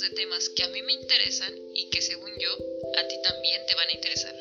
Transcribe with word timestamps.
de 0.00 0.10
temas 0.10 0.48
que 0.48 0.64
a 0.64 0.68
mí 0.70 0.82
me 0.82 0.92
interesan 0.92 1.52
y 1.72 1.88
que 1.90 2.02
según 2.02 2.30
yo, 2.40 2.50
a 2.98 3.06
ti 3.06 3.14
también 3.22 3.60
te 3.68 3.74
van 3.76 3.88
a 3.88 3.92
interesar. 3.92 4.34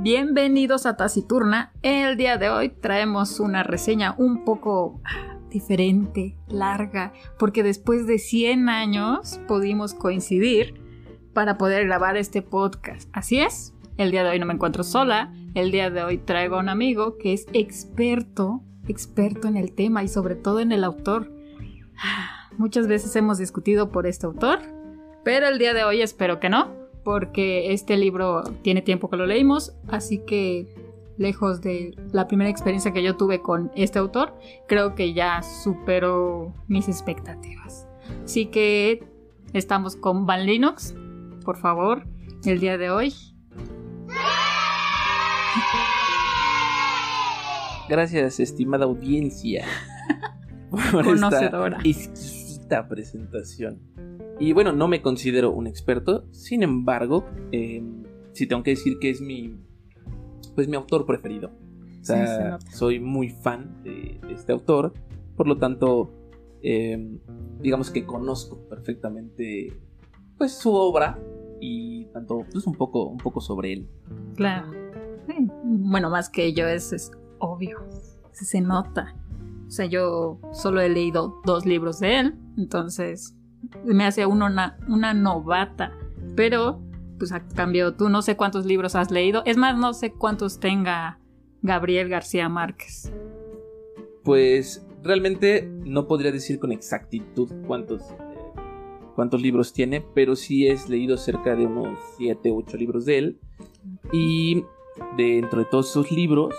Bienvenidos 0.00 0.84
a 0.84 0.98
Taciturna. 0.98 1.72
El 1.80 2.18
día 2.18 2.36
de 2.36 2.50
hoy 2.50 2.68
traemos 2.68 3.40
una 3.40 3.62
reseña 3.62 4.14
un 4.18 4.44
poco 4.44 5.00
diferente, 5.48 6.36
larga, 6.46 7.14
porque 7.38 7.62
después 7.62 8.06
de 8.06 8.18
100 8.18 8.68
años 8.68 9.40
pudimos 9.48 9.94
coincidir 9.94 10.74
para 11.32 11.56
poder 11.56 11.86
grabar 11.86 12.18
este 12.18 12.42
podcast. 12.42 13.08
Así 13.14 13.40
es, 13.40 13.72
el 13.96 14.10
día 14.10 14.24
de 14.24 14.30
hoy 14.30 14.38
no 14.38 14.44
me 14.44 14.52
encuentro 14.52 14.84
sola, 14.84 15.32
el 15.56 15.70
día 15.70 15.88
de 15.88 16.02
hoy 16.02 16.18
traigo 16.18 16.56
a 16.56 16.60
un 16.60 16.68
amigo 16.68 17.16
que 17.16 17.32
es 17.32 17.46
experto, 17.54 18.60
experto 18.88 19.48
en 19.48 19.56
el 19.56 19.72
tema 19.72 20.04
y 20.04 20.08
sobre 20.08 20.34
todo 20.34 20.60
en 20.60 20.70
el 20.70 20.84
autor. 20.84 21.32
Muchas 22.58 22.86
veces 22.86 23.16
hemos 23.16 23.38
discutido 23.38 23.90
por 23.90 24.06
este 24.06 24.26
autor, 24.26 24.58
pero 25.24 25.48
el 25.48 25.58
día 25.58 25.72
de 25.72 25.82
hoy 25.82 26.02
espero 26.02 26.40
que 26.40 26.50
no, 26.50 26.74
porque 27.04 27.72
este 27.72 27.96
libro 27.96 28.42
tiene 28.60 28.82
tiempo 28.82 29.08
que 29.08 29.16
lo 29.16 29.24
leímos, 29.24 29.74
así 29.88 30.18
que 30.18 30.68
lejos 31.16 31.62
de 31.62 31.96
la 32.12 32.28
primera 32.28 32.50
experiencia 32.50 32.92
que 32.92 33.02
yo 33.02 33.16
tuve 33.16 33.40
con 33.40 33.72
este 33.74 33.98
autor, 33.98 34.34
creo 34.68 34.94
que 34.94 35.14
ya 35.14 35.42
superó 35.42 36.52
mis 36.68 36.86
expectativas. 36.86 37.88
Así 38.22 38.46
que 38.46 39.08
estamos 39.54 39.96
con 39.96 40.26
Van 40.26 40.44
Linux, 40.44 40.94
por 41.46 41.56
favor, 41.56 42.06
el 42.44 42.60
día 42.60 42.76
de 42.76 42.90
hoy. 42.90 43.14
Gracias, 47.88 48.40
estimada 48.40 48.84
audiencia, 48.84 49.64
por 50.70 51.04
Conocedora. 51.04 51.78
esta 51.84 51.88
exquisita 51.88 52.88
presentación. 52.88 53.80
Y 54.40 54.52
bueno, 54.52 54.72
no 54.72 54.88
me 54.88 55.02
considero 55.02 55.52
un 55.52 55.66
experto, 55.66 56.26
sin 56.32 56.62
embargo, 56.62 57.24
eh, 57.52 57.82
sí 58.32 58.46
tengo 58.46 58.62
que 58.62 58.70
decir 58.70 58.98
que 59.00 59.10
es 59.10 59.20
mi, 59.20 59.56
pues 60.54 60.68
mi 60.68 60.76
autor 60.76 61.06
preferido. 61.06 61.48
O 61.48 62.04
Sí, 62.06 62.12
se 62.12 62.26
sea, 62.26 62.50
nota. 62.50 62.70
soy 62.70 63.00
muy 63.00 63.30
fan 63.30 63.82
de, 63.82 64.20
de 64.26 64.32
este 64.34 64.52
autor, 64.52 64.92
por 65.36 65.48
lo 65.48 65.58
tanto, 65.58 66.12
eh, 66.62 67.18
digamos 67.60 67.90
que 67.90 68.04
conozco 68.04 68.58
perfectamente, 68.68 69.72
pues 70.38 70.52
su 70.52 70.72
obra 70.74 71.18
y 71.60 72.04
tanto, 72.06 72.44
pues 72.52 72.66
un 72.66 72.74
poco, 72.74 73.06
un 73.06 73.18
poco 73.18 73.40
sobre 73.40 73.72
él. 73.72 73.88
Claro. 74.34 74.70
Sí, 75.26 75.34
Bueno, 75.64 76.10
más 76.10 76.28
que 76.28 76.44
ello 76.44 76.66
es, 76.66 77.10
obvio. 77.38 77.86
Se, 78.32 78.60
nota. 78.60 79.14
O 79.66 79.70
sea, 79.70 79.86
yo 79.86 80.38
solo 80.52 80.80
he 80.80 80.88
leído 80.88 81.40
dos 81.44 81.64
libros 81.64 82.00
de 82.00 82.20
él, 82.20 82.38
entonces 82.56 83.34
me 83.84 84.04
hace 84.04 84.26
uno 84.26 84.46
una, 84.46 85.14
novata. 85.14 85.92
Pero, 86.36 86.82
pues 87.18 87.32
a 87.32 87.46
cambio, 87.48 87.94
tú 87.94 88.08
no 88.08 88.22
sé 88.22 88.36
cuántos 88.36 88.66
libros 88.66 88.94
has 88.94 89.10
leído. 89.10 89.42
Es 89.46 89.56
más, 89.56 89.76
no 89.78 89.94
sé 89.94 90.12
cuántos 90.12 90.60
tenga 90.60 91.18
Gabriel 91.62 92.08
García 92.08 92.48
Márquez. 92.48 93.10
Pues 94.22 94.86
realmente 95.02 95.68
no 95.84 96.06
podría 96.06 96.32
decir 96.32 96.58
con 96.58 96.72
exactitud 96.72 97.50
cuántos, 97.66 98.02
eh, 98.02 98.14
cuántos 99.14 99.40
libros 99.40 99.72
tiene, 99.72 100.04
pero 100.14 100.36
sí 100.36 100.68
he 100.68 100.76
leído 100.88 101.16
cerca 101.16 101.56
de 101.56 101.66
unos 101.66 101.98
7 102.18 102.50
u 102.50 102.58
8 102.58 102.76
libros 102.76 103.06
de 103.06 103.18
él. 103.18 103.40
Y 104.12 104.64
dentro 105.16 105.60
de 105.60 105.64
todos 105.66 105.90
esos 105.90 106.10
libros, 106.10 106.54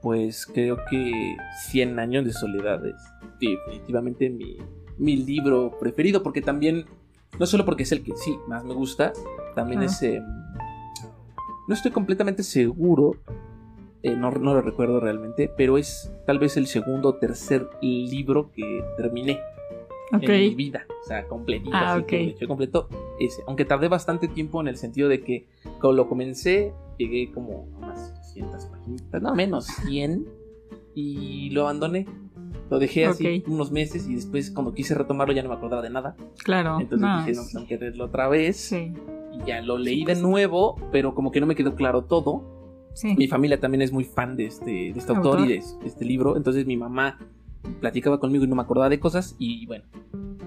pues 0.00 0.46
creo 0.46 0.78
que 0.90 1.36
100 1.70 1.98
años 1.98 2.24
de 2.24 2.32
soledad 2.32 2.84
es 2.86 2.96
definitivamente 3.40 4.30
mi, 4.30 4.56
mi 4.98 5.16
libro 5.16 5.76
preferido, 5.78 6.22
porque 6.22 6.42
también, 6.42 6.86
no 7.38 7.46
solo 7.46 7.64
porque 7.64 7.84
es 7.84 7.92
el 7.92 8.02
que 8.02 8.12
sí 8.16 8.36
más 8.48 8.64
me 8.64 8.74
gusta, 8.74 9.12
también 9.54 9.82
es... 9.82 10.02
eh, 10.02 10.20
no 11.68 11.74
estoy 11.74 11.92
completamente 11.92 12.42
seguro 12.42 13.16
eh, 14.02 14.16
no, 14.16 14.32
no 14.32 14.54
lo 14.54 14.62
recuerdo 14.62 14.98
realmente, 14.98 15.48
pero 15.56 15.78
es 15.78 16.12
tal 16.26 16.40
vez 16.40 16.56
el 16.56 16.66
segundo 16.66 17.10
o 17.10 17.14
tercer 17.14 17.68
libro 17.80 18.50
que 18.50 18.82
terminé 18.96 19.38
Ok. 20.12 20.24
en 20.24 20.40
mi 20.40 20.54
vida. 20.56 20.86
O 21.02 21.06
sea, 21.06 21.24
completito. 21.28 21.70
Ah, 21.72 21.94
así 21.94 22.34
que 22.34 22.46
completo 22.48 22.88
ese. 23.20 23.42
Aunque 23.46 23.64
tardé 23.64 23.86
bastante 23.86 24.26
tiempo 24.26 24.60
en 24.60 24.66
el 24.68 24.76
sentido 24.76 25.08
de 25.08 25.22
que 25.22 25.46
cuando 25.80 25.92
lo 25.92 26.08
comencé, 26.08 26.72
llegué 27.06 27.32
como 27.32 27.68
a 27.76 27.86
unas 27.86 28.14
200 28.34 28.64
páginas, 28.66 29.02
no 29.22 29.34
menos, 29.34 29.66
100, 29.66 30.26
y 30.94 31.50
lo 31.50 31.62
abandoné. 31.62 32.06
Lo 32.70 32.78
dejé 32.78 33.06
así 33.06 33.40
Ok. 33.40 33.48
unos 33.48 33.70
meses 33.70 34.08
y 34.08 34.14
después 34.14 34.50
cuando 34.50 34.72
quise 34.72 34.94
retomarlo 34.94 35.34
ya 35.34 35.42
no 35.42 35.50
me 35.50 35.54
acordaba 35.56 35.82
de 35.82 35.90
nada. 35.90 36.16
Claro. 36.42 36.78
Entonces 36.80 37.06
no, 37.06 37.18
dije, 37.18 37.32
no, 37.36 37.42
es- 37.42 37.52
tengo 37.52 37.66
que 37.66 37.76
leerlo 37.78 38.04
otra 38.06 38.28
vez. 38.28 38.56
Sí. 38.56 38.92
Y 39.32 39.46
ya 39.46 39.60
lo 39.60 39.76
leí 39.78 40.04
de 40.04 40.14
nuevo, 40.14 40.76
pero 40.90 41.14
como 41.14 41.30
que 41.30 41.40
no 41.40 41.46
me 41.46 41.54
quedó 41.54 41.74
claro 41.74 42.04
todo. 42.04 42.90
Sí. 42.94 43.14
Mi 43.16 43.26
familia 43.28 43.58
también 43.60 43.82
es 43.82 43.92
muy 43.92 44.04
fan 44.04 44.36
de 44.36 44.46
este, 44.46 44.70
de 44.70 44.88
este 44.96 45.12
autor, 45.12 45.38
Autor. 45.38 45.46
y 45.46 45.52
de, 45.54 45.54
de 45.80 45.86
este 45.86 46.04
libro. 46.04 46.36
Entonces 46.36 46.66
mi 46.66 46.76
mamá 46.76 47.18
platicaba 47.80 48.18
conmigo 48.20 48.44
y 48.44 48.48
no 48.48 48.56
me 48.56 48.62
acordaba 48.62 48.88
de 48.88 49.00
cosas. 49.00 49.36
Y 49.38 49.66
bueno, 49.66 49.84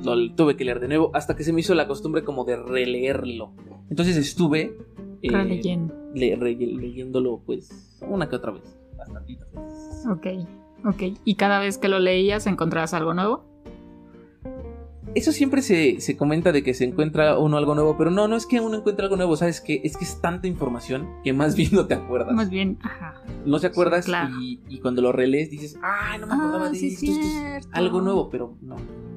lo 0.04 0.34
tuve 0.36 0.56
que 0.56 0.66
leer 0.66 0.80
de 0.80 0.88
nuevo 0.88 1.12
hasta 1.14 1.36
que 1.36 1.44
se 1.44 1.54
me 1.54 1.60
hizo 1.62 1.74
la 1.76 1.88
costumbre 1.88 2.24
como 2.24 2.44
de 2.44 2.56
releerlo. 2.56 3.52
Entonces 3.90 4.18
estuve 4.18 4.78
eh, 5.28 5.32
Releyendo. 5.32 5.94
le- 6.14 6.36
re- 6.36 6.56
leyéndolo 6.56 7.42
pues 7.46 7.98
una 8.08 8.28
que 8.30 8.36
otra 8.36 8.52
vez. 8.52 8.78
Bastantitas 8.98 9.48
veces. 9.54 10.06
Ok. 10.10 10.28
Ok. 10.86 11.18
¿Y 11.26 11.36
cada 11.36 11.60
vez 11.60 11.78
que 11.78 11.88
lo 11.88 12.00
leías 12.00 12.46
encontrabas 12.48 12.94
algo 12.94 13.14
nuevo? 13.14 13.44
Eso 15.14 15.32
siempre 15.32 15.62
se, 15.62 16.02
se 16.02 16.18
comenta 16.18 16.52
de 16.52 16.62
que 16.62 16.74
se 16.74 16.84
encuentra 16.84 17.40
uno 17.40 17.56
algo 17.58 17.74
nuevo, 17.74 17.96
pero 17.98 18.12
no, 18.12 18.28
no 18.28 18.36
es 18.36 18.46
que 18.46 18.60
uno 18.60 18.76
encuentre 18.78 19.06
algo 19.06 19.16
nuevo, 19.16 19.38
¿sabes 19.38 19.62
qué? 19.62 19.80
Es 19.86 19.96
que 19.96 20.04
es 20.04 20.20
tanta 20.20 20.46
información 20.48 21.08
que 21.24 21.32
más 21.32 21.56
bien 21.56 21.70
no 21.72 21.88
te 21.88 21.94
acuerdas. 21.94 22.34
Más 22.36 22.50
bien, 22.50 22.78
ajá. 22.82 23.22
No 23.46 23.60
te 23.60 23.68
acuerdas 23.68 24.04
Sí, 24.06 24.12
claro. 24.12 24.36
y, 24.42 24.60
y 24.68 24.80
cuando 24.80 25.02
lo 25.02 25.14
relees 25.14 25.50
dices, 25.50 25.80
ay, 25.82 26.20
no 26.20 26.28
me 26.28 26.34
acordaba 26.34 26.66
Ah, 26.66 26.70
de 26.70 26.76
sí, 26.76 26.88
esto, 26.88 27.06
esto 27.12 27.26
es 27.60 27.70
algo 27.72 28.02
nuevo, 28.02 28.30
pero 28.30 28.58
no, 28.62 28.76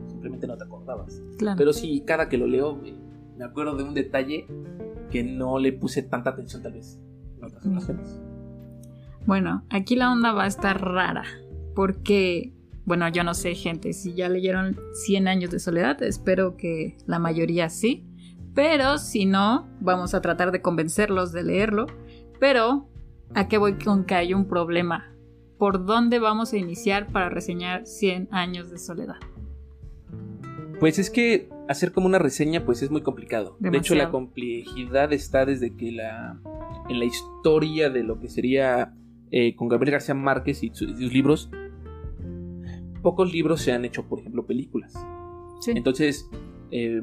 simplemente 0.08 0.46
no 0.46 0.56
te 0.56 0.64
acordabas. 0.64 1.20
Claro. 1.36 1.56
Pero 1.58 1.72
sí, 1.72 2.00
cada 2.06 2.28
que 2.28 2.38
lo 2.38 2.46
leo 2.46 2.76
me, 2.76 2.94
me 3.36 3.44
acuerdo 3.44 3.74
de 3.76 3.82
un 3.82 3.94
detalle 3.94 4.46
que 5.10 5.24
no 5.24 5.58
le 5.58 5.72
puse 5.72 6.02
tanta 6.02 6.30
atención 6.30 6.62
tal 6.62 6.72
vez 6.72 6.98
en 7.38 7.44
otras 7.44 7.64
Mm. 7.64 7.72
ocasiones. 7.72 8.20
Bueno, 9.26 9.64
aquí 9.70 9.96
la 9.96 10.10
onda 10.12 10.32
va 10.32 10.44
a 10.44 10.48
estar 10.48 10.80
rara, 10.82 11.24
porque, 11.74 12.52
bueno, 12.84 13.08
yo 13.08 13.24
no 13.24 13.34
sé, 13.34 13.54
gente, 13.54 13.92
si 13.92 14.14
ya 14.14 14.28
leyeron 14.28 14.76
100 15.04 15.28
años 15.28 15.50
de 15.50 15.58
soledad, 15.58 16.02
espero 16.02 16.56
que 16.56 16.96
la 17.06 17.18
mayoría 17.18 17.68
sí, 17.68 18.06
pero 18.54 18.98
si 18.98 19.26
no, 19.26 19.68
vamos 19.80 20.14
a 20.14 20.20
tratar 20.22 20.50
de 20.50 20.62
convencerlos 20.62 21.32
de 21.32 21.42
leerlo, 21.42 21.86
pero 22.40 22.88
¿a 23.34 23.48
qué 23.48 23.58
voy 23.58 23.74
con 23.74 24.04
que 24.04 24.14
hay 24.14 24.32
un 24.34 24.46
problema? 24.46 25.12
¿Por 25.58 25.84
dónde 25.84 26.18
vamos 26.18 26.52
a 26.52 26.56
iniciar 26.56 27.08
para 27.08 27.28
reseñar 27.28 27.86
100 27.86 28.28
años 28.30 28.70
de 28.70 28.78
soledad? 28.78 29.16
Pues 30.80 30.98
es 30.98 31.10
que 31.10 31.48
hacer 31.68 31.92
como 31.92 32.06
una 32.06 32.18
reseña 32.18 32.64
pues 32.64 32.82
es 32.82 32.90
muy 32.90 33.02
complicado. 33.02 33.56
De 33.60 33.76
hecho 33.76 33.94
la 33.94 34.10
complejidad 34.10 35.12
está 35.12 35.44
desde 35.44 35.74
que 35.76 35.92
la 35.92 36.40
en 36.88 36.98
la 36.98 37.04
historia 37.04 37.90
de 37.90 38.02
lo 38.02 38.18
que 38.18 38.28
sería 38.28 38.94
eh, 39.30 39.54
con 39.56 39.68
Gabriel 39.68 39.92
García 39.92 40.14
Márquez 40.14 40.62
y 40.62 40.70
sus, 40.72 40.98
libros 40.98 41.50
pocos 43.02 43.32
libros 43.32 43.60
se 43.60 43.72
han 43.72 43.84
hecho 43.84 44.08
por 44.08 44.20
ejemplo 44.20 44.46
películas. 44.46 44.94
Sí. 45.60 45.72
Entonces 45.74 46.28
eh, 46.70 47.00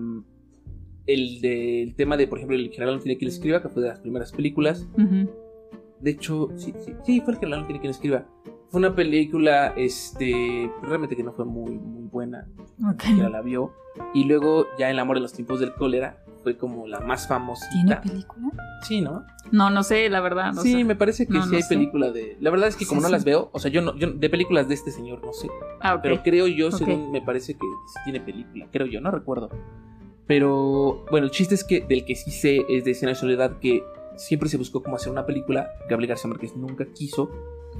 el 1.05 1.41
del 1.41 1.95
tema 1.95 2.17
de 2.17 2.27
por 2.27 2.39
ejemplo 2.39 2.57
el 2.57 2.69
general 2.71 2.95
no 2.95 3.01
tiene 3.01 3.17
quien 3.17 3.29
escriba 3.29 3.61
que 3.61 3.69
fue 3.69 3.83
de 3.83 3.89
las 3.89 3.99
primeras 3.99 4.31
películas. 4.31 4.87
De 6.05 6.11
hecho, 6.11 6.49
sí, 6.55 6.71
sí, 6.85 6.93
sí, 7.03 7.19
fue 7.21 7.33
el 7.33 7.39
que 7.39 7.47
no 7.47 7.65
tiene 7.65 7.81
quien 7.81 7.89
escriba. 7.91 8.25
Fue 8.69 8.79
una 8.79 8.93
película, 8.95 9.73
este, 9.75 10.71
realmente 10.83 11.15
que 11.15 11.23
no 11.23 11.33
fue 11.33 11.45
muy, 11.45 11.77
muy 11.77 12.07
buena. 12.09 12.47
Ok. 12.87 13.03
Ya 13.17 13.27
la 13.29 13.41
vio. 13.41 13.73
Y 14.13 14.25
luego, 14.25 14.67
ya 14.77 14.89
El 14.91 14.99
amor 14.99 15.17
en 15.17 15.23
los 15.23 15.33
tiempos 15.33 15.59
del 15.59 15.73
cólera, 15.73 16.23
fue 16.43 16.57
como 16.57 16.85
la 16.85 16.99
más 16.99 17.27
¿Tiene 17.27 17.39
famosita. 17.39 18.01
película? 18.01 18.51
Sí, 18.83 19.01
¿no? 19.01 19.23
No, 19.51 19.69
no 19.71 19.81
sé, 19.81 20.09
la 20.09 20.19
verdad. 20.21 20.53
no 20.53 20.61
sí, 20.61 20.73
sé. 20.73 20.83
me 20.83 20.95
parece 20.95 21.25
que 21.25 21.33
No, 21.33 21.43
sí 21.43 21.49
no 21.51 21.55
hay 21.55 21.63
sé. 21.63 21.69
película 21.75 22.11
de. 22.11 22.37
La 22.39 22.51
verdad 22.51 22.67
es 22.67 22.75
que 22.75 22.85
como 22.85 22.99
Sí, 23.01 23.03
no 23.03 23.07
sí. 23.07 23.13
las 23.13 23.23
veo, 23.25 23.49
o 23.51 23.57
sea, 23.59 23.71
yo 23.71 23.81
no, 23.81 23.95
yo 23.97 24.11
de 24.11 24.29
películas 24.29 24.67
de 24.67 24.75
este 24.75 24.91
señor 24.91 25.23
no 25.25 25.33
sé. 25.33 25.47
Ah, 25.81 25.95
ok. 25.95 26.01
Pero 26.03 26.21
creo 26.23 26.45
yo, 26.47 26.71
según 26.71 27.11
me 27.11 27.21
parece 27.21 27.53
que 27.53 27.59
sí 27.87 27.99
tiene 28.03 28.19
película. 28.19 28.67
Creo 28.71 28.85
yo, 28.85 29.01
no 29.01 29.09
recuerdo. 29.09 29.49
Pero 30.27 31.05
bueno, 31.11 31.25
el 31.27 31.31
chiste 31.31 31.55
es 31.55 31.63
que 31.63 31.81
del 31.81 32.05
que 32.05 32.15
sí 32.15 32.31
sé 32.31 32.65
es 32.69 32.83
de 32.85 32.91
Escena 32.91 33.11
de 33.11 33.15
Soledad 33.15 33.59
que 33.59 33.83
siempre 34.17 34.49
se 34.49 34.57
buscó 34.57 34.81
como 34.83 34.95
hacer 34.95 35.11
una 35.11 35.25
película. 35.25 35.69
Gabriel 35.89 36.09
García 36.09 36.29
Márquez 36.29 36.55
nunca 36.55 36.85
quiso, 36.93 37.29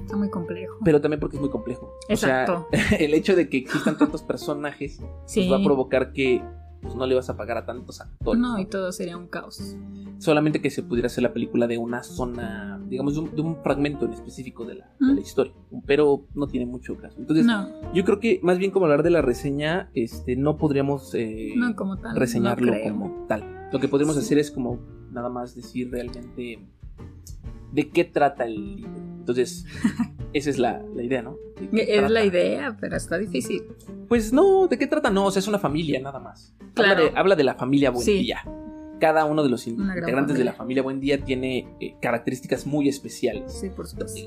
Está 0.02 0.18
muy 0.18 0.30
complejo. 0.30 0.78
pero 0.84 1.00
también 1.02 1.20
porque 1.20 1.38
es 1.38 1.42
muy 1.42 1.50
complejo. 1.50 1.94
Exacto. 2.10 2.68
O 2.72 2.76
sea, 2.76 2.98
el 3.00 3.14
hecho 3.14 3.36
de 3.36 3.50
que 3.50 3.58
existan 3.58 3.98
tantos 3.98 4.24
personajes 4.24 4.98
sí. 5.26 5.42
pues 5.42 5.52
va 5.52 5.58
a 5.58 5.64
provocar 5.64 6.12
que 6.14 6.42
pues 6.82 6.94
no 6.94 7.08
le 7.08 7.16
vas 7.16 7.30
a 7.32 7.36
pagar 7.38 7.58
a 7.58 7.66
tantos 7.66 8.00
actores. 8.00 8.40
No, 8.40 8.60
y 8.60 8.66
todo 8.68 8.92
sería 8.92 9.18
un 9.18 9.28
caos. 9.28 9.76
Solamente 10.20 10.62
que 10.62 10.70
se 10.70 10.84
pudiera 10.84 11.08
hacer 11.08 11.24
la 11.24 11.34
película 11.34 11.66
de 11.66 11.80
una 11.80 12.04
zona, 12.04 12.80
digamos, 12.88 13.16
de 13.16 13.22
un, 13.22 13.36
de 13.36 13.42
un 13.42 13.56
fragmento 13.64 14.06
en 14.06 14.14
específico 14.14 14.66
de 14.66 14.76
la, 14.76 14.86
de 15.00 15.08
la 15.08 15.14
Mm. 15.14 15.18
historia. 15.20 15.54
Pero 15.88 16.28
no 16.36 16.46
tiene 16.48 16.68
mucho 16.68 16.96
caso. 16.98 17.18
Entonces, 17.18 17.44
No, 17.46 17.92
yo 17.94 18.04
creo 18.06 18.20
que 18.20 18.40
más 18.44 18.60
bien 18.60 18.70
como 18.70 18.86
hablar 18.86 19.02
de 19.02 19.10
la 19.10 19.24
reseña, 19.24 19.90
este, 19.96 20.36
no 20.36 20.58
podríamos 20.58 21.16
eh, 21.16 21.54
no 21.56 21.76
como 21.76 21.98
tal. 21.98 22.16
reseñarlo 22.18 22.68
no 22.68 22.72
creo. 22.74 22.92
como 22.94 23.26
tal. 23.28 23.55
Lo 23.72 23.80
que 23.80 23.88
podríamos 23.88 24.16
Sí. 24.16 24.22
hacer 24.22 24.38
es 24.40 24.52
como 24.52 24.80
nada 25.12 25.30
más 25.30 25.56
decir 25.56 25.90
realmente 25.92 26.60
de 27.72 27.90
qué 27.90 28.04
trata 28.06 28.46
el 28.46 28.76
libro. 28.78 28.92
Entonces, 29.20 29.66
esa 30.34 30.50
es 30.50 30.58
la, 30.60 30.82
la 30.96 31.04
idea, 31.04 31.22
¿no? 31.22 31.36
¿De 31.60 31.70
qué 31.86 31.98
Es 31.98 32.10
la 32.10 32.24
idea, 32.24 32.78
pero 32.80 32.96
está 32.96 33.18
difícil. 33.18 33.64
Pues 34.08 34.32
no, 34.32 34.68
¿de 34.68 34.78
qué 34.78 34.88
trata? 34.88 35.10
No, 35.10 35.26
o 35.26 35.32
sea, 35.32 35.40
es 35.40 35.48
una 35.48 35.60
familia 35.60 36.00
nada 36.02 36.20
más. 36.20 36.54
Habla, 36.60 36.74
Claro. 36.74 37.04
de, 37.06 37.12
habla 37.18 37.36
de 37.36 37.44
la 37.44 37.56
familia 37.56 37.92
Sí. 37.96 38.12
Buendía. 38.12 38.44
Cada 39.00 39.26
uno 39.26 39.44
de 39.44 39.50
los 39.50 39.68
integrantes 39.68 40.38
de 40.38 40.44
la 40.46 40.54
familia 40.54 40.82
Buendía 40.82 41.22
tiene 41.24 41.68
eh, 41.82 41.96
características 42.02 42.66
muy 42.66 42.88
especiales. 42.88 43.52
Sí, 43.52 43.70
por 43.70 43.88
supuesto. 43.88 44.22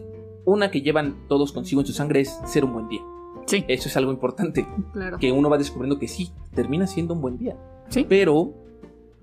Una 0.44 0.70
que 0.70 0.82
llevan 0.82 1.26
todos 1.28 1.52
consigo 1.52 1.80
en 1.80 1.86
su 1.86 1.92
sangre 1.94 2.20
es 2.20 2.38
ser 2.44 2.64
un 2.64 2.74
buen 2.74 2.88
día. 2.88 3.00
Sí, 3.46 3.64
Eso 3.66 3.88
es 3.88 3.96
algo 3.96 4.12
importante. 4.12 4.66
claro. 4.92 5.18
Que 5.18 5.32
uno 5.32 5.48
va 5.48 5.56
descubriendo 5.56 5.98
que 5.98 6.06
sí, 6.06 6.32
termina 6.54 6.86
siendo 6.86 7.14
un 7.14 7.22
buen 7.22 7.38
día. 7.38 7.56
Sí. 7.88 8.04
Pero 8.06 8.52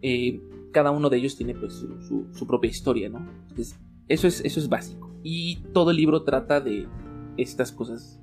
eh, 0.08 0.42
cada 0.72 0.92
uno 0.92 1.10
de 1.10 1.18
ellos 1.18 1.36
tiene 1.38 1.56
pues 1.56 1.74
su, 1.74 1.88
su- 2.02 2.28
su 2.34 2.46
propia 2.48 2.70
historia, 2.70 3.10
¿no? 3.10 3.20
Entonces, 3.50 3.80
eso 4.08 4.28
es, 4.28 4.42
eso 4.46 4.60
es 4.60 4.70
básico. 4.70 5.10
Y 5.24 5.58
todo 5.74 5.92
el 5.92 5.98
libro 5.98 6.24
trata 6.24 6.60
de 6.62 6.88
estas 7.38 7.72
cosas 7.72 8.20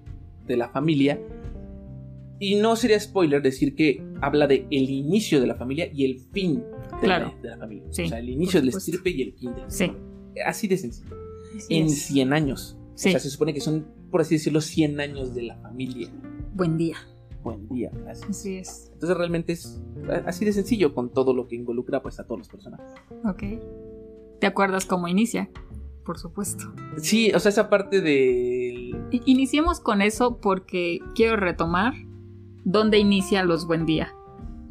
de 0.47 0.57
la 0.57 0.69
familia. 0.69 1.21
Y 2.39 2.57
no 2.57 2.75
sería 2.77 2.99
spoiler 2.99 3.41
decir 3.41 3.75
que 3.77 4.05
habla 4.21 4.47
de 4.49 4.67
el 4.71 4.91
inicio 4.91 5.41
de 5.41 5.47
la 5.47 5.55
familia 5.55 5.89
y 5.93 6.05
el 6.05 6.19
fin 6.33 6.57
de, 6.57 7.01
Claro. 7.01 7.33
la, 7.37 7.43
de 7.43 7.49
la 7.51 7.59
familia. 7.59 7.85
Sí, 7.91 8.03
o 8.03 8.09
sea, 8.09 8.19
el 8.19 8.29
inicio 8.31 8.61
del 8.61 8.71
estirpe 8.71 9.11
y 9.11 9.23
el 9.23 9.33
fin 9.35 9.55
del 9.55 9.65
Sí. 9.71 9.93
Así 10.45 10.67
de 10.69 10.77
sencillo. 10.77 11.15
Así 11.57 11.75
en 11.77 11.87
es. 11.87 12.03
100 12.07 12.33
años. 12.33 12.77
Sí. 12.95 13.09
O 13.09 13.13
sea, 13.13 13.21
se 13.21 13.31
supone 13.31 13.55
que 13.55 13.61
son, 13.61 13.87
por 14.11 14.21
así 14.21 14.35
decirlo, 14.37 14.61
100 14.61 15.01
años 15.01 15.35
de 15.35 15.43
la 15.43 15.57
familia. 15.59 16.09
Buen 16.55 16.77
día. 16.77 16.97
Buen 17.43 17.69
día. 17.69 17.91
Así. 18.09 18.25
Así 18.31 18.57
es. 18.59 18.91
Entonces 18.93 19.17
realmente 19.17 19.53
es 19.53 19.83
así 20.27 20.45
de 20.45 20.53
sencillo 20.53 20.95
con 20.95 21.11
todo 21.11 21.35
lo 21.35 21.49
que 21.49 21.57
involucra 21.57 22.03
pues 22.03 22.21
a 22.21 22.25
todos 22.25 22.39
los 22.39 22.49
personajes. 22.49 22.87
Ok. 23.25 23.43
¿Te 24.41 24.47
acuerdas 24.47 24.87
cómo 24.87 25.09
inicia? 25.09 25.51
Por 26.05 26.19
supuesto. 26.19 26.73
Sí, 26.99 27.33
o 27.33 27.39
sea, 27.39 27.51
esa 27.51 27.71
parte 27.71 28.01
del... 28.01 28.97
Iniciemos 29.25 29.81
con 29.81 30.03
eso 30.03 30.41
porque 30.41 31.01
quiero 31.15 31.37
retomar 31.37 31.95
dónde 32.65 32.99
inicia 32.99 33.45
los 33.45 33.67
buen 33.67 33.87
día. 33.87 34.15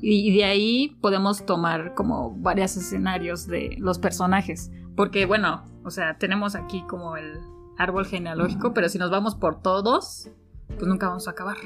Y 0.02 0.36
de 0.36 0.46
ahí 0.46 0.98
podemos 1.00 1.46
tomar 1.46 1.94
como 1.94 2.36
varios 2.38 2.76
escenarios 2.76 3.48
de 3.48 3.76
los 3.78 4.00
personajes. 4.00 4.72
Porque 4.96 5.26
bueno, 5.26 5.64
o 5.84 5.92
sea, 5.92 6.18
tenemos 6.18 6.56
aquí 6.56 6.84
como 6.88 7.16
el 7.18 7.40
árbol 7.78 8.06
genealógico, 8.06 8.74
pero 8.74 8.90
si 8.90 8.98
nos 8.98 9.12
vamos 9.12 9.36
por 9.36 9.62
todos, 9.62 10.30
pues 10.78 10.88
nunca 10.88 11.08
vamos 11.08 11.28
a 11.28 11.32
acabar. 11.32 11.58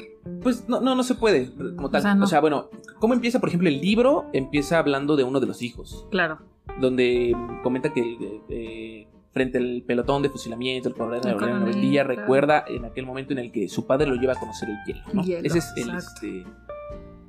Pues 0.42 0.68
no, 0.68 0.82
no, 0.82 0.96
no 0.96 1.04
se 1.04 1.16
puede 1.16 1.52
como 1.76 1.90
tal. 1.90 2.00
O 2.00 2.02
sea, 2.04 2.16
no. 2.16 2.24
O 2.26 2.28
sea, 2.28 2.42
bueno, 2.42 2.70
¿cómo 3.00 3.14
empieza, 3.14 3.40
por 3.40 3.50
ejemplo, 3.50 3.70
el 3.70 3.80
libro? 3.82 4.26
Empieza 4.34 4.80
hablando 4.80 5.16
de 5.16 5.24
uno 5.24 5.40
de 5.40 5.48
los 5.48 5.62
hijos, 5.62 6.06
Claro. 6.12 6.40
donde 6.80 7.36
comenta 7.64 7.94
que 7.94 8.02
eh, 8.02 8.42
eh, 8.50 9.08
frente 9.32 9.58
al 9.58 9.84
pelotón 9.86 10.22
de 10.24 10.30
fusilamiento, 10.30 10.90
el 10.90 10.96
coronel 10.96 11.22
de 11.22 11.32
la 11.34 11.38
rebeldía 11.38 12.04
claro. 12.06 12.22
recuerda 12.22 12.66
en 12.68 12.86
aquel 12.86 13.06
momento 13.06 13.34
en 13.34 13.40
el 13.40 13.52
que 13.52 13.68
su 13.70 13.86
padre 13.86 14.08
lo 14.08 14.16
lleva 14.16 14.34
a 14.34 14.40
conocer 14.40 14.70
el 14.70 14.78
hielo. 14.86 15.02
¿no? 15.14 15.24
Hielo, 15.24 15.46
Ese 15.48 15.58
es 15.60 15.74
el, 15.78 15.90
este, 15.96 16.44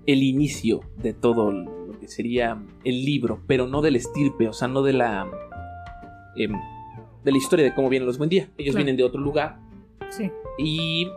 el 0.06 0.22
inicio 0.22 0.81
de 0.99 1.12
todo 1.14 1.50
lo 1.52 1.99
que 1.99 2.06
sería 2.08 2.62
el 2.84 3.05
libro, 3.05 3.40
pero 3.46 3.67
no 3.67 3.82
del 3.82 3.96
estirpe, 3.96 4.49
o 4.49 4.52
sea, 4.52 4.69
no 4.69 4.82
de 4.82 4.93
la... 4.93 5.26
em, 6.37 6.52
de 7.25 7.32
la 7.32 7.38
historia 7.38 7.64
de 7.64 7.75
cómo 7.75 7.88
vienen 7.88 8.06
los 8.06 8.19
buen 8.19 8.31
día. 8.31 8.44
Ellos 8.56 8.75
Claro. 8.75 8.84
vienen 8.84 8.96
de 8.96 9.02
otro 9.02 9.20
lugar, 9.20 9.58
Sí. 10.11 10.31
y 10.58 11.08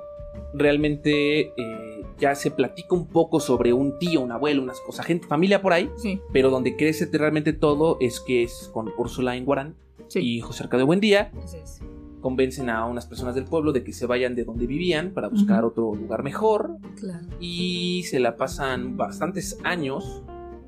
realmente 0.54 1.48
eh, 1.58 2.06
ya 2.20 2.36
se 2.36 2.52
platica 2.52 2.96
un 2.96 3.08
poco 3.08 3.40
sobre 3.40 3.74
un 3.74 3.98
tío, 4.00 4.22
un 4.22 4.32
abuelo, 4.32 4.62
unas 4.62 4.80
cosas, 4.82 5.06
gente, 5.06 5.28
familia 5.28 5.62
por 5.62 5.74
ahí, 5.74 5.90
Sí. 5.98 6.20
pero 6.34 6.50
donde 6.50 6.76
crece 6.76 7.10
realmente 7.12 7.54
todo 7.54 7.98
es 8.02 8.20
que 8.20 8.44
es 8.44 8.70
con 8.74 8.90
Úrsula 8.98 9.36
Enguarán 9.36 9.76
Sí. 10.08 10.20
y 10.20 10.42
José 10.42 10.64
Arcadio 10.64 10.86
Buendía, 10.86 11.32
Así 11.44 11.58
es. 11.58 11.82
convencen 12.22 12.70
a 12.70 12.86
unas 12.86 13.06
personas 13.06 13.36
del 13.36 13.46
pueblo 13.46 13.72
de 13.72 13.84
que 13.84 13.94
se 13.94 14.06
vayan 14.06 14.36
de 14.36 14.44
donde 14.44 14.68
vivían 14.68 15.12
para 15.14 15.30
buscar 15.30 15.64
otro 15.64 15.96
lugar 15.96 16.24
mejor 16.24 16.72
Claro. 17.00 17.26
y 17.40 18.04
se 18.04 18.20
la 18.20 18.36
pasan 18.36 18.98
bastantes 18.98 19.58
años 19.64 20.24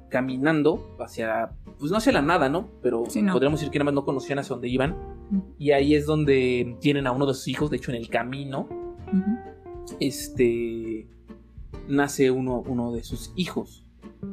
caminando 0.10 0.96
hacia, 1.00 1.52
pues 1.80 1.90
no 1.92 1.98
hacia 1.98 2.12
la 2.12 2.22
nada, 2.22 2.50
¿no? 2.50 2.70
Pero 2.82 3.04
Sí, 3.08 3.22
no. 3.22 3.34
podríamos 3.34 3.60
decir 3.62 3.72
que 3.72 3.80
nada 3.80 3.86
más 3.86 3.94
no 3.96 4.06
conocían 4.06 4.40
hacia 4.40 4.54
dónde 4.56 4.68
iban 4.70 4.96
y 5.58 5.72
ahí 5.72 5.96
es 5.96 6.06
donde 6.06 6.76
tienen 6.82 7.08
a 7.08 7.12
uno 7.14 7.26
de 7.26 7.34
sus 7.34 7.48
hijos, 7.48 7.70
de 7.70 7.78
hecho 7.78 7.92
en 7.92 7.98
el 7.98 8.10
camino. 8.10 8.68
Este 10.00 11.08
nace 11.88 12.32
uno, 12.32 12.64
uno 12.68 12.92
de 12.92 13.04
sus 13.04 13.32
hijos 13.36 13.86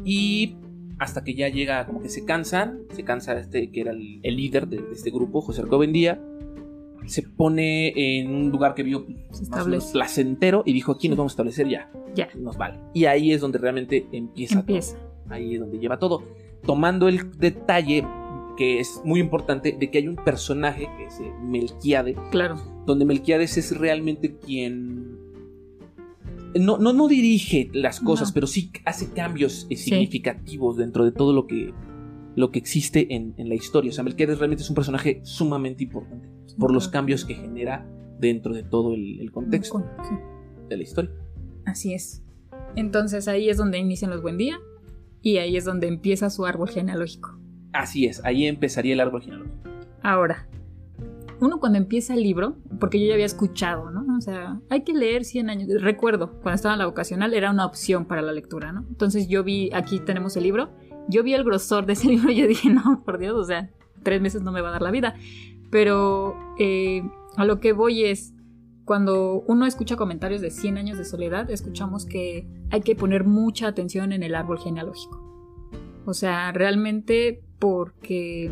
y 0.05 0.57
hasta 0.99 1.23
que 1.25 1.35
ya 1.35 1.49
llega 1.49 1.87
como 1.87 2.01
que 2.03 2.09
se 2.09 2.25
cansan 2.25 2.81
se 2.93 3.05
cansa 3.05 3.39
este 3.39 3.71
que 3.71 3.81
era 3.81 3.93
el, 3.93 4.21
el 4.23 4.37
líder 4.37 4.69
de, 4.69 4.79
de 4.79 4.93
este 4.93 5.11
grupo 5.11 5.41
José 5.41 5.63
Arco 5.63 5.79
Bendía 5.79 6.21
se 7.07 7.23
pone 7.23 7.93
en 8.21 8.31
un 8.31 8.51
lugar 8.51 8.75
que 8.75 8.83
vio 8.83 9.01
más 9.01 9.09
o 9.09 9.15
menos 9.15 9.41
establece. 9.43 9.93
placentero 9.93 10.63
y 10.67 10.73
dijo 10.73 10.93
aquí 10.93 11.09
nos 11.09 11.17
vamos 11.19 11.33
a 11.33 11.35
establecer 11.35 11.69
ya 11.69 11.91
Ya. 12.15 12.29
nos 12.37 12.57
vale 12.59 12.79
y 12.93 13.05
ahí 13.07 13.33
es 13.33 13.41
donde 13.41 13.59
realmente 13.59 14.07
empieza, 14.13 14.61
Empieza. 14.61 14.97
todo. 14.99 15.35
ahí 15.35 15.55
es 15.55 15.61
donde 15.61 15.79
lleva 15.79 15.99
todo 15.99 16.23
tomando 16.67 17.09
el 17.09 17.31
detalle 17.39 18.05
que 18.57 18.81
es 18.81 19.01
muy 19.05 19.21
importante 19.21 19.77
de 19.79 19.91
que 19.91 19.99
hay 19.99 20.09
un 20.09 20.17
personaje 20.17 20.89
que 20.99 21.05
es 21.05 21.21
eh, 21.21 21.33
Melquiade 21.45 22.17
Claro. 22.33 22.57
donde 22.87 23.05
Melquiades 23.05 23.57
es 23.57 23.79
realmente 23.79 24.37
quien 24.37 25.08
no, 26.59 26.79
no, 26.79 26.93
no 26.93 27.09
dirige 27.09 27.71
las 27.73 28.01
cosas, 28.01 28.29
No. 28.29 28.35
pero 28.35 28.47
sí 28.47 28.71
hace 28.85 29.11
cambios 29.13 29.67
eh, 29.71 29.77
significativos 29.77 30.77
dentro 30.77 31.05
de 31.05 31.13
todo 31.13 31.33
lo 31.33 31.47
que, 31.47 31.73
lo 32.37 32.51
que 32.51 32.59
existe 32.59 33.15
en, 33.15 33.35
en 33.37 33.49
la 33.49 33.55
historia. 33.55 33.91
O 33.91 33.93
sea, 33.95 34.05
Melquiades 34.05 34.39
realmente 34.39 34.63
es 34.63 34.69
un 34.71 34.75
personaje 34.75 35.21
sumamente 35.25 35.85
importante 35.85 36.29
por 36.59 36.73
los 36.73 36.89
cambios 36.89 37.25
que 37.25 37.35
genera 37.35 37.87
dentro 38.19 38.53
de 38.55 38.63
todo 38.65 38.95
el, 38.95 39.21
el 39.21 39.31
contexto 39.31 39.85
Sí. 40.03 40.15
de 40.69 40.77
la 40.77 40.83
historia. 40.83 41.11
Así 41.67 41.95
es. 41.95 42.23
Entonces 42.77 43.29
ahí 43.29 43.49
es 43.49 43.57
donde 43.57 43.79
inician 43.79 44.11
los 44.11 44.23
buen 44.23 44.37
día 44.39 44.59
y 45.23 45.39
ahí 45.39 45.57
es 45.57 45.65
donde 45.65 45.87
empieza 45.89 46.31
su 46.31 46.47
árbol 46.47 46.69
genealógico. 46.69 47.39
Así 47.73 48.07
es, 48.07 48.25
ahí 48.25 48.47
empezaría 48.47 48.95
el 48.95 49.01
árbol 49.01 49.23
genealógico. 49.23 49.57
Ahora, 50.03 50.49
uno 51.41 51.61
cuando 51.61 51.79
empieza 51.79 52.15
el 52.15 52.23
libro, 52.23 52.57
porque 52.81 53.01
yo 53.01 53.07
ya 53.07 53.15
había 53.15 53.27
escuchado, 53.27 53.91
¿no? 53.91 54.17
O 54.17 54.21
sea, 54.21 54.61
hay 54.69 54.83
que 54.83 54.93
leer 54.93 55.25
100 55.25 55.51
años. 55.51 55.83
Recuerdo, 55.83 56.33
cuando 56.43 56.55
estaba 56.55 56.75
en 56.75 56.81
la 56.81 56.87
vocacional 56.87 57.35
era 57.35 57.51
una 57.51 57.67
opción 57.67 58.05
para 58.07 58.23
la 58.23 58.33
lectura, 58.33 58.73
¿no? 58.73 58.85
Entonces 58.89 59.29
yo 59.29 59.45
vi, 59.45 59.71
aquí 59.73 60.01
tenemos 60.01 60.37
el 60.37 60.45
libro, 60.45 60.71
yo 61.09 61.23
vi 61.23 61.35
el 61.35 61.45
grosor 61.45 61.87
de 61.87 61.95
ese 61.95 62.09
libro 62.09 62.31
y 62.31 62.37
yo 62.37 62.47
dije, 62.47 62.71
no, 62.71 63.03
por 63.05 63.19
Dios, 63.19 63.35
o 63.35 63.45
sea, 63.45 63.71
tres 64.03 64.21
meses 64.21 64.43
no 64.43 64.53
me 64.53 64.61
va 64.61 64.69
a 64.69 64.73
dar 64.73 64.83
la 64.83 64.91
vida. 64.91 65.15
Pero 65.71 66.37
eh, 66.59 67.03
a 67.37 67.45
lo 67.45 67.61
que 67.61 67.73
voy 67.73 68.05
es, 68.05 68.35
cuando 68.85 69.45
uno 69.47 69.67
escucha 69.67 69.97
comentarios 69.97 70.41
de 70.41 70.51
100 70.51 70.79
años 70.79 70.99
de 70.99 71.05
soledad, 71.05 71.51
escuchamos 71.51 72.07
que 72.07 72.49
hay 72.71 72.81
que 72.81 72.97
poner 72.97 73.25
mucha 73.25 73.69
atención 73.69 74.13
en 74.13 74.23
el 74.23 74.35
árbol 74.35 74.59
genealógico. 74.59 75.23
O 76.07 76.15
sea, 76.15 76.53
realmente 76.53 77.43
porque 77.59 78.51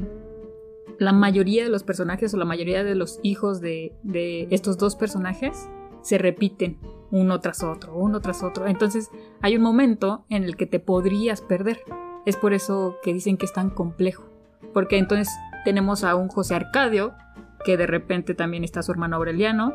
la 0.99 1.13
mayoría 1.13 1.65
de 1.65 1.71
los 1.71 1.83
personajes 1.83 2.33
o 2.35 2.37
la 2.37 2.45
mayoría 2.45 2.85
de 2.85 2.95
los 2.95 3.21
hijos 3.23 3.61
de, 3.61 3.93
de 4.03 4.49
estos 4.51 4.79
dos 4.79 4.97
personajes 4.97 5.69
se 6.03 6.19
repiten 6.19 6.79
uno 7.11 7.41
tras 7.41 7.63
otro, 7.63 7.97
uno 7.97 8.21
tras 8.21 8.43
otro. 8.43 8.67
Entonces 8.67 9.11
hay 9.43 9.57
un 9.57 9.63
momento 9.63 10.25
en 10.29 10.45
el 10.45 10.57
que 10.57 10.67
te 10.67 10.81
podrías 10.81 11.41
perder. 11.41 11.81
Es 12.25 12.37
por 12.37 12.53
eso 12.53 12.97
que 13.03 13.13
dicen 13.13 13.37
que 13.37 13.47
es 13.47 13.53
tan 13.53 13.71
complejo. 13.71 14.25
Porque 14.73 14.99
entonces 14.99 15.29
tenemos 15.65 16.05
a 16.05 16.15
un 16.17 16.29
José 16.29 16.55
Arcadio, 16.55 17.15
que 17.65 17.77
de 17.77 17.87
repente 17.87 18.35
también 18.35 18.63
está 18.65 18.83
su 18.83 18.93
hermano 18.93 19.17
Aureliano, 19.17 19.73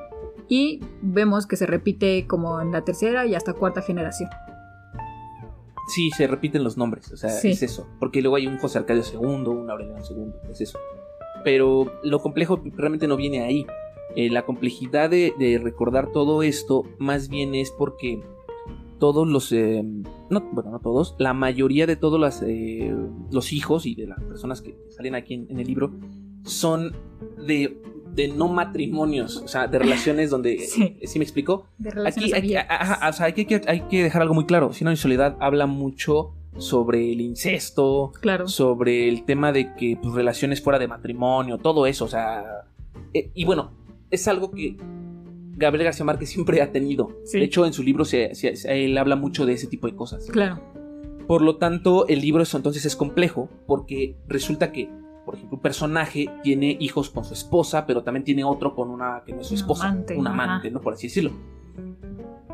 y 0.48 0.82
vemos 1.02 1.48
que 1.48 1.56
se 1.56 1.66
repite 1.66 2.26
como 2.28 2.62
en 2.62 2.72
la 2.72 2.84
tercera 2.84 3.26
y 3.26 3.36
hasta 3.36 3.54
cuarta 3.54 3.82
generación. 3.82 4.30
Sí, 5.88 6.10
se 6.12 6.28
repiten 6.28 6.64
los 6.64 6.78
nombres, 6.78 7.12
o 7.12 7.18
sea, 7.18 7.30
Sí. 7.32 7.52
es 7.52 7.64
eso. 7.64 7.88
Porque 8.00 8.22
luego 8.22 8.38
hay 8.38 8.48
un 8.48 8.58
José 8.60 8.78
Arcadio 8.80 9.04
II, 9.14 9.18
un 9.50 9.70
Aureliano 9.70 10.02
II, 10.10 10.32
es 10.50 10.62
eso. 10.62 10.80
Pero 11.44 11.92
lo 12.04 12.20
complejo 12.20 12.62
realmente 12.76 13.08
no 13.08 13.18
viene 13.18 13.42
ahí. 13.42 13.66
Eh, 14.16 14.30
la 14.30 14.46
complejidad 14.46 15.10
de, 15.10 15.34
de 15.40 15.58
recordar 15.58 16.12
todo 16.12 16.44
esto 16.44 16.84
más 17.00 17.30
bien 17.30 17.56
es 17.56 17.72
porque 17.72 18.22
todos 19.00 19.28
los... 19.28 19.52
eh, 19.54 19.84
no, 20.30 20.42
bueno, 20.52 20.72
no 20.72 20.80
todos, 20.80 21.16
la 21.18 21.34
mayoría 21.34 21.88
de 21.88 21.96
todos 21.96 22.20
las, 22.20 22.44
eh, 22.46 22.94
los 23.32 23.54
hijos 23.54 23.86
y 23.86 23.96
de 23.96 24.08
las 24.08 24.22
personas 24.24 24.62
que 24.62 24.78
salen 24.90 25.16
aquí 25.16 25.34
en, 25.34 25.48
en 25.50 25.60
el 25.60 25.66
libro 25.68 25.92
son 26.44 26.94
de, 27.48 27.82
de 28.14 28.28
no 28.28 28.48
matrimonios, 28.50 29.38
o 29.38 29.48
sea, 29.48 29.68
de 29.68 29.80
relaciones 29.80 30.30
donde... 30.30 30.60
Sí. 30.68 30.98
¿Sí 31.04 31.18
me 31.18 31.24
explicó? 31.24 31.68
De 31.78 31.90
Aquí 31.90 31.98
relaciones 31.98 32.34
hay, 32.34 32.40
abiertas. 32.40 32.78
ajá, 32.82 33.10
o 33.10 33.14
sea, 33.14 33.26
hay 33.28 33.34
que, 33.34 33.62
hay 33.68 33.82
que 33.90 34.04
dejar 34.04 34.22
algo 34.22 34.34
muy 34.34 34.46
claro. 34.46 34.74
Sino 34.74 34.90
en 34.92 34.98
soledad 34.98 35.38
habla 35.40 35.66
mucho 35.66 36.34
sobre 36.58 37.12
el 37.12 37.22
incesto, 37.22 38.12
Claro. 38.22 38.48
sobre 38.48 39.08
el 39.10 39.24
tema 39.26 39.52
de 39.52 39.74
que 39.76 39.98
pues, 40.02 40.14
relaciones 40.14 40.62
fuera 40.62 40.80
de 40.80 40.88
matrimonio, 40.88 41.58
todo 41.58 41.86
eso, 41.86 42.06
o 42.06 42.08
sea, 42.08 42.44
eh, 43.14 43.32
y 43.34 43.46
bueno, 43.46 43.72
es 44.10 44.28
algo 44.28 44.52
que 44.52 44.76
Gabriel 45.56 45.86
García 45.86 46.06
Márquez 46.06 46.30
siempre 46.30 46.62
ha 46.62 46.72
tenido. 46.72 47.10
Sí. 47.26 47.40
De 47.40 47.46
hecho, 47.46 47.66
en 47.66 47.74
su 47.74 47.84
libro 47.84 48.04
se, 48.06 48.34
se- 48.36 48.56
se- 48.56 48.86
él 48.86 48.98
habla 48.98 49.16
mucho 49.16 49.46
de 49.46 49.54
ese 49.54 49.68
tipo 49.68 49.88
de 49.88 49.96
cosas. 49.96 50.26
Claro. 50.32 50.60
Por 51.28 51.42
lo 51.42 51.58
tanto, 51.58 52.08
el 52.08 52.20
libro 52.20 52.44
eso 52.44 52.58
entonces 52.58 52.84
es 52.86 52.96
complejo 52.96 53.48
porque 53.68 54.18
resulta 54.28 54.72
que, 54.72 54.90
por 55.26 55.36
ejemplo, 55.36 55.58
un 55.58 55.62
personaje 55.62 56.28
tiene 56.44 56.76
hijos 56.80 57.10
con 57.10 57.24
su 57.24 57.34
esposa, 57.34 57.86
pero 57.86 58.04
también 58.04 58.24
tiene 58.26 58.44
otro 58.44 58.76
con 58.76 58.90
una 58.90 59.24
que 59.26 59.34
no 59.34 59.42
es 59.42 59.48
su 59.48 59.54
Un 59.54 59.60
esposa, 59.60 59.88
amante, 59.90 60.18
un 60.18 60.28
ajá. 60.28 60.34
amante, 60.44 60.72
¿no? 60.72 60.82
Por 60.82 60.94
así 60.96 61.08
decirlo. 61.08 61.32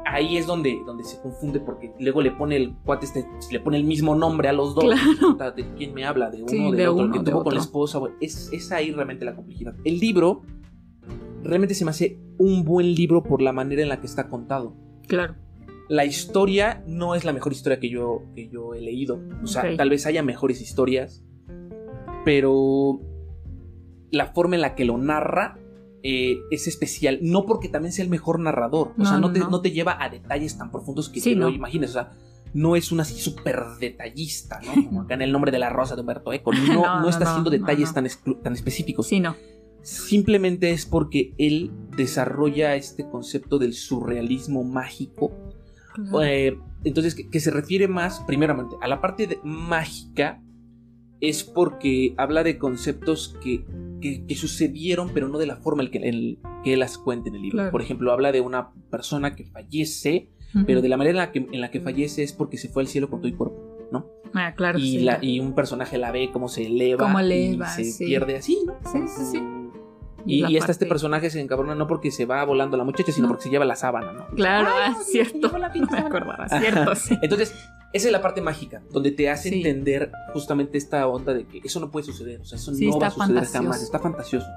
Ahí 0.06 0.38
es 0.38 0.46
donde, 0.48 0.80
donde 0.86 1.04
se 1.04 1.20
confunde 1.22 1.60
porque 1.60 1.92
luego 2.00 2.22
le 2.22 2.32
pone 2.32 2.56
el 2.56 2.74
cuate 2.86 3.06
este, 3.06 3.26
le 3.52 3.60
pone 3.60 3.78
el 3.78 3.84
mismo 3.84 4.16
nombre 4.16 4.48
a 4.50 4.54
los 4.54 4.74
dos. 4.76 4.86
Claro. 4.86 5.52
¿De 5.56 5.66
quién 5.76 5.94
me 5.94 6.06
habla? 6.06 6.30
¿De 6.30 6.38
uno 6.40 6.48
Sí, 6.48 6.58
del 6.64 6.76
de 6.76 6.88
otro? 6.88 7.04
uno, 7.06 7.14
que 7.14 7.20
de 7.20 7.26
tuvo 7.32 7.44
con 7.44 7.54
la 7.54 7.60
otro. 7.60 7.62
esposa? 7.62 8.00
Es, 8.22 8.50
es 8.54 8.72
ahí 8.72 8.92
realmente 8.92 9.26
la 9.26 9.36
complejidad. 9.36 9.76
El 9.84 10.00
libro 10.00 10.44
realmente 11.44 11.76
se 11.76 11.84
me 11.86 11.92
hace 11.92 12.20
un 12.38 12.64
buen 12.64 12.94
libro 12.96 13.24
por 13.24 13.42
la 13.42 13.52
manera 13.54 13.82
en 13.82 13.90
la 13.90 14.00
que 14.00 14.06
está 14.08 14.30
contado 14.30 14.76
Claro. 15.08 15.36
la 15.90 16.04
historia 16.06 16.84
no 16.88 17.16
es 17.16 17.24
la 17.26 17.32
mejor 17.34 17.52
historia 17.54 17.80
que 17.80 17.90
yo, 17.90 18.24
que 18.36 18.50
yo 18.50 18.74
he 18.74 18.82
leído. 18.82 19.20
O 19.44 19.48
sea, 19.48 19.64
Ok. 19.64 19.78
tal 19.78 19.90
vez 19.90 20.06
haya 20.06 20.24
mejores 20.24 20.62
historias, 20.62 21.24
pero 22.26 23.00
la 24.12 24.28
forma 24.28 24.56
en 24.56 24.62
la 24.62 24.76
que 24.76 24.86
lo 24.86 24.98
narra 24.98 25.58
eh, 26.10 26.38
es 26.52 26.68
especial. 26.68 27.20
No 27.22 27.46
porque 27.46 27.68
también 27.68 27.92
sea 27.92 28.04
el 28.06 28.10
mejor 28.10 28.40
narrador. 28.40 28.90
O 28.90 28.94
No, 28.98 29.06
sea, 29.06 29.18
no 29.20 29.32
te, 29.34 29.40
no. 29.40 29.50
no 29.50 29.60
te 29.62 29.72
lleva 29.72 30.02
a 30.02 30.08
detalles 30.10 30.58
tan 30.58 30.72
profundos 30.72 31.10
que 31.10 31.20
Sí, 31.20 31.32
te 31.32 31.36
lo 31.36 31.50
no. 31.50 31.56
imagines. 31.56 31.90
O 31.90 31.94
sea, 31.94 32.14
no 32.54 32.76
es 32.78 32.92
un 32.94 33.02
así 33.02 33.16
súper 33.20 33.62
detallista, 33.80 34.60
¿no? 34.66 34.74
Como 34.86 35.02
acá 35.02 35.16
en 35.16 35.22
el 35.24 35.32
nombre 35.34 35.52
de 35.52 35.60
la 35.60 35.70
rosa 35.70 35.96
de 35.96 36.02
Humberto 36.02 36.32
Eco. 36.32 36.52
No, 36.74 37.02
No, 37.02 37.10
está 37.10 37.30
haciendo 37.30 37.50
detalles. 37.50 37.94
Tan, 37.94 38.08
tan 38.44 38.54
específicos 38.54 39.08
Sí, 39.08 39.20
no. 39.20 39.36
simplemente 39.82 40.72
es 40.72 40.86
porque 40.86 41.34
él 41.38 41.72
desarrolla 41.98 42.76
este 42.76 43.10
concepto 43.10 43.58
del 43.60 43.74
surrealismo 43.74 44.64
mágico. 44.64 45.32
Eh, 46.24 46.58
entonces, 46.84 47.16
que, 47.16 47.28
que 47.30 47.40
se 47.40 47.52
refiere 47.52 47.88
más, 47.88 48.20
primeramente, 48.28 48.76
a 48.82 48.88
la 48.88 49.02
parte 49.02 49.28
de- 49.28 49.40
mágica, 49.44 50.42
es 51.20 51.44
porque 51.44 52.14
habla 52.18 52.44
de 52.44 52.58
conceptos 52.60 53.36
que, 53.44 53.66
que- 54.02 54.26
que 54.26 54.36
sucedieron, 54.36 55.10
pero 55.14 55.28
no 55.28 55.38
de 55.38 55.48
la 55.48 55.56
forma 55.58 55.84
en 55.84 55.92
que, 55.92 55.98
en 56.08 56.38
que 56.64 56.74
él 56.74 56.80
las 56.80 56.98
cuenta 56.98 57.30
en 57.30 57.36
el 57.36 57.42
libro. 57.42 57.58
Claro. 57.58 57.72
Por 57.72 57.82
ejemplo, 57.82 58.12
habla 58.12 58.32
de 58.32 58.42
una 58.42 58.72
persona 58.92 59.36
que 59.36 59.46
fallece, 59.46 60.30
pero 60.66 60.82
de 60.82 60.90
la 60.90 60.98
manera 60.98 61.12
en 61.12 61.18
la 61.18 61.32
que, 61.32 61.40
en 61.52 61.62
la 61.62 61.70
que 61.72 61.82
fallece 61.82 62.24
es 62.24 62.34
porque 62.34 62.58
se 62.58 62.70
fue 62.70 62.82
al 62.84 62.88
cielo 62.88 63.10
con 63.10 63.20
todo 63.22 63.30
y 63.30 63.34
cuerpo, 63.34 63.58
¿no? 63.92 64.08
Ah, 64.34 64.54
claro. 64.56 64.78
y, 64.80 64.92
sí, 64.98 65.00
la- 65.00 65.20
y 65.22 65.40
un 65.40 65.54
personaje 65.54 65.98
la 65.98 66.12
ve 66.12 66.30
cómo 66.34 66.48
se 66.50 66.66
eleva, 66.66 67.06
Cómo 67.06 67.20
y 67.20 67.24
eleva, 67.24 67.68
se 67.70 67.84
sí. 67.86 68.06
pierde 68.06 68.36
así, 68.38 68.58
¿no? 68.66 68.74
Sí, 68.92 69.00
sí, 69.08 69.26
sí. 69.38 69.44
Y, 70.28 70.46
y 70.46 70.58
hasta 70.58 70.72
este 70.72 70.86
personaje 70.86 71.30
se 71.30 71.40
encabrona 71.40 71.74
no 71.76 71.88
porque 71.88 72.12
se 72.12 72.26
va 72.26 72.44
volando 72.44 72.76
la 72.78 72.84
muchacha, 72.84 73.12
sino 73.12 73.28
No. 73.28 73.34
porque 73.34 73.44
se 73.46 73.50
lleva 73.50 73.66
la 73.66 73.76
sábana, 73.76 74.12
¿no? 74.14 74.28
Claro, 74.36 74.68
Ay, 74.70 74.84
ah, 74.86 74.90
no, 74.98 75.04
cierto. 75.04 75.52
No 75.58 75.60
me 75.92 75.98
acordaba. 76.00 76.48
Cierto, 76.50 76.96
sí. 76.96 77.18
Entonces, 77.22 77.54
esa 77.94 78.08
es 78.08 78.12
la 78.12 78.22
parte 78.22 78.42
mágica, 78.42 78.84
donde 78.92 79.12
te 79.12 79.30
hace 79.30 79.50
Sí. 79.50 79.56
entender 79.58 80.12
justamente 80.34 80.78
esta 80.78 81.08
onda 81.08 81.34
de 81.34 81.46
que 81.48 81.62
eso 81.64 81.80
no 81.80 81.90
puede 81.90 82.06
suceder, 82.06 82.42
o 82.42 82.46
sea, 82.46 82.58
eso 82.58 82.74
Sí, 82.74 82.88
no 82.88 83.00
va 83.00 83.08
a 83.08 83.10
suceder 83.12 83.28
fantasioso. 83.36 83.64
jamás, 83.64 83.82
está 83.84 84.00
fantasioso. 84.00 84.48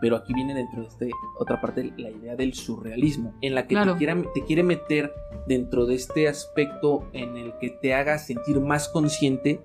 Pero 0.00 0.16
aquí 0.16 0.34
viene 0.34 0.54
dentro 0.54 0.82
de 0.82 0.88
este 0.88 1.10
otra 1.38 1.58
parte 1.60 1.92
la 1.96 2.10
idea 2.10 2.36
del 2.36 2.52
surrealismo, 2.54 3.34
en 3.40 3.54
la 3.54 3.62
que 3.66 3.74
Claro. 3.74 3.92
te, 3.94 3.98
quiera- 3.98 4.22
te 4.34 4.44
quiere 4.44 4.62
meter 4.62 5.12
dentro 5.48 5.86
de 5.86 5.94
este 5.94 6.28
aspecto 6.28 7.08
en 7.12 7.36
el 7.36 7.54
que 7.58 7.70
te 7.70 7.94
haga 7.94 8.18
sentir 8.18 8.60
más 8.60 8.88
consciente 8.88 9.60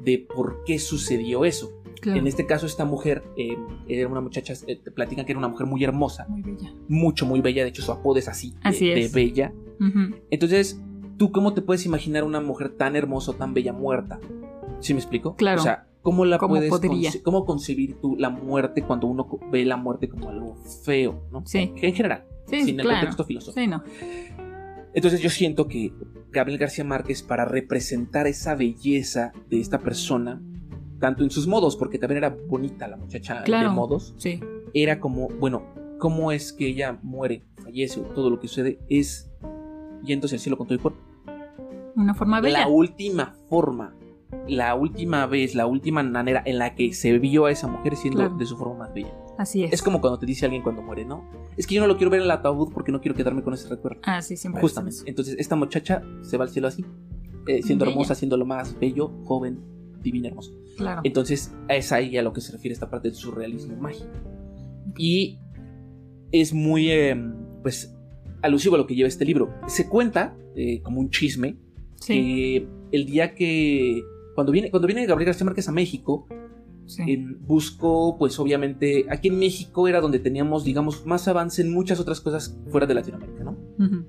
de 0.00 0.18
por 0.34 0.64
qué 0.64 0.78
sucedió 0.80 1.44
eso. 1.44 1.70
Claro. 2.02 2.18
En 2.18 2.26
este 2.26 2.44
caso, 2.46 2.66
esta 2.66 2.84
mujer 2.84 3.22
eh, 3.38 3.56
era 3.88 4.08
una 4.08 4.20
muchacha, 4.20 4.52
eh, 4.66 4.76
te 4.76 4.90
platican 4.90 5.24
que 5.24 5.32
era 5.32 5.38
una 5.38 5.48
mujer 5.48 5.66
muy 5.66 5.82
hermosa, 5.84 6.26
Muy 6.28 6.42
bella. 6.42 6.74
mucho, 6.88 7.24
muy 7.26 7.40
bella. 7.40 7.62
De 7.62 7.68
hecho, 7.70 7.80
su 7.80 7.92
apodo 7.92 8.18
es 8.18 8.26
así, 8.28 8.50
de- 8.50 8.58
Así 8.64 8.86
de, 8.88 9.00
es. 9.02 9.12
bella. 9.14 9.52
Ujú. 9.80 10.16
Entonces, 10.30 10.80
¿tú 11.16 11.30
cómo 11.32 11.54
te 11.54 11.62
puedes 11.62 11.86
imaginar 11.86 12.24
una 12.24 12.40
mujer 12.40 12.70
tan 12.76 12.96
hermosa, 12.96 13.32
tan 13.34 13.54
bella 13.54 13.72
muerta? 13.72 14.18
¿Sí 14.80 14.92
me 14.94 14.98
explico? 15.00 15.36
Claro. 15.36 15.60
O 15.60 15.64
sea, 15.64 15.86
¿cómo 16.02 16.24
la 16.24 16.38
¿Cómo 16.38 16.54
puedes 16.56 16.70
podría? 16.70 17.10
conce- 17.10 17.22
cómo 17.22 17.44
concebir 17.44 17.96
tú 18.00 18.16
la 18.18 18.30
muerte 18.30 18.82
cuando 18.82 19.06
uno 19.06 19.28
ve 19.52 19.64
la 19.64 19.76
muerte 19.76 20.08
como 20.08 20.28
algo 20.28 20.56
feo, 20.84 21.22
¿no? 21.30 21.44
Sí. 21.46 21.72
En 21.76 21.94
general, 21.94 22.24
Sí, 22.46 22.64
sin 22.64 22.80
el 22.80 22.86
contexto 22.86 23.24
filosófico. 23.24 23.60
Sí, 23.60 23.68
no. 23.68 23.84
Entonces 24.94 25.20
yo 25.20 25.30
siento 25.30 25.68
que 25.68 25.92
Gabriel 26.32 26.58
García 26.58 26.84
Márquez, 26.84 27.22
para 27.22 27.44
representar 27.44 28.26
esa 28.26 28.54
belleza 28.54 29.32
de 29.48 29.60
esta 29.60 29.78
persona, 29.78 30.42
tanto 31.02 31.24
en 31.24 31.30
sus 31.30 31.48
modos, 31.48 31.74
porque 31.76 31.98
también 31.98 32.18
era 32.18 32.30
bonita 32.48 32.86
la 32.86 32.96
muchacha 32.96 33.42
Claro. 33.42 33.70
de 33.70 33.74
modos, 33.74 34.14
Sí. 34.18 34.38
era 34.72 35.00
como, 35.00 35.26
bueno, 35.40 35.64
¿cómo 35.98 36.30
es 36.30 36.52
que 36.52 36.68
ella 36.68 36.98
muere, 37.02 37.42
fallece 37.62 37.98
o 38.00 38.04
todo 38.04 38.30
lo 38.30 38.38
que 38.38 38.46
sucede 38.46 38.78
es 38.88 39.28
yéndose 40.04 40.36
al 40.36 40.40
cielo 40.40 40.56
con 40.56 40.68
todo 40.68 40.76
el 40.76 40.80
cuerpo? 40.80 41.00
Una 41.96 42.14
forma 42.14 42.40
bella. 42.40 42.60
La 42.60 42.68
última 42.68 43.34
forma, 43.50 43.94
la 44.46 44.74
última 44.76 45.26
vez, 45.26 45.54
la 45.56 45.66
última 45.66 46.04
manera 46.04 46.40
en 46.46 46.58
la 46.58 46.74
que 46.76 46.92
se 46.94 47.18
vio 47.18 47.46
a 47.46 47.50
esa 47.50 47.66
mujer 47.66 47.96
siendo 47.96 48.20
Claro. 48.20 48.36
de 48.36 48.46
su 48.46 48.56
forma 48.56 48.76
más 48.78 48.94
bella. 48.94 49.12
Así 49.38 49.64
es. 49.64 49.72
Es 49.72 49.82
como 49.82 50.00
cuando 50.00 50.18
te 50.20 50.26
dice 50.26 50.44
alguien 50.44 50.62
cuando 50.62 50.82
muere, 50.82 51.04
¿no? 51.04 51.24
Es 51.56 51.66
que 51.66 51.74
yo 51.74 51.80
no 51.80 51.88
lo 51.88 51.96
quiero 51.96 52.10
ver 52.10 52.20
en 52.20 52.24
el 52.26 52.30
ataúd 52.30 52.72
porque 52.72 52.92
no 52.92 53.00
quiero 53.00 53.16
quedarme 53.16 53.42
con 53.42 53.54
ese 53.54 53.68
recuerdo. 53.68 54.00
Ah, 54.04 54.22
sí, 54.22 54.36
siempre. 54.36 54.60
Justamente. 54.62 54.98
Entonces, 55.06 55.34
esta 55.38 55.56
muchacha 55.56 56.02
se 56.22 56.36
va 56.38 56.44
al 56.44 56.50
cielo 56.50 56.68
así, 56.68 56.84
eh, 57.48 57.60
siendo 57.62 57.84
Bella. 57.84 57.92
hermosa, 57.94 58.14
siendo 58.14 58.36
lo 58.36 58.44
más 58.46 58.78
bello, 58.78 59.10
joven, 59.24 59.58
divina, 60.00 60.28
hermosa. 60.28 60.50
Claro. 60.76 61.00
Entonces, 61.04 61.54
es 61.68 61.92
ahí 61.92 62.16
a 62.16 62.22
lo 62.22 62.32
que 62.32 62.40
se 62.40 62.52
refiere 62.52 62.72
esta 62.72 62.90
parte 62.90 63.08
del 63.08 63.14
surrealismo 63.16 63.76
mágico. 63.76 64.10
Y 64.96 65.38
es 66.32 66.52
muy, 66.52 66.90
eh, 66.90 67.16
pues, 67.62 67.94
alusivo 68.42 68.74
a 68.74 68.78
lo 68.78 68.86
que 68.86 68.94
lleva 68.94 69.08
este 69.08 69.24
libro. 69.24 69.54
Se 69.66 69.88
cuenta, 69.88 70.36
eh, 70.56 70.80
como 70.82 71.00
un 71.00 71.10
chisme, 71.10 71.56
Sí. 71.96 72.12
que 72.14 72.68
el 72.92 73.06
día 73.06 73.34
que. 73.34 74.02
Cuando 74.34 74.50
viene, 74.52 74.70
cuando 74.70 74.86
viene 74.86 75.06
Gabriel 75.06 75.26
García 75.26 75.44
Márquez 75.44 75.68
a 75.68 75.72
México, 75.72 76.26
sí. 76.86 77.24
buscó, 77.40 78.16
pues 78.18 78.38
obviamente, 78.40 79.04
aquí 79.10 79.28
en 79.28 79.38
México 79.38 79.86
era 79.88 80.00
donde 80.00 80.18
teníamos, 80.18 80.64
digamos, 80.64 81.06
más 81.06 81.28
avance 81.28 81.62
en 81.62 81.72
muchas 81.72 82.00
otras 82.00 82.20
cosas 82.20 82.58
fuera 82.70 82.86
de 82.86 82.94
Latinoamérica, 82.94 83.44
¿no? 83.44 83.56
Ujú. 83.78 84.04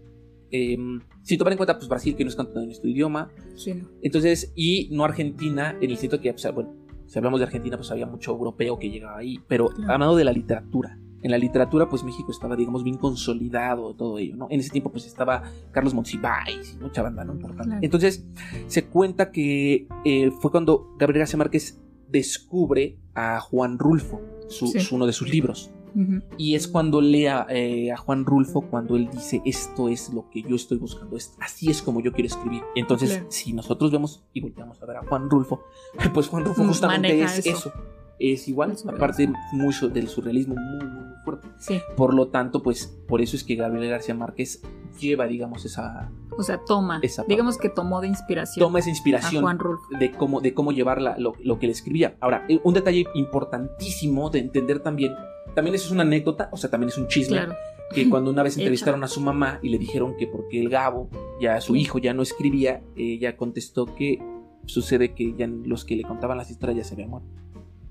Eh, 0.55 0.77
sin 1.23 1.37
tomar 1.39 1.51
en 1.53 1.57
cuenta, 1.57 1.75
pues 1.77 1.89
Brasil, 1.89 2.15
que 2.15 2.23
no 2.23 2.29
es 2.29 2.35
tanto 2.35 2.59
en 2.59 2.67
nuestro 2.67 2.87
idioma, 2.89 3.29
Sí, 3.55 3.73
no. 3.73 3.87
entonces, 4.03 4.53
y 4.55 4.87
no 4.91 5.03
Argentina, 5.03 5.75
en 5.81 5.89
el 5.89 5.97
sentido 5.97 6.21
que, 6.21 6.31
pues, 6.31 6.47
bueno, 6.53 6.75
si 7.07 7.17
hablamos 7.17 7.39
de 7.39 7.45
Argentina, 7.47 7.75
pues 7.75 7.89
había 7.91 8.05
mucho 8.05 8.31
europeo 8.31 8.77
que 8.77 8.89
llegaba 8.91 9.17
ahí, 9.17 9.39
pero 9.47 9.67
Claro. 9.69 9.93
hablando 9.93 10.15
de 10.15 10.23
la 10.25 10.31
literatura. 10.31 10.99
En 11.23 11.31
la 11.31 11.37
literatura, 11.37 11.87
pues 11.89 12.03
México 12.03 12.31
estaba, 12.31 12.55
digamos, 12.57 12.83
bien 12.83 12.97
consolidado, 12.97 13.95
todo 13.95 14.19
ello, 14.19 14.35
¿no? 14.35 14.47
En 14.51 14.59
ese 14.59 14.69
tiempo, 14.69 14.91
pues 14.91 15.05
estaba 15.07 15.41
Carlos 15.71 15.93
Monsiváis 15.93 16.75
y 16.77 16.83
mucha 16.83 17.01
banda, 17.01 17.23
¿no? 17.23 17.33
Importante. 17.33 17.65
Claro. 17.69 17.79
Entonces, 17.81 18.25
se 18.67 18.85
cuenta 18.87 19.31
que 19.31 19.87
eh, 20.05 20.31
fue 20.41 20.51
cuando 20.51 20.93
Gabriel 20.99 21.19
García 21.21 21.37
Márquez 21.37 21.79
descubre 22.09 22.97
a 23.15 23.39
Juan 23.39 23.79
Rulfo, 23.79 24.21
su- 24.49 24.67
Sí. 24.67 24.79
su- 24.81 24.95
uno 24.95 25.05
de 25.05 25.13
sus 25.13 25.29
libros. 25.29 25.71
Ujú. 25.95 26.21
Y 26.37 26.55
es 26.55 26.67
cuando 26.67 27.01
lee 27.01 27.27
a, 27.27 27.45
eh, 27.49 27.91
a 27.91 27.97
Juan 27.97 28.25
Rulfo, 28.25 28.61
cuando 28.61 28.95
él 28.95 29.09
dice, 29.11 29.41
esto 29.45 29.89
es 29.89 30.13
lo 30.13 30.29
que 30.29 30.41
yo 30.41 30.55
estoy 30.55 30.77
buscando, 30.77 31.15
es, 31.17 31.35
así 31.39 31.69
es 31.69 31.81
como 31.81 32.01
yo 32.01 32.11
quiero 32.11 32.27
escribir. 32.27 32.61
Entonces, 32.75 33.11
Claro. 33.11 33.25
si 33.29 33.53
nosotros 33.53 33.91
vemos 33.91 34.23
y 34.33 34.41
volteamos 34.41 34.81
a 34.81 34.85
ver 34.85 34.97
a 34.97 35.03
Juan 35.05 35.29
Rulfo, 35.29 35.63
pues 36.13 36.27
Juan 36.27 36.45
Rulfo 36.45 36.63
justamente 36.65 37.09
maneja 37.09 37.25
es 37.37 37.45
eso. 37.45 37.57
eso. 37.57 37.73
Es 38.19 38.47
igual, 38.47 38.77
surrealismo. 38.77 38.91
aparte 38.97 39.33
mucho 39.53 39.89
del 39.89 40.07
surrealismo 40.07 40.55
muy, 40.55 40.85
muy, 40.85 41.03
fuerte. 41.25 41.47
Sí. 41.57 41.81
Por 41.97 42.13
lo 42.13 42.27
tanto, 42.27 42.61
pues 42.63 42.87
por 43.07 43.21
eso 43.21 43.35
es 43.35 43.43
que 43.43 43.55
Gabriel 43.55 43.89
García 43.89 44.13
Márquez 44.13 44.61
lleva, 44.99 45.25
digamos, 45.25 45.65
esa... 45.65 46.09
O 46.37 46.43
sea, 46.43 46.59
toma. 46.63 46.99
Esa. 47.01 47.23
Digamos 47.27 47.57
que 47.57 47.69
tomó 47.69 48.01
de 48.01 48.07
inspiración 48.07 48.63
Toma 48.65 48.79
esa 48.79 48.89
a 48.89 48.91
inspiración 48.91 49.41
Juan 49.43 49.57
Rulfo. 49.59 49.83
de 49.99 50.11
cómo, 50.11 50.41
de 50.41 50.53
cómo 50.53 50.71
llevar 50.71 51.01
la- 51.01 51.17
lo, 51.17 51.33
lo 51.43 51.59
que 51.59 51.65
le 51.65 51.73
escribía. 51.73 52.15
Ahora, 52.21 52.45
eh, 52.47 52.59
un 52.63 52.73
detalle 52.75 53.05
importantísimo 53.13 54.29
de 54.29 54.39
entender 54.39 54.79
también, 54.79 55.13
también 55.55 55.75
eso 55.75 55.85
es 55.85 55.91
una 55.91 56.03
anécdota, 56.03 56.49
o 56.51 56.57
sea, 56.57 56.69
también 56.69 56.89
es 56.89 56.97
un 56.97 57.07
chisme, 57.07 57.37
Claro. 57.37 57.55
que 57.93 58.09
cuando 58.09 58.31
una 58.31 58.43
vez 58.43 58.57
entrevistaron 58.57 59.03
a 59.03 59.07
su 59.07 59.21
mamá 59.21 59.59
y 59.61 59.69
le 59.69 59.77
dijeron 59.77 60.15
que 60.17 60.27
porque 60.27 60.59
el 60.59 60.69
Gabo, 60.69 61.09
ya 61.41 61.59
su 61.61 61.75
hijo 61.75 61.99
ya 61.99 62.13
no 62.13 62.21
escribía, 62.23 62.81
ella 62.95 63.37
contestó 63.37 63.85
que 63.85 64.19
sucede 64.65 65.13
que 65.13 65.33
ya 65.37 65.47
los 65.47 65.85
que 65.85 65.95
le 65.95 66.03
contaban 66.03 66.37
las 66.37 66.49
historias 66.49 66.77
ya 66.77 66.83
se 66.83 66.93
habían 66.95 67.09
muerto. 67.09 67.29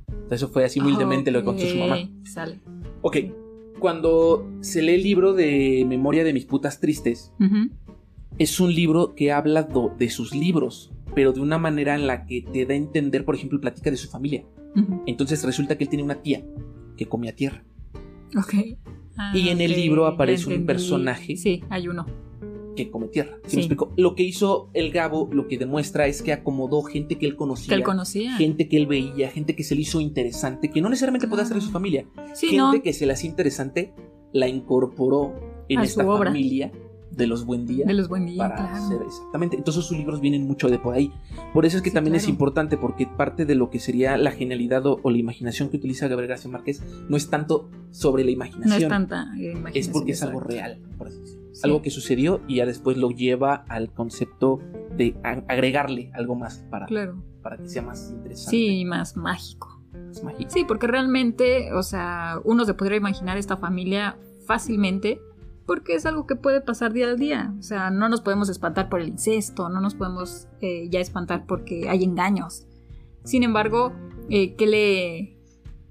Entonces, 0.08 0.42
eso 0.42 0.48
fue 0.48 0.64
así 0.64 0.80
humildemente 0.80 1.30
lo 1.30 1.40
que 1.40 1.44
contó 1.44 1.64
su 1.66 1.76
mamá. 1.76 1.96
Sale. 2.24 2.60
Ok, 3.02 3.16
cuando 3.78 4.48
se 4.60 4.80
lee 4.82 4.94
el 4.94 5.02
libro 5.02 5.34
de 5.34 5.84
Memoria 5.86 6.24
de 6.24 6.32
mis 6.32 6.44
putas 6.46 6.80
tristes, 6.80 7.32
es 8.38 8.60
un 8.60 8.74
libro 8.74 9.14
que 9.14 9.32
habla 9.32 9.68
de 9.98 10.08
sus 10.10 10.34
libros, 10.34 10.92
pero 11.14 11.32
de 11.32 11.40
una 11.40 11.58
manera 11.58 11.94
en 11.94 12.06
la 12.06 12.24
que 12.26 12.42
te 12.42 12.64
da 12.64 12.72
a 12.74 12.76
entender, 12.76 13.24
por 13.24 13.34
ejemplo, 13.34 13.60
platica 13.60 13.90
de 13.90 13.96
su 13.96 14.08
familia. 14.08 14.44
Entonces 15.06 15.44
resulta 15.44 15.76
que 15.76 15.84
él 15.84 15.90
tiene 15.90 16.02
una 16.04 16.22
tía 16.22 16.42
que 16.96 17.06
comía 17.06 17.34
tierra. 17.34 17.64
Ok. 18.36 18.54
Ah, 19.16 19.32
Y 19.36 19.48
en 19.50 19.60
el 19.60 19.72
libro 19.72 20.06
aparece 20.06 20.54
un 20.54 20.64
personaje. 20.66 21.36
Sí, 21.36 21.62
hay 21.70 21.88
uno. 21.88 22.06
que 22.74 22.90
come 22.90 23.08
tierra. 23.08 23.36
¿sí 23.44 23.50
Sí. 23.50 23.56
me 23.56 23.62
explico? 23.64 23.92
Lo 23.98 24.14
que 24.14 24.22
hizo 24.22 24.70
el 24.72 24.92
Gabo, 24.92 25.28
lo 25.30 25.46
que 25.46 25.58
demuestra 25.58 26.06
es 26.06 26.22
que 26.22 26.32
acomodó 26.32 26.80
gente 26.82 27.18
que 27.18 27.26
él 27.26 27.36
conocía. 27.36 27.68
Que 27.68 27.74
él 27.74 27.82
conocía. 27.82 28.34
Gente 28.38 28.66
que 28.66 28.78
él 28.78 28.86
veía, 28.86 29.28
gente 29.30 29.54
que 29.54 29.62
se 29.62 29.74
le 29.74 29.82
hizo 29.82 30.00
interesante, 30.00 30.70
que 30.70 30.80
no 30.80 30.88
necesariamente 30.88 31.28
podía 31.28 31.44
ser 31.44 31.56
de 31.56 31.60
su 31.60 31.66
Claro. 31.66 31.72
familia. 31.74 32.06
Sí, 32.32 32.46
gente 32.46 32.56
¿no? 32.78 32.82
que 32.82 32.94
se 32.94 33.04
le 33.04 33.12
hacía 33.12 33.28
interesante, 33.28 33.92
la 34.32 34.48
incorporó 34.48 35.34
en 35.68 35.80
A 35.80 35.84
esta 35.84 36.08
obra. 36.08 36.32
De 37.16 37.26
los 37.26 37.44
buen 37.44 37.66
días 37.66 37.86
De 37.86 37.94
los 37.94 38.08
buen 38.08 38.26
días, 38.26 38.38
para 38.38 38.56
claro. 38.68 38.74
hacer 38.86 39.02
exactamente. 39.02 39.56
Entonces 39.56 39.84
sus 39.84 39.96
libros 39.96 40.20
vienen 40.20 40.46
mucho 40.46 40.68
de 40.68 40.78
por 40.78 40.94
ahí. 40.94 41.12
Por 41.52 41.66
eso 41.66 41.76
es 41.76 41.82
que 41.82 41.90
Sí, 41.90 41.94
también 41.94 42.16
es 42.16 42.26
importante 42.28 42.76
porque 42.76 43.06
parte 43.06 43.44
de 43.44 43.54
lo 43.54 43.70
que 43.70 43.78
sería 43.80 44.16
la 44.16 44.30
genialidad 44.32 44.86
o, 44.86 44.98
o 45.02 45.10
la 45.10 45.18
imaginación 45.18 45.68
que 45.68 45.76
utiliza 45.76 46.08
Gabriel 46.08 46.30
García 46.30 46.50
Márquez 46.50 46.82
no 47.08 47.16
es 47.16 47.28
tanto 47.30 47.68
sobre 47.90 48.22
la 48.24 48.28
No 48.30 48.34
imaginación, 48.34 48.82
es 48.82 48.88
tanta 48.88 49.24
eh, 49.38 49.50
es 49.52 49.58
imaginación, 49.58 49.92
porque 49.92 50.12
es 50.12 50.22
algo 50.22 50.40
real, 50.40 50.78
por 50.98 51.08
así 51.08 51.18
decirlo. 51.20 51.42
Sí. 51.52 51.60
Algo 51.64 51.82
que 51.82 51.90
sucedió 51.90 52.40
y 52.48 52.56
ya 52.56 52.66
después 52.66 52.96
lo 52.96 53.10
lleva 53.10 53.64
al 53.68 53.92
concepto 53.92 54.58
de 54.96 55.14
agregarle 55.22 56.10
algo 56.14 56.34
más 56.34 56.64
para, 56.70 56.86
Claro. 56.86 57.22
para 57.42 57.58
que 57.58 57.68
sea 57.68 57.82
más 57.82 58.10
interesante. 58.10 58.50
Sí, 58.50 58.84
más 58.86 59.16
mágico. 59.16 59.82
más 59.92 60.22
mágico. 60.24 60.50
Sí, 60.50 60.64
porque 60.66 60.86
realmente, 60.86 61.72
o 61.74 61.82
sea, 61.82 62.40
uno 62.44 62.64
se 62.64 62.72
podría 62.74 62.96
imaginar 62.96 63.36
esta 63.36 63.58
familia 63.58 64.16
fácilmente 64.46 65.20
porque 65.66 65.94
es 65.94 66.06
algo 66.06 66.26
que 66.26 66.36
puede 66.36 66.60
pasar 66.60 66.92
día 66.92 67.08
a 67.08 67.14
día. 67.14 67.54
O 67.58 67.62
sea, 67.62 67.90
no 67.90 68.08
nos 68.08 68.20
podemos 68.20 68.48
espantar 68.48 68.88
por 68.88 69.00
el 69.00 69.08
incesto, 69.08 69.68
no 69.68 69.80
nos 69.80 69.94
podemos 69.94 70.48
eh, 70.60 70.88
ya 70.90 71.00
espantar 71.00 71.46
porque 71.46 71.88
hay 71.88 72.04
engaños. 72.04 72.66
Sin 73.24 73.42
embargo, 73.42 73.92
eh, 74.28 74.54
¿qué, 74.56 74.66
le, 74.66 75.38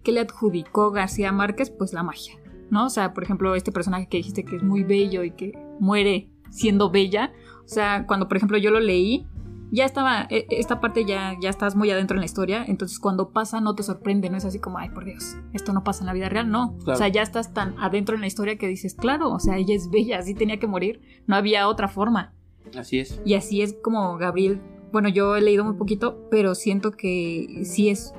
¿qué 0.03 0.11
le 0.11 0.21
adjudicó 0.21 0.91
García 0.91 1.31
Márquez? 1.31 1.69
Pues 1.69 1.93
la 1.93 2.03
magia, 2.03 2.35
¿no? 2.69 2.87
O 2.87 2.89
sea, 2.89 3.13
por 3.13 3.23
ejemplo, 3.23 3.55
este 3.55 3.71
personaje 3.71 4.07
que 4.07 4.17
dijiste 4.17 4.43
que 4.43 4.57
es 4.57 4.63
muy 4.63 4.83
bello 4.83 5.23
y 5.23 5.31
que 5.31 5.53
muere 5.79 6.29
siendo 6.49 6.91
bella. 6.91 7.31
O 7.63 7.67
sea, 7.67 8.05
cuando 8.05 8.27
por 8.27 8.37
ejemplo 8.37 8.57
yo 8.57 8.71
lo 8.71 8.79
leí, 8.79 9.27
ya 9.71 9.85
estaba, 9.85 10.27
e- 10.29 10.45
esta 10.49 10.79
parte 10.81 11.05
ya, 11.05 11.35
ya 11.39 11.49
estás 11.49 11.75
muy 11.75 11.89
adentro 11.89 12.15
en 12.15 12.19
la 12.19 12.25
historia, 12.25 12.63
entonces 12.67 12.99
cuando 12.99 13.31
pasa 13.31 13.61
no 13.61 13.73
te 13.73 13.83
sorprende, 13.83 14.29
no 14.29 14.37
es 14.37 14.45
así 14.45 14.59
como, 14.59 14.77
ay, 14.77 14.89
por 14.89 15.05
Dios, 15.05 15.37
esto 15.53 15.73
no 15.73 15.83
pasa 15.83 16.01
en 16.01 16.07
la 16.07 16.13
vida 16.13 16.29
real, 16.29 16.49
no. 16.51 16.77
Claro. 16.83 16.93
O 16.93 16.95
sea, 16.95 17.07
ya 17.07 17.21
estás 17.21 17.53
tan 17.53 17.75
adentro 17.79 18.15
en 18.15 18.21
la 18.21 18.27
historia 18.27 18.57
que 18.57 18.67
dices, 18.67 18.95
claro, 18.95 19.31
o 19.31 19.39
sea, 19.39 19.57
ella 19.57 19.73
es 19.73 19.89
bella, 19.89 20.19
así 20.19 20.35
tenía 20.35 20.59
que 20.59 20.67
morir, 20.67 21.01
no 21.25 21.35
había 21.35 21.67
otra 21.67 21.87
forma. 21.87 22.33
Así 22.77 22.99
es. 22.99 23.21
Y 23.25 23.33
así 23.33 23.61
es 23.61 23.75
como 23.81 24.17
Gabriel, 24.17 24.61
bueno, 24.91 25.09
yo 25.09 25.35
he 25.35 25.41
leído 25.41 25.63
muy 25.63 25.75
poquito, 25.75 26.27
pero 26.29 26.53
siento 26.53 26.91
que 26.91 27.61
sí 27.63 27.89
es 27.89 28.13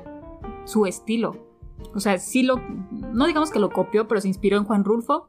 su 0.65 0.87
estilo. 0.87 1.47
O 1.95 2.01
sea, 2.01 2.19
sí 2.19 2.43
lo, 2.43 2.57
no 2.91 3.27
digamos 3.27 3.51
que 3.51 3.59
lo 3.59 3.71
copió, 3.71 4.09
pero 4.09 4.21
se 4.21 4.29
inspiró 4.29 4.57
en 4.57 4.65
Juan 4.65 4.85
Rulfo, 4.85 5.27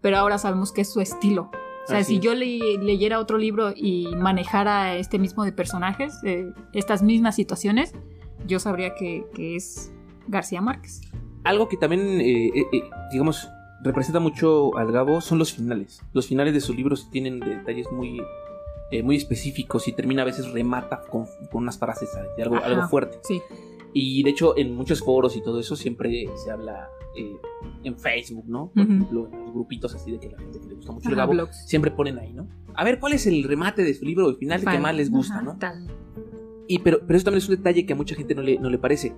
pero 0.00 0.16
ahora 0.16 0.38
sabemos 0.38 0.72
que 0.72 0.80
es 0.82 0.92
su 0.92 1.00
estilo. 1.00 1.50
O 1.86 1.88
sea, 1.88 1.98
Así 1.98 2.16
si 2.16 2.20
yo 2.20 2.34
le- 2.34 2.78
leyera 2.82 3.18
otro 3.20 3.38
libro 3.38 3.72
y 3.74 4.08
manejara 4.16 4.96
este 4.96 5.18
mismo 5.18 5.44
de 5.44 5.52
personajes, 5.52 6.18
eh, 6.24 6.52
estas 6.72 7.02
mismas 7.02 7.34
situaciones, 7.36 7.92
yo 8.46 8.58
sabría 8.58 8.94
que, 8.94 9.24
que 9.34 9.56
es 9.56 9.92
García 10.28 10.60
Márquez. 10.60 11.00
Algo 11.44 11.68
que 11.68 11.76
también, 11.76 12.20
eh, 12.20 12.48
eh, 12.48 12.64
eh, 12.72 12.82
digamos, 13.12 13.48
representa 13.82 14.18
mucho 14.18 14.76
al 14.76 14.90
Gabo 14.90 15.20
son 15.20 15.38
los 15.38 15.52
finales. 15.52 16.02
Los 16.12 16.26
finales 16.26 16.54
de 16.54 16.60
sus 16.60 16.74
libros 16.74 17.08
tienen 17.12 17.38
detalles 17.38 17.86
muy, 17.92 18.20
eh, 18.90 19.02
muy 19.04 19.14
específicos 19.16 19.86
y 19.86 19.92
termina 19.92 20.22
a 20.22 20.24
veces 20.24 20.50
remata 20.50 21.02
con, 21.08 21.26
con 21.52 21.62
unas 21.62 21.78
frases 21.78 22.10
¿sabes? 22.12 22.30
de 22.36 22.42
algo, 22.42 22.56
Ajá. 22.56 22.66
algo 22.66 22.88
fuerte. 22.88 23.18
Sí, 23.22 23.40
Y 23.92 24.24
de 24.24 24.30
hecho, 24.30 24.56
en 24.58 24.74
muchos 24.74 25.00
foros 25.00 25.36
y 25.36 25.42
todo 25.42 25.60
eso 25.60 25.76
siempre 25.76 26.26
se 26.44 26.50
habla 26.50 26.88
eh, 27.16 27.36
en 27.84 27.98
Facebook, 27.98 28.44
¿no? 28.48 28.70
Por 28.74 28.84
Ujú. 28.84 28.92
ejemplo, 28.94 29.28
en 29.32 29.40
los 29.44 29.52
grupitos 29.52 29.94
así 29.94 30.12
de 30.12 30.18
que 30.20 30.30
la 30.30 30.38
gente 30.38 30.60
que 30.60 30.66
le 30.68 30.74
gusta 30.74 30.92
mucho 30.92 31.08
el 31.08 31.14
Gabo, 31.16 31.32
blogs. 31.32 31.66
siempre 31.68 31.90
ponen 31.90 32.18
ahí, 32.18 32.32
¿no? 32.32 32.48
A 32.74 32.84
ver, 32.84 32.98
¿cuál 33.00 33.12
es 33.14 33.26
el 33.26 33.42
remate 33.44 33.82
de 33.82 33.94
su 33.94 34.04
libro, 34.04 34.28
el 34.28 34.36
final 34.36 34.60
que 34.64 34.78
más 34.78 34.94
les 34.94 35.10
gusta, 35.10 35.34
Ajá, 35.36 35.42
¿no? 35.44 35.56
tal. 35.58 35.86
Y 36.68 36.80
pero, 36.80 37.00
pero 37.06 37.16
eso 37.16 37.24
también 37.24 37.38
es 37.42 37.48
un 37.48 37.56
detalle 37.56 37.86
que 37.86 37.92
a 37.92 37.96
mucha 37.96 38.14
gente 38.16 38.34
no 38.34 38.42
le, 38.42 38.58
no 38.58 38.68
le 38.70 38.78
parece. 38.78 39.12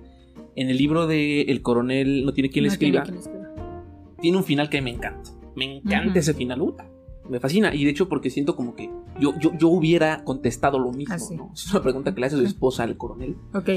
En 0.55 0.69
el 0.69 0.77
libro 0.77 1.07
de 1.07 1.41
El 1.43 1.61
coronel 1.61 2.25
no 2.25 2.33
tiene 2.33 2.49
quien 2.49 2.63
le 2.63 2.69
No 2.71 2.77
tiene 2.77 2.97
escriba, 2.99 3.03
quien 3.03 3.15
le 3.15 3.21
escriba. 3.21 4.15
tiene 4.21 4.37
un 4.37 4.43
final 4.43 4.69
que 4.69 4.81
me 4.81 4.91
encanta. 4.91 5.31
Me 5.55 5.77
encanta 5.77 6.09
Ujú. 6.11 6.19
ese 6.19 6.33
final, 6.33 6.59
puta. 6.59 6.87
Me 7.29 7.39
fascina. 7.39 7.73
Y 7.75 7.85
de 7.85 7.91
hecho, 7.91 8.09
porque 8.09 8.29
siento 8.29 8.55
como 8.55 8.75
que 8.75 8.89
yo, 9.19 9.33
yo, 9.39 9.51
yo 9.57 9.67
hubiera 9.69 10.23
contestado 10.23 10.79
lo 10.79 10.91
mismo, 10.91 11.13
Ah, 11.13 11.19
sí. 11.19 11.35
¿no? 11.35 11.51
Es 11.53 11.71
una 11.71 11.81
pregunta 11.83 12.13
que 12.13 12.19
le 12.21 12.27
hace 12.27 12.37
su 12.37 12.43
esposa 12.43 12.83
al 12.83 12.97
coronel. 12.97 13.35
Ok, 13.53 13.69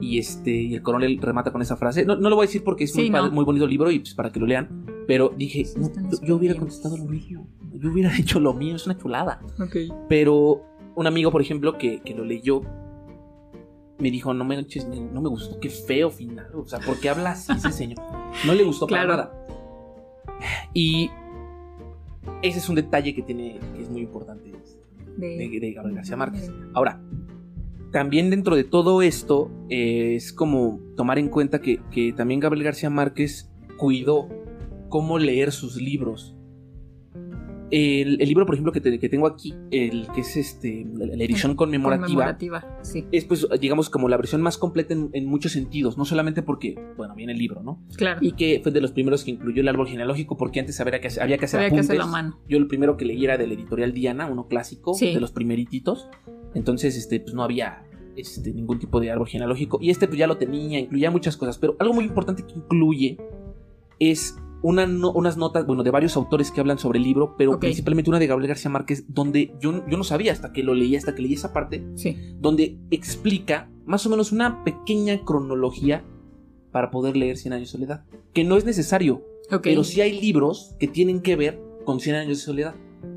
Y 0.00 0.18
este, 0.18 0.50
y 0.50 0.74
el 0.74 0.82
coronel 0.82 1.18
remata 1.20 1.52
con 1.52 1.62
esa 1.62 1.76
frase. 1.76 2.04
No, 2.04 2.16
no 2.16 2.28
lo 2.28 2.36
voy 2.36 2.44
a 2.44 2.46
decir 2.48 2.64
porque 2.64 2.84
es 2.84 2.94
muy, 2.96 3.10
padre- 3.10 3.30
bonito 3.30 3.64
el 3.64 3.70
libro 3.70 3.90
y 3.90 4.00
pues 4.00 4.14
para 4.14 4.30
que 4.30 4.40
lo 4.40 4.46
lean. 4.46 4.84
Pero 5.06 5.32
dije, 5.36 5.64
Sí, 5.64 5.78
no, 5.78 5.88
yo, 6.10 6.18
yo 6.26 6.36
hubiera 6.36 6.54
contestado 6.58 6.96
lo 6.96 7.04
mismo. 7.04 7.46
Yo 7.74 7.90
hubiera 7.90 8.10
hecho 8.18 8.40
lo 8.40 8.52
mío, 8.52 8.74
es 8.76 8.84
una 8.86 8.98
chulada. 8.98 9.40
ok. 9.60 9.76
Pero 10.08 10.62
un 10.96 11.06
amigo, 11.06 11.30
por 11.30 11.40
ejemplo, 11.40 11.78
que, 11.78 12.00
que 12.02 12.14
lo 12.14 12.24
leyó, 12.24 12.62
me 14.00 14.10
dijo, 14.10 14.32
no 14.34 14.44
me, 14.44 14.56
no 15.12 15.20
me 15.20 15.28
gustó, 15.28 15.58
qué 15.60 15.70
feo 15.70 16.10
final. 16.10 16.48
O 16.54 16.66
sea, 16.66 16.78
¿por 16.80 16.98
qué 17.00 17.08
habla 17.10 17.30
así 17.32 17.52
ese 17.52 17.70
señor? 17.72 17.98
No 18.46 18.54
le 18.54 18.64
gustó 18.64 18.86
Claro. 18.86 19.08
para 19.08 19.22
nada. 19.24 19.44
Y 20.74 21.10
ese 22.42 22.58
es 22.58 22.68
un 22.68 22.74
detalle 22.74 23.14
que 23.14 23.22
tiene, 23.22 23.58
que 23.74 23.82
es 23.82 23.90
muy 23.90 24.02
importante 24.02 24.52
De, 25.16 25.36
de, 25.36 25.60
de 25.60 25.72
Gabriel 25.72 25.96
García 25.96 26.16
Márquez. 26.16 26.50
Ahora, 26.74 27.02
también 27.90 28.30
dentro 28.30 28.54
de 28.54 28.64
todo 28.64 29.02
esto 29.02 29.50
eh, 29.68 30.14
es 30.14 30.32
como 30.32 30.78
tomar 30.96 31.18
en 31.18 31.28
cuenta 31.28 31.60
que, 31.60 31.80
que 31.90 32.12
también 32.12 32.38
Gabriel 32.38 32.64
García 32.64 32.90
Márquez 32.90 33.50
cuidó 33.78 34.28
cómo 34.88 35.18
leer 35.18 35.52
sus 35.52 35.76
libros. 35.76 36.36
El, 37.70 38.20
el 38.22 38.28
libro, 38.28 38.46
por 38.46 38.54
ejemplo, 38.54 38.72
que, 38.72 38.80
te- 38.80 38.98
que 38.98 39.08
tengo 39.10 39.26
aquí, 39.26 39.54
el 39.70 40.06
que 40.14 40.22
es 40.22 40.36
este, 40.38 40.86
la, 40.94 41.04
la 41.14 41.24
edición 41.24 41.54
conmemorativa, 41.54 42.06
Conmemorativa, 42.06 42.78
sí. 42.82 43.04
es 43.12 43.26
pues, 43.26 43.46
digamos, 43.60 43.90
como 43.90 44.08
la 44.08 44.16
versión 44.16 44.40
más 44.40 44.56
completa 44.56 44.94
en, 44.94 45.10
en 45.12 45.26
muchos 45.26 45.52
sentidos, 45.52 45.98
no 45.98 46.04
solamente 46.06 46.42
porque, 46.42 46.76
bueno, 46.96 47.14
viene 47.14 47.32
el 47.32 47.38
libro, 47.38 47.62
¿no? 47.62 47.82
Claro. 47.96 48.20
Y 48.22 48.32
que 48.32 48.60
fue 48.62 48.72
de 48.72 48.80
los 48.80 48.92
primeros 48.92 49.22
que 49.22 49.32
incluyó 49.32 49.60
el 49.60 49.68
árbol 49.68 49.86
genealógico, 49.86 50.36
porque 50.38 50.60
antes 50.60 50.80
había 50.80 50.98
que 51.00 51.08
hacer, 51.08 51.22
había 51.22 51.36
que 51.36 51.44
hacer 51.44 51.60
Había 51.60 51.68
que 51.68 51.74
apuntes. 51.76 51.90
hacerlo 51.90 52.04
a 52.04 52.10
mano. 52.10 52.38
Yo 52.48 52.56
el 52.56 52.66
primero 52.68 52.96
que 52.96 53.04
leí 53.04 53.22
era 53.24 53.36
del 53.36 53.52
editorial 53.52 53.92
Diana, 53.92 54.26
uno 54.26 54.48
clásico, 54.48 54.94
Sí. 54.94 55.12
de 55.12 55.20
los 55.20 55.32
primerititos. 55.32 56.08
Entonces, 56.54 56.96
este, 56.96 57.20
pues 57.20 57.34
no 57.34 57.42
había 57.42 57.84
este, 58.16 58.50
ningún 58.54 58.78
tipo 58.78 58.98
de 58.98 59.10
árbol 59.10 59.28
genealógico. 59.28 59.78
Y 59.82 59.90
este 59.90 60.06
pues 60.08 60.18
ya 60.18 60.26
lo 60.26 60.38
tenía, 60.38 60.78
incluía 60.78 61.10
muchas 61.10 61.36
cosas. 61.36 61.58
Pero 61.58 61.76
algo 61.78 61.92
muy 61.92 62.04
importante 62.06 62.44
que 62.44 62.54
incluye 62.54 63.18
es 63.98 64.36
una 64.62 64.86
no- 64.86 65.12
unas 65.12 65.36
notas, 65.36 65.66
bueno, 65.66 65.82
de 65.82 65.90
varios 65.90 66.16
autores 66.16 66.50
que 66.50 66.60
hablan 66.60 66.78
sobre 66.78 66.98
el 66.98 67.04
libro, 67.04 67.34
pero 67.38 67.58
principalmente 67.60 68.10
una 68.10 68.18
de 68.18 68.26
Gabriel 68.26 68.48
García 68.48 68.70
Márquez, 68.70 69.04
donde 69.08 69.54
yo, 69.60 69.86
yo 69.88 69.96
no 69.96 70.04
sabía 70.04 70.32
hasta 70.32 70.52
que 70.52 70.62
lo 70.62 70.74
leí, 70.74 70.96
hasta 70.96 71.14
que 71.14 71.22
leí 71.22 71.34
esa 71.34 71.52
parte, 71.52 71.86
Sí. 71.94 72.16
donde 72.40 72.78
explica 72.90 73.70
más 73.86 74.04
o 74.06 74.10
menos 74.10 74.32
una 74.32 74.64
pequeña 74.64 75.24
cronología 75.24 76.04
para 76.72 76.90
poder 76.90 77.16
leer 77.16 77.36
Cien 77.36 77.52
años 77.54 77.68
de 77.68 77.72
soledad. 77.78 78.04
Que 78.34 78.44
no 78.44 78.56
es 78.56 78.64
necesario, 78.64 79.22
pero 79.62 79.84
sí 79.84 80.00
hay 80.00 80.20
libros 80.20 80.74
que 80.78 80.88
tienen 80.88 81.22
que 81.22 81.36
ver 81.36 81.62
con 81.84 82.00
100 82.00 82.16
años 82.16 82.38
de 82.38 82.44
soledad. 82.44 82.74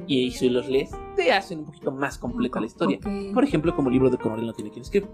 Y 0.07 0.31
si 0.31 0.49
los 0.49 0.69
lees, 0.69 0.91
te 1.15 1.31
hacen 1.33 1.59
un 1.59 1.65
poquito 1.65 1.91
más 1.91 2.17
completa 2.17 2.59
la 2.59 2.67
historia. 2.67 2.99
Por 3.33 3.43
ejemplo, 3.43 3.75
como 3.75 3.89
el 3.89 3.93
libro 3.93 4.09
del 4.09 4.19
coronel 4.19 4.45
no 4.45 4.53
tiene 4.53 4.69
quien 4.71 4.83
escriba. 4.83 5.07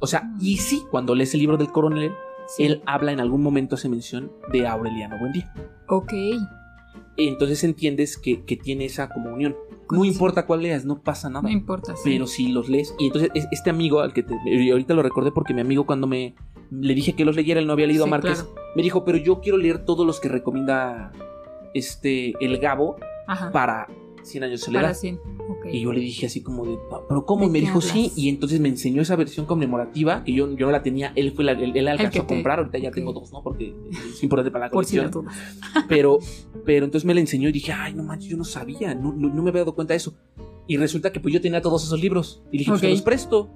O 0.00 0.06
sea, 0.06 0.30
y 0.40 0.56
sí, 0.58 0.82
cuando 0.90 1.14
lees 1.14 1.32
el 1.34 1.40
libro 1.40 1.56
del 1.56 1.70
coronel, 1.70 2.12
Sí. 2.46 2.64
él 2.64 2.82
habla 2.86 3.12
en 3.12 3.20
algún 3.20 3.42
momento, 3.42 3.74
hace 3.76 3.88
mención 3.88 4.30
de 4.52 4.66
Aureliano 4.66 5.16
Buendía. 5.18 5.52
Ok. 5.88 6.12
Entonces 7.16 7.62
entiendes 7.64 8.16
que, 8.18 8.44
que 8.44 8.56
tiene 8.56 8.84
esa 8.86 9.08
como 9.08 9.30
unión. 9.32 9.56
No 9.90 10.04
importa 10.04 10.46
cuál 10.46 10.62
leas, 10.62 10.84
no 10.84 11.00
pasa 11.02 11.28
nada. 11.28 11.42
No 11.42 11.48
importa. 11.50 11.94
sí. 11.96 12.02
Pero 12.04 12.26
si 12.26 12.48
los 12.52 12.68
lees, 12.68 12.94
y 12.98 13.06
entonces 13.06 13.30
es- 13.34 13.46
este 13.52 13.70
amigo 13.70 14.00
al 14.00 14.12
que 14.12 14.22
te, 14.22 14.34
y 14.46 14.70
ahorita 14.70 14.94
lo 14.94 15.02
recordé 15.02 15.30
porque 15.30 15.54
mi 15.54 15.60
amigo 15.60 15.86
cuando 15.86 16.06
me 16.06 16.34
le 16.70 16.94
dije 16.94 17.12
que 17.14 17.24
los 17.24 17.36
leyera, 17.36 17.60
él 17.60 17.66
no 17.66 17.74
había 17.74 17.86
leído 17.86 18.04
a 18.04 18.06
Márquez, 18.08 18.42
claro. 18.42 18.54
me 18.74 18.82
dijo, 18.82 19.04
pero 19.04 19.18
yo 19.18 19.40
quiero 19.40 19.58
leer 19.58 19.84
todos 19.84 20.04
los 20.06 20.18
que 20.18 20.28
recomienda 20.28 21.12
este 21.74 22.32
el 22.44 22.58
Gabo 22.58 22.96
Ajá. 23.28 23.52
para 23.52 23.86
100 24.24 24.44
años 24.44 24.60
de 24.60 24.64
soledad. 24.66 24.82
Para 24.82 24.94
100. 24.94 25.16
Ok. 25.48 25.66
Y 25.72 25.80
yo 25.82 25.92
le 25.92 26.00
dije 26.00 26.26
así 26.26 26.42
como 26.42 26.64
de, 26.64 26.76
"Pa- 26.90 27.06
¿pero 27.08 27.24
cómo? 27.26 27.42
¿De 27.42 27.46
Y 27.46 27.50
me 27.50 27.60
dijo, 27.60 27.80
sí. 27.80 27.90
hablas? 28.06 28.18
Y 28.18 28.28
entonces 28.28 28.60
me 28.60 28.68
enseñó 28.68 29.02
esa 29.02 29.16
versión 29.16 29.46
conmemorativa 29.46 30.24
que 30.24 30.32
yo, 30.32 30.50
yo 30.56 30.66
no 30.66 30.72
la 30.72 30.82
tenía. 30.82 31.12
Él 31.16 31.32
fue 31.32 31.44
la, 31.44 31.52
él, 31.52 31.72
él 31.74 31.88
alcanzó 31.88 32.12
que 32.12 32.18
a 32.20 32.26
comprar. 32.26 32.58
Ahorita 32.58 32.78
ya 32.78 32.88
ok. 32.88 32.94
tengo 32.94 33.12
dos, 33.12 33.32
¿no? 33.32 33.42
Porque 33.42 33.74
es 33.90 34.22
importante 34.22 34.50
para 34.50 34.66
la 34.66 34.70
Por 34.70 34.84
si 34.84 34.96
colección. 34.96 35.24
dudas. 35.24 35.36
pero, 35.88 36.18
pero 36.64 36.84
entonces 36.84 37.06
me 37.06 37.14
la 37.14 37.20
enseñó 37.20 37.48
y 37.48 37.52
dije, 37.52 37.72
ay, 37.72 37.94
no 37.94 38.02
manches, 38.02 38.30
yo 38.30 38.36
no 38.36 38.44
sabía. 38.44 38.94
No, 38.94 39.12
no, 39.12 39.28
no 39.32 39.42
me 39.42 39.50
había 39.50 39.62
dado 39.62 39.74
cuenta 39.74 39.92
de 39.94 39.98
eso. 39.98 40.14
Y 40.66 40.76
resulta 40.78 41.12
que 41.12 41.20
pues 41.20 41.32
yo 41.34 41.40
tenía 41.40 41.60
todos 41.60 41.84
esos 41.84 42.00
libros. 42.00 42.42
Y 42.50 42.58
dije, 42.58 42.70
pues 42.70 42.80
Ok. 42.80 42.86
te 42.86 42.90
los 42.90 43.02
presto. 43.02 43.50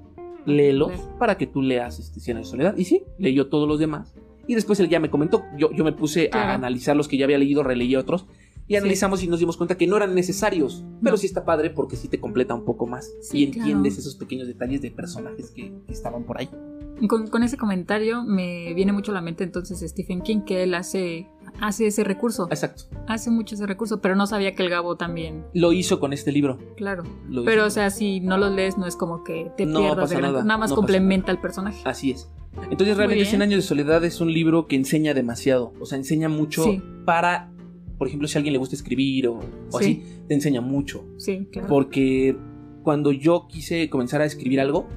Léelos 0.47 0.93
para 1.19 1.37
que 1.37 1.47
tú 1.47 1.61
leas 1.63 1.99
este, 1.99 2.21
Cien 2.21 2.37
años 2.39 2.49
de 2.49 2.51
soledad. 2.53 2.75
Y 2.77 2.85
sí, 2.85 3.03
leyó 3.19 3.49
todos 3.49 3.69
los 3.69 3.79
demás. 3.79 4.15
Y 4.47 4.55
después 4.55 4.81
él 4.81 4.89
ya 4.89 4.99
me 4.99 5.11
comentó. 5.11 5.43
Yo, 5.59 5.71
yo 5.73 5.85
me 5.85 5.93
puse 5.93 6.31
Claro. 6.31 6.53
a 6.53 6.55
analizar 6.55 6.97
los 6.97 7.07
que 7.07 7.19
ya 7.19 7.25
había 7.27 7.37
leído, 7.37 7.63
releí 7.63 7.95
otros. 7.97 8.27
Y 8.69 8.75
Sí. 8.75 8.77
analizamos 8.77 9.23
y 9.25 9.27
nos 9.29 9.41
dimos 9.41 9.57
cuenta 9.57 9.77
que 9.77 9.87
no 9.87 9.97
eran 9.97 10.15
necesarios. 10.15 10.85
Pero 11.03 11.13
No. 11.15 11.17
sí 11.17 11.27
está 11.27 11.45
padre 11.45 11.71
porque 11.71 11.97
sí 11.97 12.07
te 12.09 12.21
completa 12.21 12.55
un 12.55 12.65
poco 12.65 12.87
más. 12.87 13.11
Sí, 13.23 13.39
y 13.39 13.45
entiendes 13.45 13.95
claro. 13.95 14.01
esos 14.01 14.15
pequeños 14.17 14.47
detalles 14.47 14.83
de 14.83 14.91
personajes 14.91 15.51
que, 15.51 15.73
que 15.87 15.93
estaban 15.93 16.25
por 16.25 16.39
ahí. 16.39 16.49
Con, 17.09 17.29
con 17.29 17.43
ese 17.45 17.57
comentario 17.57 18.25
me 18.25 18.75
viene 18.75 18.93
mucho 18.93 19.13
a 19.13 19.15
la 19.15 19.21
mente 19.21 19.45
entonces 19.45 19.79
Stephen 19.89 20.21
King, 20.21 20.41
que 20.43 20.63
él 20.65 20.75
hace 20.75 21.29
hace 21.61 21.87
ese 21.87 22.05
recurso. 22.05 22.47
Exacto. 22.51 22.85
Hace 23.09 23.31
mucho 23.31 23.55
ese 23.55 23.67
recurso, 23.67 24.01
pero 24.01 24.15
no 24.15 24.27
sabía 24.27 24.55
que 24.55 24.63
el 24.63 24.69
Gabo 24.69 24.97
también. 24.97 25.45
Lo 25.55 25.73
hizo 25.73 25.99
con 25.99 26.13
este 26.13 26.31
libro. 26.31 26.59
Claro. 26.77 27.05
Lo 27.29 27.45
Pero, 27.45 27.65
o 27.67 27.71
sea, 27.71 27.91
si 27.91 28.21
no 28.21 28.37
lo 28.37 28.51
lees, 28.51 28.77
no 28.79 28.87
es 28.87 28.95
como 28.97 29.25
que 29.25 29.51
te 29.57 29.65
No 29.67 29.81
pierdas 29.81 30.11
de 30.11 30.17
gran- 30.17 30.33
nada, 30.33 30.45
Nada 30.45 30.59
más 30.59 30.71
no 30.71 30.77
complementa 30.77 31.33
al 31.33 31.41
personaje. 31.41 31.81
Así 31.85 32.11
es. 32.11 32.29
Entonces 32.71 32.97
realmente 32.97 33.23
bien. 33.23 33.27
100 33.31 33.43
años 33.43 33.57
de 33.57 33.63
soledad 33.63 34.05
es 34.05 34.21
un 34.21 34.33
libro 34.33 34.67
que 34.67 34.77
enseña 34.77 35.15
demasiado. 35.15 35.73
O 35.81 35.87
sea, 35.87 35.97
enseña 35.99 36.29
mucho 36.29 36.65
Sí. 36.65 36.83
para, 37.05 37.51
por 37.99 38.07
ejemplo, 38.09 38.29
si 38.29 38.37
a 38.37 38.39
alguien 38.39 38.53
le 38.53 38.59
gusta 38.59 38.77
escribir 38.77 39.29
o, 39.29 39.35
o 39.39 39.79
Sí. 39.79 40.03
así, 40.03 40.03
te 40.29 40.35
enseña 40.35 40.61
mucho. 40.61 41.05
Sí, 41.19 41.49
claro. 41.53 41.69
Porque 41.69 42.37
cuando 42.83 43.13
yo 43.13 43.47
quise 43.49 43.91
comenzar 43.91 44.21
a 44.21 44.25
escribir 44.25 44.61
algo, 44.61 44.89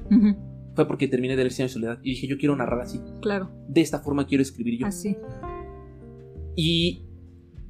fue 0.74 0.86
porque 0.86 1.08
terminé 1.08 1.34
de 1.36 1.42
leer 1.42 1.52
100 1.52 1.64
años 1.64 1.70
de 1.74 1.80
soledad 1.80 1.98
y 2.02 2.10
dije, 2.10 2.26
yo 2.26 2.38
quiero 2.38 2.56
narrar 2.56 2.80
así. 2.80 3.00
Claro, 3.20 3.50
De 3.68 3.80
esta 3.82 3.98
forma 3.98 4.26
quiero 4.26 4.40
escribir 4.42 4.78
yo. 4.78 4.86
así. 4.86 5.16
Y 6.56 7.04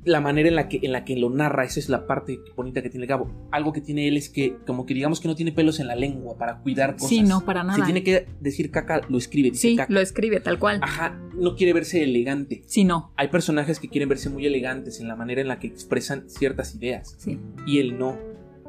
la 0.05 0.21
manera 0.21 0.49
en 0.49 0.57
la 0.57 0.69
que 0.69 0.81
en 0.83 0.93
la 0.93 1.05
que 1.05 1.17
lo 1.17 1.31
narra, 1.31 1.65
esa 1.65 1.79
es 1.81 1.89
la 1.89 2.07
parte 2.07 2.41
bonita 2.57 2.83
que 2.83 2.91
tiene 2.91 3.05
el 3.05 3.09
Gabo. 3.09 3.31
Algo 3.53 3.73
que 3.73 3.81
tiene 3.81 4.09
él 4.09 4.17
es 4.17 4.29
que 4.29 4.57
como 4.67 4.85
que 4.87 4.95
digamos 4.95 5.21
que 5.21 5.29
no 5.29 5.35
tiene 5.35 5.53
pelos 5.53 5.79
en 5.81 5.87
la 5.87 5.95
lengua 5.95 6.37
para 6.37 6.59
cuidar 6.59 6.95
cosas. 6.95 7.09
Sí, 7.09 7.23
no, 7.23 7.41
para 7.45 7.63
nada. 7.63 7.77
Si 7.77 7.83
tiene 7.85 8.03
que 8.03 8.27
decir 8.41 8.71
caca, 8.71 9.01
lo 9.09 9.19
escribe, 9.19 9.51
dice 9.51 9.69
Sí, 9.69 9.77
caca. 9.77 9.93
lo 9.93 10.01
escribe 10.01 10.41
tal 10.41 10.59
cual. 10.59 10.81
Ajá, 10.83 11.21
no 11.35 11.55
quiere 11.55 11.73
verse 11.73 12.03
elegante. 12.03 12.63
Sí, 12.67 12.85
no. 12.85 13.13
Hay 13.17 13.29
personajes 13.29 13.79
que 13.79 13.89
quieren 13.89 14.09
verse 14.09 14.29
muy 14.31 14.45
elegantes 14.47 15.01
en 15.01 15.09
la 15.09 15.17
manera 15.17 15.41
en 15.41 15.49
la 15.49 15.59
que 15.59 15.67
expresan 15.69 16.29
ciertas 16.29 16.75
ideas 16.75 17.15
Sí, 17.19 17.39
y 17.67 17.79
él 17.79 17.99
no. 17.99 18.19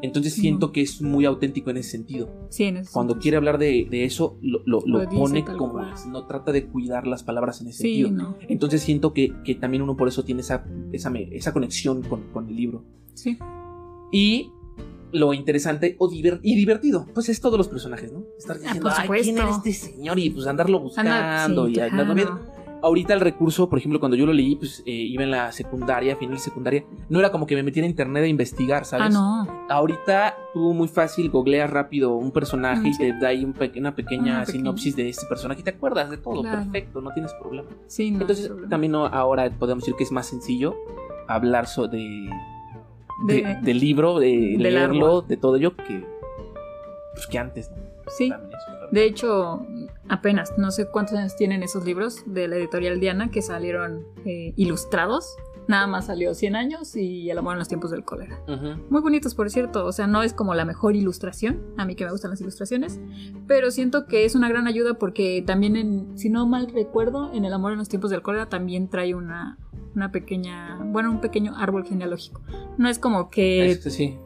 Entonces 0.04 0.34
siento 0.34 0.72
que 0.72 0.82
es 0.82 1.02
muy 1.02 1.26
auténtico 1.26 1.70
en 1.72 1.78
ese 1.78 1.90
sentido. 1.92 2.30
sí, 2.50 2.66
en 2.66 2.78
eso. 2.78 2.92
Cuando 2.94 3.18
quiere 3.18 3.38
hablar 3.38 3.58
de, 3.58 3.88
de 3.90 4.04
eso, 4.04 4.38
lo, 4.42 4.60
lo- 4.66 4.82
lo 4.86 5.00
Lo 5.00 5.06
dice 5.06 5.16
pone 5.16 5.46
como 5.46 5.72
cual. 5.72 5.94
es, 5.94 6.06
no 6.06 6.28
trata 6.28 6.52
de 6.52 6.68
cuidar 6.68 7.08
las 7.08 7.24
palabras 7.24 7.62
en 7.62 7.68
ese 7.70 7.84
Sí, 7.84 8.02
sentido. 8.04 8.12
no. 8.24 8.38
Entonces 8.50 8.82
siento 8.82 9.14
que, 9.14 9.34
que 9.44 9.56
también 9.56 9.82
uno 9.82 9.96
por 9.98 10.08
eso 10.10 10.24
tiene 10.24 10.42
esa, 10.42 10.66
esa, 10.92 11.12
esa 11.32 11.54
conexión 11.54 12.04
con, 12.04 12.24
con 12.34 12.48
el 12.50 12.56
libro. 12.56 12.84
Sí, 13.16 13.38
Y 14.12 14.52
lo 15.14 15.34
interesante 15.34 15.96
o 16.00 16.10
diver- 16.10 16.40
y 16.44 16.56
divertido, 16.56 17.06
pues 17.14 17.30
es 17.30 17.40
todos 17.40 17.58
los 17.58 17.68
personajes, 17.68 18.12
¿no? 18.12 18.24
Estar 18.38 18.60
diciendo, 18.60 18.90
Ah, 18.90 19.06
ay, 19.08 19.22
¿quién 19.22 19.38
era 19.38 19.52
este 19.52 19.72
señor? 19.72 20.18
Y 20.20 20.32
pues 20.32 20.48
andarlo 20.48 20.80
buscando 20.80 21.68
sí, 21.68 21.74
y 21.76 21.80
andarlo 21.80 22.14
claro. 22.14 22.36
viendo. 22.36 22.53
Ahorita 22.84 23.14
el 23.14 23.22
recurso, 23.22 23.70
por 23.70 23.80
ejemplo, 23.80 24.00
cuando 24.00 24.18
yo 24.18 24.26
lo 24.26 24.34
leí, 24.34 24.58
pues 24.58 24.84
eh, 24.86 24.92
iba 24.92 25.24
en 25.24 25.32
la 25.32 25.52
secundaria, 25.54 26.18
final 26.18 26.36
de 26.36 26.42
secundaria, 26.42 26.84
no 27.08 27.20
era 27.20 27.32
como 27.32 27.48
que 27.48 27.56
me 27.56 27.64
metiera 27.64 27.86
a 27.88 27.90
internet 27.90 28.26
a 28.26 28.28
investigar, 28.28 28.84
¿sabes? 28.84 29.08
Ah, 29.16 29.46
no. 29.48 29.66
Ahorita 29.70 30.36
tú 30.54 30.74
muy 30.74 30.90
fácil 30.90 31.30
googleas 31.30 31.70
rápido 31.70 32.14
un 32.16 32.32
personaje 32.32 32.90
y 32.90 32.98
te 32.98 33.14
da 33.20 33.30
ahí 33.30 33.46
un 33.46 33.54
pe- 33.54 33.72
una 33.78 33.96
pequeña 33.96 34.22
Una 34.36 34.40
pequeña. 34.46 34.60
sinopsis 34.60 34.96
de 34.98 35.08
este 35.10 35.26
personaje 35.28 35.62
y 35.62 35.64
te 35.64 35.70
acuerdas 35.70 36.10
de 36.10 36.18
todo, 36.18 36.42
Claro. 36.42 36.58
perfecto, 36.64 37.00
no 37.00 37.12
tienes 37.14 37.34
problema. 37.36 37.70
Sí, 37.88 38.12
no. 38.12 38.20
Entonces 38.22 38.48
problema. 38.48 38.70
también 38.70 38.92
no, 38.92 39.06
ahora 39.06 39.50
podemos 39.58 39.84
decir 39.86 39.96
que 39.96 40.04
es 40.04 40.12
más 40.12 40.28
sencillo 40.28 40.76
hablar 41.30 41.68
so- 41.68 41.88
de, 41.88 42.00
de- 43.28 43.34
De- 43.44 43.56
del 43.62 43.80
libro, 43.80 44.20
de 44.20 44.56
leerlo, 44.60 45.22
de 45.22 45.38
todo 45.38 45.56
ello 45.56 45.74
que, 45.78 46.04
pues, 47.14 47.28
que 47.28 47.38
antes. 47.40 47.72
¿no? 47.72 47.78
Sí. 48.18 48.30
De 48.92 49.06
hecho, 49.06 49.66
apenas, 50.14 50.54
no 50.58 50.70
sé 50.70 50.88
cuántos 50.88 51.18
años 51.18 51.36
tienen 51.36 51.64
esos 51.64 51.86
libros 51.86 52.24
de 52.28 52.48
la 52.48 52.56
editorial 52.56 53.00
Diana 53.00 53.32
que 53.32 53.42
salieron 53.42 54.06
eh, 54.26 54.54
ilustrados. 54.56 55.36
Nada 55.68 55.88
más 55.88 56.08
salió 56.08 56.34
100 56.34 56.56
años 56.58 56.96
y 56.96 57.30
El 57.32 57.38
amor 57.38 57.54
en 57.54 57.60
los 57.60 57.70
tiempos 57.70 57.90
del 57.90 58.04
cólera. 58.04 58.38
Muy 58.90 59.02
bonitos, 59.02 59.34
por 59.34 59.50
cierto. 59.50 59.86
O 59.86 59.94
sea, 59.94 60.08
no 60.08 60.22
es 60.22 60.34
como 60.34 60.54
la 60.56 60.66
mejor 60.66 60.96
ilustración. 60.96 61.62
A 61.78 61.86
mí 61.86 61.96
que 61.96 62.04
me 62.04 62.12
gustan 62.12 62.32
las 62.32 62.42
ilustraciones. 62.42 63.00
Pero 63.48 63.72
siento 63.72 64.06
que 64.06 64.26
es 64.26 64.36
una 64.36 64.50
gran 64.50 64.68
ayuda 64.68 64.96
porque 64.96 65.42
también, 65.48 65.78
en, 65.78 66.18
si 66.18 66.30
no 66.30 66.46
mal 66.46 66.70
recuerdo, 66.70 67.32
en 67.34 67.46
El 67.46 67.54
amor 67.54 67.72
en 67.72 67.78
los 67.78 67.88
tiempos 67.88 68.12
del 68.12 68.22
cólera 68.22 68.50
también 68.50 68.90
trae 68.90 69.16
una, 69.16 69.58
una 69.96 70.12
pequeña, 70.12 70.80
bueno, 70.84 71.10
un 71.10 71.22
pequeño 71.22 71.56
árbol 71.56 71.86
genealógico. 71.86 72.42
No 72.78 72.90
es 72.90 73.00
como 73.00 73.30
que, 73.30 73.72
Este 73.72 73.90
sí. 73.90 74.18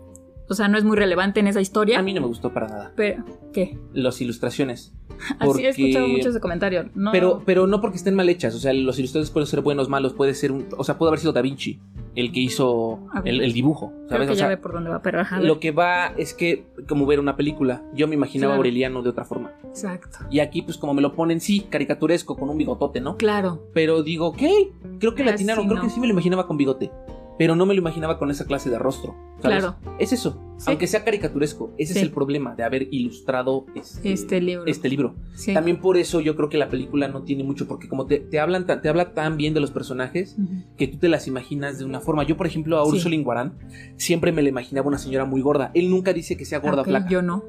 O 0.49 0.53
sea, 0.53 0.67
no 0.67 0.77
es 0.77 0.83
muy 0.83 0.97
relevante 0.97 1.39
en 1.39 1.47
esa 1.47 1.61
historia. 1.61 1.99
A 1.99 2.01
mí 2.01 2.13
no 2.13 2.21
me 2.21 2.27
gustó 2.27 2.53
para 2.53 2.67
nada. 2.67 2.93
Pero, 2.95 3.23
¿qué? 3.53 3.77
Las 3.93 4.21
ilustraciones. 4.21 4.93
Así 5.39 5.65
he 5.65 5.69
escuchado 5.69 6.05
Porque- 6.05 6.17
mucho 6.17 6.29
ese 6.29 6.39
comentario. 6.39 6.89
No, 6.95 7.11
Pero, 7.11 7.41
pero 7.45 7.65
no 7.67 7.81
porque 7.81 7.97
estén 7.97 8.13
mal 8.15 8.29
hechas. 8.29 8.53
O 8.55 8.59
sea, 8.59 8.71
los 8.73 8.99
ilustradores 8.99 9.31
pueden 9.31 9.47
ser 9.47 9.61
buenos, 9.61 9.89
malos. 9.89 10.13
Puede 10.13 10.33
ser 10.35 10.51
un. 10.51 10.67
O 10.77 10.83
sea, 10.83 10.97
pudo 10.97 11.09
haber 11.09 11.19
sido 11.19 11.33
Da 11.33 11.41
Vinci 11.41 11.79
el 12.15 12.31
que 12.31 12.39
hizo 12.39 12.99
A 13.13 13.21
ver. 13.21 13.33
el, 13.35 13.41
el 13.41 13.53
dibujo. 13.53 13.91
creo 14.07 14.09
¿Sabes? 14.09 14.27
que 14.27 14.33
O 14.33 14.35
ya 14.37 14.47
ve 14.47 14.57
por 14.57 14.73
dónde 14.73 14.89
va, 14.89 15.01
pero 15.03 15.19
ajá. 15.21 15.39
lo 15.39 15.59
que 15.59 15.69
va 15.71 16.07
es 16.17 16.33
que, 16.33 16.65
como 16.87 17.05
ver 17.05 17.19
una 17.19 17.35
película, 17.35 17.83
yo 17.93 18.07
me 18.07 18.15
imaginaba 18.15 18.53
a 18.53 18.55
Claro. 18.55 18.59
Aureliano 18.61 19.03
de 19.03 19.09
otra 19.09 19.23
forma. 19.23 19.51
Exacto. 19.65 20.17
Y 20.31 20.39
aquí, 20.39 20.63
pues, 20.63 20.77
como 20.79 20.95
me 20.95 21.01
lo 21.03 21.13
ponen, 21.13 21.39
sí, 21.39 21.67
caricaturesco, 21.69 22.35
con 22.35 22.49
un 22.49 22.57
bigotote, 22.57 23.01
¿no? 23.01 23.17
Claro. 23.17 23.61
Pero 23.73 24.01
digo, 24.01 24.33
¿qué? 24.33 24.71
Creo 24.99 25.13
que 25.13 25.21
Ah, 25.21 25.25
le 25.27 25.31
atinaron. 25.33 25.63
sí, 25.65 25.69
Creo 25.69 25.81
no. 25.81 25.87
que 25.87 25.93
sí 25.93 25.99
me 25.99 26.07
lo 26.07 26.13
imaginaba 26.13 26.47
con 26.47 26.57
bigote. 26.57 26.91
Pero 27.37 27.55
no 27.55 27.65
me 27.65 27.73
lo 27.75 27.79
imaginaba 27.81 28.17
con 28.17 28.31
esa 28.31 28.45
clase 28.45 28.69
de 28.69 28.79
rostro. 28.79 29.15
¿sabes? 29.41 29.59
Claro. 29.59 29.75
Es 29.99 30.11
eso. 30.13 30.41
Sí. 30.57 30.65
Aunque 30.69 30.87
sea 30.87 31.03
caricaturesco, 31.03 31.71
ese 31.77 31.93
Sí. 31.93 31.99
es 31.99 32.05
el 32.05 32.11
problema 32.11 32.55
de 32.55 32.63
haber 32.63 32.87
ilustrado 32.91 33.67
este, 33.75 34.11
Este 34.11 34.41
libro. 34.41 34.65
este 34.65 34.89
libro. 34.89 35.13
Sí. 35.35 35.53
También 35.53 35.79
por 35.79 35.97
eso 35.97 36.19
yo 36.21 36.35
creo 36.35 36.49
que 36.49 36.57
la 36.57 36.69
película 36.69 37.07
no 37.07 37.21
tiene 37.21 37.43
mucho, 37.43 37.67
porque 37.67 37.87
como 37.87 38.07
te, 38.07 38.19
te 38.19 38.39
hablan, 38.39 38.65
te 38.65 38.89
habla 38.89 39.13
tan 39.13 39.37
bien 39.37 39.53
de 39.53 39.59
los 39.59 39.69
personajes 39.69 40.35
que 40.77 40.87
tú 40.87 40.97
te 40.97 41.09
las 41.09 41.27
imaginas 41.27 41.77
de 41.77 41.85
una 41.85 41.99
forma. 41.99 42.23
Yo, 42.23 42.35
por 42.37 42.47
ejemplo, 42.47 42.77
a. 42.79 42.87
Ursula 42.87 43.15
Guarán 43.23 43.53
siempre 43.97 44.31
me 44.31 44.41
la 44.41 44.49
imaginaba 44.49 44.87
una 44.87 44.97
señora 44.97 45.25
muy 45.25 45.41
gorda. 45.41 45.69
Él 45.75 45.89
nunca 45.91 46.13
dice 46.13 46.35
que 46.37 46.45
sea 46.45 46.57
gorda 46.59 46.79
o 46.79 46.81
Ok, 46.81 46.87
flaca. 46.87 47.09
Yo 47.09 47.21
no. 47.21 47.43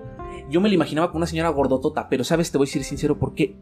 Yo 0.51 0.61
me 0.61 0.69
la 0.69 0.75
imaginaba 0.75 1.09
como 1.09 1.19
una 1.19 1.27
señora 1.27 1.49
gordotota, 1.49 2.09
pero 2.11 2.25
sabes, 2.25 2.51
te 2.53 2.59
voy 2.59 2.67
a 2.67 2.69
decir 2.69 2.85
sincero, 2.85 3.19
¿por 3.19 3.35
qué? 3.35 3.57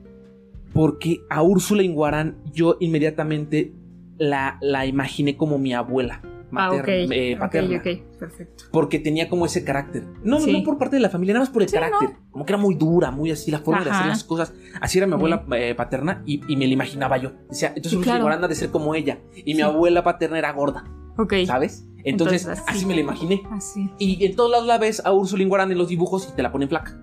Porque 0.72 1.20
a 1.30 1.42
Úrsula 1.42 1.82
Inguarán 1.82 2.36
yo 2.52 2.76
inmediatamente 2.80 3.72
la, 4.18 4.58
la 4.60 4.86
imaginé 4.86 5.36
como 5.36 5.58
mi 5.58 5.74
abuela 5.74 6.22
materna, 6.48 6.84
ah, 7.12 7.14
eh, 7.16 7.34
Ok, 7.34 7.40
paterna. 7.40 7.82
perfecto. 8.18 8.64
Porque 8.70 8.98
tenía 9.00 9.28
como 9.28 9.46
ese 9.46 9.64
carácter. 9.64 10.04
No, 10.22 10.38
Sí. 10.40 10.52
no 10.52 10.62
por 10.62 10.78
parte 10.78 10.96
de 10.96 11.02
la 11.02 11.10
familia, 11.10 11.34
nada 11.34 11.42
más 11.44 11.50
por 11.52 11.62
el 11.62 11.68
Sí, 11.68 11.74
carácter. 11.74 12.10
Como 12.30 12.46
que 12.46 12.52
era 12.52 12.62
muy 12.62 12.76
dura, 12.76 13.10
muy 13.10 13.30
así, 13.32 13.50
la 13.50 13.58
forma 13.58 13.82
de 13.84 13.90
hacer 13.90 14.06
las 14.06 14.22
cosas. 14.24 14.54
Así 14.80 14.98
era 14.98 15.06
mi 15.08 15.14
abuela 15.14 15.44
eh, 15.56 15.74
paterna 15.74 16.22
y, 16.24 16.40
y 16.50 16.56
me 16.56 16.66
la 16.66 16.72
imaginaba 16.72 17.16
yo. 17.18 17.32
Decía, 17.50 17.72
entonces 17.74 17.98
claro. 18.00 18.18
Inguarán 18.20 18.44
ha 18.44 18.48
de 18.48 18.54
ser 18.54 18.70
como 18.70 18.94
ella. 18.94 19.18
Y 19.34 19.54
mi 19.54 19.62
abuela 19.62 20.04
paterna 20.04 20.38
era 20.38 20.52
gorda, 20.52 20.84
Ok. 21.18 21.34
¿sabes? 21.46 21.88
Entonces, 22.04 22.42
Entonces, 22.44 22.64
así. 22.68 22.78
así. 22.78 22.86
me 22.86 22.94
la 22.94 23.00
imaginé. 23.00 23.42
Así. 23.50 23.90
Y 23.98 24.24
en 24.24 24.36
todos 24.36 24.50
lados 24.50 24.66
la 24.68 24.78
ves 24.78 25.02
a 25.04 25.12
Úrsula 25.12 25.42
Inguarán 25.42 25.72
en 25.72 25.78
los 25.78 25.88
dibujos 25.88 26.28
y 26.32 26.36
te 26.36 26.42
la 26.42 26.52
ponen 26.52 26.68
flaca. 26.68 26.96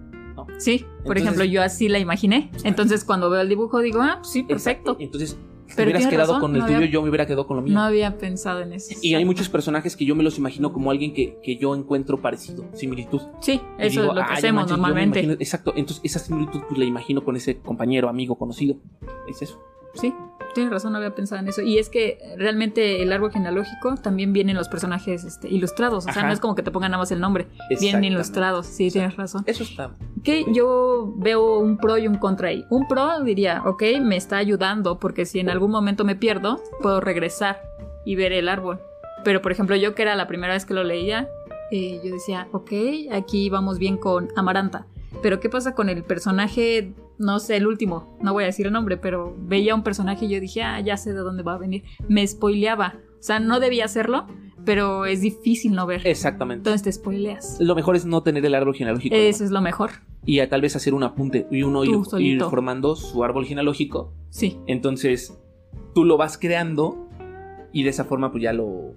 Sí, 0.58 0.80
por 0.80 1.18
Entonces- 1.18 1.24
ejemplo, 1.24 1.44
yo 1.46 1.62
así 1.64 1.90
la 1.90 2.00
imaginé. 2.00 2.50
Entonces, 2.64 3.04
cuando 3.04 3.30
veo 3.30 3.42
el 3.42 3.50
dibujo, 3.50 3.80
digo, 3.80 4.02
ah, 4.02 4.18
pues 4.20 4.32
sí, 4.32 4.44
perfecto. 4.44 4.92
Exacto. 4.92 5.04
Entonces, 5.04 5.38
si 5.74 5.78
te 5.78 5.84
hubieras 5.84 6.08
quedado 6.08 6.34
razón, 6.34 6.42
con 6.42 6.56
el 6.56 6.60
no 6.62 6.66
tuyo, 6.66 6.78
había- 6.78 6.90
yo 6.90 7.02
me 7.02 7.10
hubiera 7.10 7.26
quedado 7.26 7.48
con 7.48 7.58
lo 7.58 7.64
mío. 7.64 7.74
No 7.74 7.82
había 7.82 8.18
pensado 8.18 8.62
en 8.62 8.74
eso. 8.74 8.96
Y 9.02 9.14
hay 9.16 9.26
muchos 9.26 9.50
personajes 9.50 9.96
que 9.96 10.06
yo 10.06 10.16
me 10.16 10.24
los 10.24 10.38
imagino 10.38 10.72
como 10.74 10.92
alguien 10.92 11.14
que, 11.14 11.38
que 11.44 11.58
yo 11.58 11.76
encuentro 11.76 12.22
parecido, 12.22 12.66
similitud. 12.74 13.22
Sí, 13.42 13.62
Y 13.80 13.82
eso 13.88 14.02
digo, 14.02 14.04
es 14.04 14.08
lo 14.08 14.14
que 14.16 14.22
"Ah, 14.22 14.34
hacemos 14.34 14.62
manches, 14.64 14.78
normalmente. 14.78 15.20
imagino- 15.20 15.34
exacto, 15.42 15.74
entonces 15.76 16.02
esa 16.04 16.20
similitud 16.20 16.62
pues 16.68 16.78
la 16.80 16.86
imagino 16.86 17.24
con 17.24 17.36
ese 17.36 17.58
compañero, 17.60 18.10
amigo, 18.10 18.36
conocido. 18.36 18.76
Es 19.28 19.42
eso. 19.42 19.60
Sí, 19.94 20.14
tienes 20.54 20.72
razón, 20.72 20.92
no 20.92 20.98
había 20.98 21.14
pensado 21.14 21.42
en 21.42 21.48
eso. 21.48 21.62
Y 21.62 21.78
es 21.78 21.90
que 21.90 22.20
realmente 22.38 23.02
el 23.02 23.12
árbol 23.12 23.32
genealógico 23.32 23.96
también 23.96 24.34
vienen 24.34 24.56
los 24.56 24.70
personajes 24.70 25.24
este, 25.24 25.50
ilustrados. 25.50 26.06
O 26.06 26.12
sea, 26.12 26.22
Ajá. 26.22 26.28
no 26.28 26.34
es 26.34 26.40
como 26.40 26.56
que 26.56 26.64
te 26.64 26.72
pongan 26.72 26.92
nada 26.92 27.02
más 27.02 27.12
el 27.12 27.20
nombre. 27.20 27.48
Vienen 27.80 28.04
ilustrados. 28.04 28.66
Sí, 28.66 28.90
tienes 28.90 29.16
razón. 29.16 29.44
Eso 29.46 29.64
está. 29.64 29.96
Que 30.24 30.46
yo 30.54 31.14
veo 31.18 31.60
un 31.60 31.78
pro 31.78 31.98
y 31.98 32.08
un 32.08 32.16
contra 32.16 32.50
ahí. 32.50 32.66
Un 32.70 32.88
pro 32.88 33.22
diría, 33.24 33.62
ok, 33.66 33.84
me 34.02 34.16
está 34.16 34.38
ayudando 34.38 35.00
porque 35.00 35.26
si 35.26 35.40
en 35.40 35.50
algún 35.50 35.72
momento 35.72 36.06
me 36.06 36.16
pierdo, 36.16 36.62
puedo 36.82 37.02
regresar 37.02 37.62
y 38.06 38.16
ver 38.16 38.32
el 38.34 38.50
árbol. 38.50 38.80
Pero 39.24 39.42
por 39.42 39.52
ejemplo, 39.52 39.76
yo 39.76 39.96
que 39.96 40.02
era 40.02 40.16
la 40.16 40.28
primera 40.28 40.54
vez 40.54 40.66
que 40.66 40.74
lo 40.74 40.84
leía, 40.84 41.30
eh, 41.72 42.02
yo 42.04 42.14
decía, 42.14 42.48
ok, 42.52 42.72
aquí 43.12 43.50
vamos 43.50 43.80
bien 43.80 43.98
con 43.98 44.30
Amaranta. 44.36 44.86
Pero 45.24 45.40
¿qué 45.40 45.50
pasa 45.50 45.74
con 45.74 45.88
el 45.88 46.04
personaje? 46.04 46.94
No 47.18 47.40
sé, 47.40 47.56
el 47.56 47.66
último, 47.66 48.18
no 48.22 48.34
voy 48.34 48.44
a 48.44 48.48
decir 48.48 48.68
el 48.68 48.74
nombre, 48.74 48.98
pero 48.98 49.34
veía 49.40 49.74
un 49.74 49.82
personaje 49.82 50.26
y 50.26 50.30
yo 50.30 50.42
dije, 50.42 50.62
ah, 50.64 50.82
ya 50.82 50.98
sé 50.98 51.14
de 51.14 51.20
dónde 51.20 51.44
va 51.44 51.54
a 51.54 51.58
venir. 51.58 51.84
Me 52.10 52.28
spoileaba. 52.28 52.96
O 53.20 53.24
sea, 53.24 53.40
no 53.40 53.62
debía 53.62 53.86
hacerlo, 53.86 54.28
pero 54.66 55.06
es 55.06 55.22
difícil 55.22 55.72
no 55.72 55.86
ver. 55.86 56.06
Exactamente. 56.06 56.60
Entonces 56.60 56.84
te 56.84 56.92
spoileas. 56.92 57.58
Lo 57.62 57.74
mejor 57.74 57.96
es 57.96 58.06
no 58.06 58.22
tener 58.22 58.46
el 58.46 58.54
árbol 58.54 58.76
genealógico. 58.76 59.16
Eso 59.16 59.46
es 59.46 59.52
lo 59.52 59.62
mejor. 59.62 59.92
Y 60.26 60.40
a 60.40 60.50
tal 60.50 60.60
vez 60.60 60.76
hacer 60.76 60.94
un 60.94 61.04
apunte 61.04 61.48
y 61.50 61.64
uno 61.64 61.86
ir, 61.86 61.96
ir 62.20 62.42
formando 62.42 62.98
su 62.98 63.24
árbol 63.24 63.46
genealógico. 63.46 64.14
Sí. 64.30 64.60
Entonces, 64.68 65.40
tú 65.96 66.04
lo 66.04 66.18
vas 66.18 66.38
creando 66.38 67.08
y 67.72 67.84
de 67.84 67.90
esa 67.92 68.04
forma 68.04 68.30
pues 68.30 68.44
ya 68.44 68.52
lo... 68.52 68.94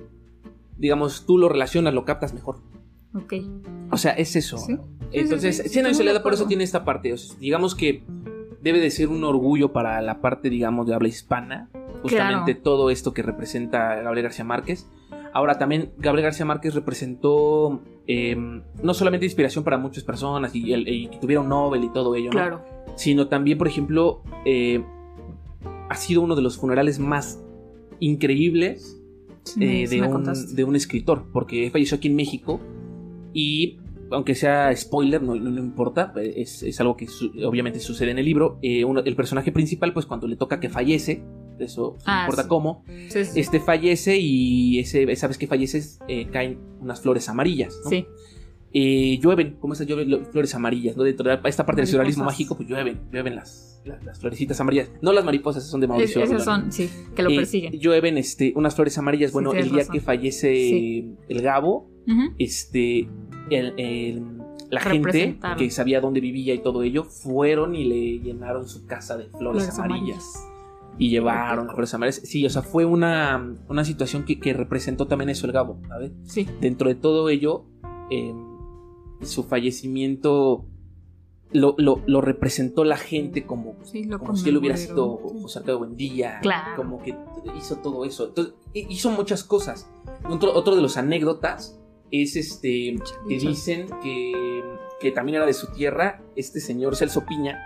Digamos, 0.77 1.25
tú 1.25 1.39
lo 1.39 1.49
relacionas, 1.49 1.95
lo 1.95 2.05
captas 2.05 2.35
mejor. 2.35 2.57
Ok. 3.15 3.35
O 3.91 3.97
sea, 3.97 4.13
es 4.13 4.37
eso. 4.37 4.59
Sí. 4.59 4.77
Entonces, 5.13 5.59
sí, 5.65 5.69
sí, 5.69 5.83
de 5.83 5.95
soledad 5.95 6.23
por 6.23 6.35
eso 6.35 6.47
tiene 6.47 6.65
esta 6.65 6.85
parte. 6.85 7.13
O 7.13 7.17
sea, 7.17 7.37
digamos 7.39 7.75
que 7.75 8.03
debe 8.63 8.81
de 8.81 8.91
ser 8.91 9.09
un 9.09 9.23
orgullo 9.25 9.73
para 9.73 10.01
la 10.03 10.21
parte, 10.21 10.51
digamos, 10.51 10.87
de 10.87 10.95
habla 10.95 11.09
hispana. 11.09 11.71
Justamente 12.03 12.53
Claro. 12.55 12.63
todo 12.63 12.91
esto 12.91 13.13
que 13.15 13.23
representa 13.23 13.95
Gabriel 13.97 14.25
García 14.25 14.45
Márquez. 14.45 14.87
Ahora 15.33 15.59
también 15.59 15.93
Gabriel 15.99 16.25
García 16.25 16.45
Márquez 16.47 16.75
representó 16.75 17.83
eh, 18.09 18.37
no 18.83 18.95
solamente 18.95 19.27
inspiración 19.27 19.65
para 19.65 19.79
muchas 19.79 20.05
personas 20.05 20.55
y, 20.55 20.73
el- 20.73 20.87
y 20.89 21.09
que 21.09 21.19
tuviera 21.19 21.41
un 21.41 21.49
Nobel 21.49 21.83
y 21.85 21.93
todo 21.93 22.15
ello, 22.15 22.27
¿no? 22.27 22.31
Claro. 22.33 22.63
sino 22.95 23.27
también, 23.29 23.59
por 23.59 23.67
ejemplo, 23.67 24.23
eh, 24.45 24.83
ha 25.91 25.95
sido 25.97 26.23
uno 26.23 26.37
de 26.37 26.43
los 26.43 26.57
funerales 26.57 26.99
más 27.01 27.43
increíbles 28.01 29.01
eh, 29.61 29.87
un, 30.03 30.55
de 30.57 30.65
un 30.65 30.77
escritor, 30.77 31.25
porque 31.33 31.69
falleció 31.71 31.97
aquí 31.97 32.09
en 32.09 32.17
México 32.17 32.61
y 33.37 33.79
aunque 34.11 34.35
sea 34.37 34.75
spoiler, 34.77 35.21
no, 35.23 35.35
no, 35.35 35.51
no 35.51 35.59
importa, 35.61 36.13
es, 36.17 36.63
es 36.63 36.81
algo 36.81 36.97
que 36.97 37.09
su- 37.09 37.33
obviamente 37.45 37.81
sucede 37.81 38.13
en 38.13 38.19
el 38.19 38.25
libro. 38.25 38.59
eh, 38.63 38.85
uno- 38.85 39.01
el 39.05 39.17
personaje 39.17 39.51
principal, 39.53 39.93
pues 39.93 40.07
cuando 40.07 40.27
le 40.29 40.37
toca 40.37 40.61
que 40.61 40.69
fallece, 40.69 41.23
eso 41.59 41.95
no 41.99 42.03
Ah, 42.07 42.23
importa 42.25 42.43
sí. 42.45 42.49
cómo, 42.49 42.85
Sí, 43.09 43.25
sí. 43.25 43.41
este 43.41 43.59
fallece 43.61 44.17
y 44.19 44.79
ese, 44.79 45.03
esa 45.11 45.27
vez 45.27 45.39
que 45.39 45.47
falleces 45.49 45.99
eh, 46.07 46.29
caen 46.31 46.59
unas 46.81 47.01
flores 47.01 47.29
amarillas. 47.29 47.81
¿no? 47.85 47.91
Sí. 47.91 48.07
Eh, 48.73 49.19
llueven, 49.23 49.57
como 49.59 49.73
esas 49.73 49.87
llueven 49.87 50.11
lo- 50.11 50.25
flores 50.27 50.55
amarillas, 50.55 50.97
¿no? 50.97 51.03
Dentro 51.03 51.29
de 51.29 51.39
esta 51.49 51.65
parte 51.67 51.81
del 51.83 51.89
surrealismo 51.89 52.25
mágico, 52.25 52.57
pues 52.57 52.69
llueven, 52.69 53.01
llueven 53.11 53.35
las, 53.35 53.81
las, 53.87 54.05
las 54.05 54.19
florecitas 54.21 54.61
amarillas. 54.61 54.91
No 55.03 55.13
las 55.13 55.25
mariposas, 55.25 55.63
esas 55.63 55.71
son 55.73 55.81
de 55.81 55.87
Es- 55.87 55.89
Mauricio. 55.89 56.23
esas 56.23 56.45
son, 56.45 56.71
sí, 56.71 56.89
que 57.15 57.23
lo 57.23 57.31
persiguen. 57.31 57.73
llueven 57.73 58.19
este, 58.19 58.53
unas 58.55 58.75
flores 58.75 58.97
amarillas. 58.99 59.33
Bueno, 59.33 59.53
el 59.55 59.71
día 59.71 59.79
razón. 59.79 59.95
que 59.95 60.01
fallece 60.01 60.99
el 61.29 61.43
Gabo, 61.43 61.89
este, 62.39 63.09
el- 63.51 63.75
el- 63.79 64.23
la 64.71 64.81
gente 64.81 65.39
que 65.57 65.71
sabía 65.71 66.01
dónde 66.01 66.21
vivía 66.21 66.53
y 66.55 66.59
todo 66.59 66.83
ello, 66.83 67.05
fueron 67.05 67.75
y 67.77 67.85
le 67.85 68.19
llenaron 68.19 68.69
su 68.69 68.87
casa 68.87 69.17
de 69.17 69.27
flores, 69.27 69.65
Flores 69.65 69.79
amarillas. 69.79 70.45
Y 70.99 71.11
llevaron 71.11 71.69
flores 71.69 71.93
amarillas. 71.95 72.23
Sí, 72.25 72.45
o 72.47 72.51
sea, 72.51 72.63
fue 72.63 72.85
una, 72.85 73.55
una 73.69 73.85
situación 73.85 74.25
que, 74.25 74.41
que 74.41 74.53
representó 74.55 75.07
también 75.07 75.29
eso 75.31 75.47
el 75.47 75.53
Gabo, 75.53 75.79
¿sabes? 75.89 76.11
Sí. 76.25 76.49
Dentro 76.61 76.89
de 76.89 76.95
todo 76.97 77.29
ello, 77.29 77.65
eh, 78.11 78.35
su 79.23 79.45
fallecimiento 79.45 80.65
lo, 81.53 81.75
lo- 81.79 82.01
lo 82.07 82.21
representó 82.21 82.83
la 82.85 82.97
gente 82.97 83.47
como, 83.47 83.77
Sí, 83.85 84.05
lo 84.05 84.19
como 84.19 84.37
si 84.37 84.49
él 84.49 84.57
hubiera 84.57 84.77
sido. 84.77 85.17
José 85.43 85.61
Alfredo 85.61 85.79
Buendía. 85.79 86.41
Claro. 86.41 86.73
Como 86.77 87.01
que 87.01 87.15
hizo 87.57 87.77
todo 87.77 88.05
eso. 88.05 88.27
Entonces, 88.29 88.55
hi- 88.75 88.87
hizo 88.91 89.11
muchas 89.11 89.45
cosas. 89.45 89.89
Otro, 90.29 90.53
otro 90.55 90.75
de 90.75 90.83
los 90.83 90.97
anécdotas 90.97 91.79
es 92.11 92.37
este 92.37 92.97
que 93.29 93.39
dicen 93.39 93.87
que, 94.03 94.33
que 95.01 95.11
también 95.13 95.37
era 95.37 95.47
de 95.47 95.53
su 95.55 95.69
tierra, 95.73 96.23
este 96.37 96.61
señor 96.61 96.97
Celso 96.97 97.25
Piña, 97.27 97.59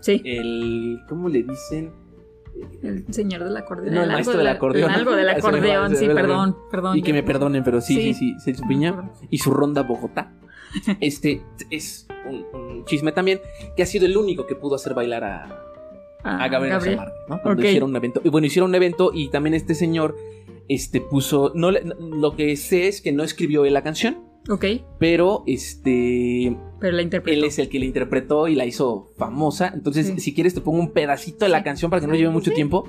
Sí, 0.00 0.20
el. 0.24 1.00
¿Cómo 1.08 1.28
le 1.28 1.42
dicen? 1.42 1.92
el 2.82 3.04
señor 3.12 3.42
del 3.42 3.56
acordeón. 3.56 3.94
No, 3.94 4.02
el 4.04 4.10
maestro 4.10 4.34
de 4.34 4.38
del 4.38 4.48
acordeón. 4.48 4.90
Algo 4.90 5.16
del 5.16 5.28
acordeón, 5.30 5.96
sí, 5.96 6.06
perdón, 6.06 6.56
perdón. 6.70 6.96
Y 6.98 7.02
que 7.02 7.12
me 7.12 7.22
perdonen, 7.22 7.64
pero 7.64 7.80
sí, 7.80 7.96
sí, 7.96 8.14
Sí. 8.14 8.34
Celso 8.40 8.64
Piña. 8.68 9.10
y 9.30 9.38
su 9.38 9.50
ronda 9.50 9.82
Bogotá. 9.82 10.32
Este 11.00 11.42
es 11.70 12.06
un, 12.28 12.44
un 12.58 12.84
chisme 12.84 13.12
también 13.12 13.40
que 13.76 13.82
ha 13.82 13.86
sido 13.86 14.06
el 14.06 14.16
único 14.16 14.46
que 14.46 14.54
pudo 14.56 14.74
hacer 14.74 14.94
bailar 14.94 15.24
a, 15.24 15.64
Ah, 16.24 16.44
a 16.44 16.48
Gabriel 16.48 16.98
¿no? 17.28 17.40
Cuando 17.42 17.62
hicieron 17.62 17.90
un 17.90 17.96
evento. 17.96 18.22
Y 18.24 18.30
bueno, 18.30 18.46
hicieron 18.46 18.70
un 18.70 18.74
evento 18.74 19.10
y 19.12 19.28
también 19.28 19.52
este 19.52 19.74
señor 19.74 20.16
este 20.68 21.00
puso 21.00 21.52
no 21.54 21.70
lo 21.70 22.36
que 22.36 22.56
sé 22.56 22.88
es 22.88 23.00
que 23.02 23.12
no 23.12 23.22
escribió 23.22 23.64
él 23.64 23.74
la 23.74 23.82
canción, 23.82 24.24
Ok, 24.50 24.64
pero 24.98 25.42
este 25.46 26.56
pero 26.80 26.96
la 26.96 27.02
interpretó. 27.02 27.38
él 27.38 27.44
es 27.44 27.58
el 27.58 27.68
que 27.70 27.78
la 27.78 27.86
interpretó 27.86 28.46
y 28.48 28.54
la 28.54 28.66
hizo 28.66 29.08
famosa. 29.16 29.70
Entonces, 29.74 30.06
Sí. 30.08 30.18
si 30.20 30.34
quieres 30.34 30.52
te 30.54 30.60
pongo 30.60 30.80
un 30.80 30.90
pedacito 30.92 31.46
de 31.46 31.50
la 31.50 31.62
canción 31.64 31.90
para 31.90 32.00
que 32.00 32.06
no 32.06 32.14
lleve 32.14 32.28
mucho 32.30 32.50
Sí. 32.50 32.54
tiempo, 32.56 32.86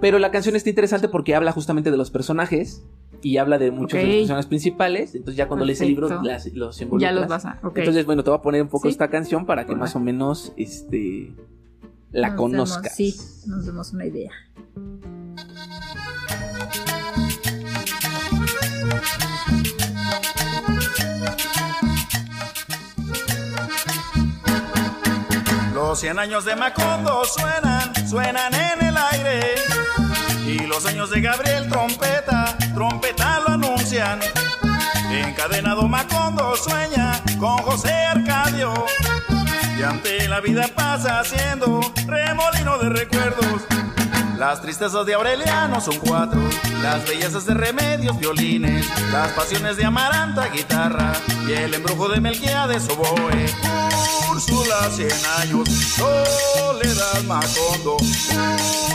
pero 0.00 0.18
la 0.18 0.30
canción 0.30 0.56
está 0.56 0.70
interesante 0.70 1.08
porque 1.08 1.34
habla 1.34 1.52
justamente 1.52 1.90
de 1.90 1.96
los 1.98 2.10
personajes 2.10 2.84
y 3.22 3.36
habla 3.38 3.58
de 3.58 3.70
muchos 3.70 3.98
de 4.00 4.06
los 4.06 4.16
personajes 4.16 4.46
principales. 4.46 5.14
Entonces, 5.14 5.36
ya 5.36 5.46
cuando 5.48 5.64
lees 5.66 5.80
el 5.82 5.88
libro 5.88 6.08
Perfecto. 6.08 6.26
las- 6.28 6.52
los 6.54 6.78
Ya 6.78 6.84
involucras. 6.84 7.14
los 7.14 7.28
vas 7.28 7.44
a. 7.46 7.60
Ok. 7.62 7.78
Entonces, 7.78 8.06
bueno, 8.06 8.24
te 8.24 8.30
voy 8.30 8.38
a 8.38 8.42
poner 8.42 8.62
un 8.62 8.68
poco 8.68 8.88
Sí. 8.88 8.92
esta 8.92 9.08
canción 9.10 9.44
para 9.46 9.66
que 9.66 9.74
más 9.74 9.94
o 9.96 10.00
menos 10.00 10.52
este 10.56 11.34
la 12.12 12.28
Nos 12.30 12.36
conozcas. 12.38 12.96
demos- 12.96 13.12
sí, 13.14 13.48
nos 13.50 13.66
demos 13.66 13.92
una 13.92 14.06
idea. 14.06 14.30
Los 25.94 26.00
100 26.00 26.18
años 26.18 26.44
de 26.44 26.56
Macondo 26.56 27.24
suenan, 27.24 28.08
suenan 28.08 28.52
en 28.52 28.88
el 28.88 28.96
aire. 29.12 29.54
Y 30.44 30.66
los 30.66 30.84
años 30.86 31.08
de 31.10 31.20
Gabriel 31.20 31.68
Trompeta, 31.68 32.58
trompeta 32.74 33.38
lo 33.38 33.50
anuncian. 33.50 34.18
Encadenado 35.12 35.86
Macondo 35.86 36.56
sueña 36.56 37.22
con 37.38 37.58
José 37.58 37.92
Arcadio. 37.92 38.74
Y 39.78 39.84
ante 39.84 40.26
la 40.26 40.40
vida 40.40 40.66
pasa 40.74 41.20
haciendo 41.20 41.80
remolino 42.08 42.76
de 42.78 42.88
recuerdos. 42.88 43.62
Las 44.38 44.60
tristezas 44.60 45.06
de 45.06 45.14
Aureliano 45.14 45.80
son 45.80 45.98
cuatro, 45.98 46.40
las 46.82 47.06
bellezas 47.06 47.46
de 47.46 47.54
Remedios, 47.54 48.18
violines, 48.18 48.86
las 49.12 49.30
pasiones 49.32 49.76
de 49.76 49.84
Amaranta, 49.84 50.48
guitarra, 50.48 51.12
y 51.46 51.52
el 51.52 51.74
embrujo 51.74 52.08
de 52.08 52.20
Melquiades, 52.20 52.88
oboe. 52.88 53.46
Úrsula, 54.30 54.90
cien 54.90 55.10
años, 55.38 55.68
Soledad 55.68 57.22
Macondo. 57.26 57.96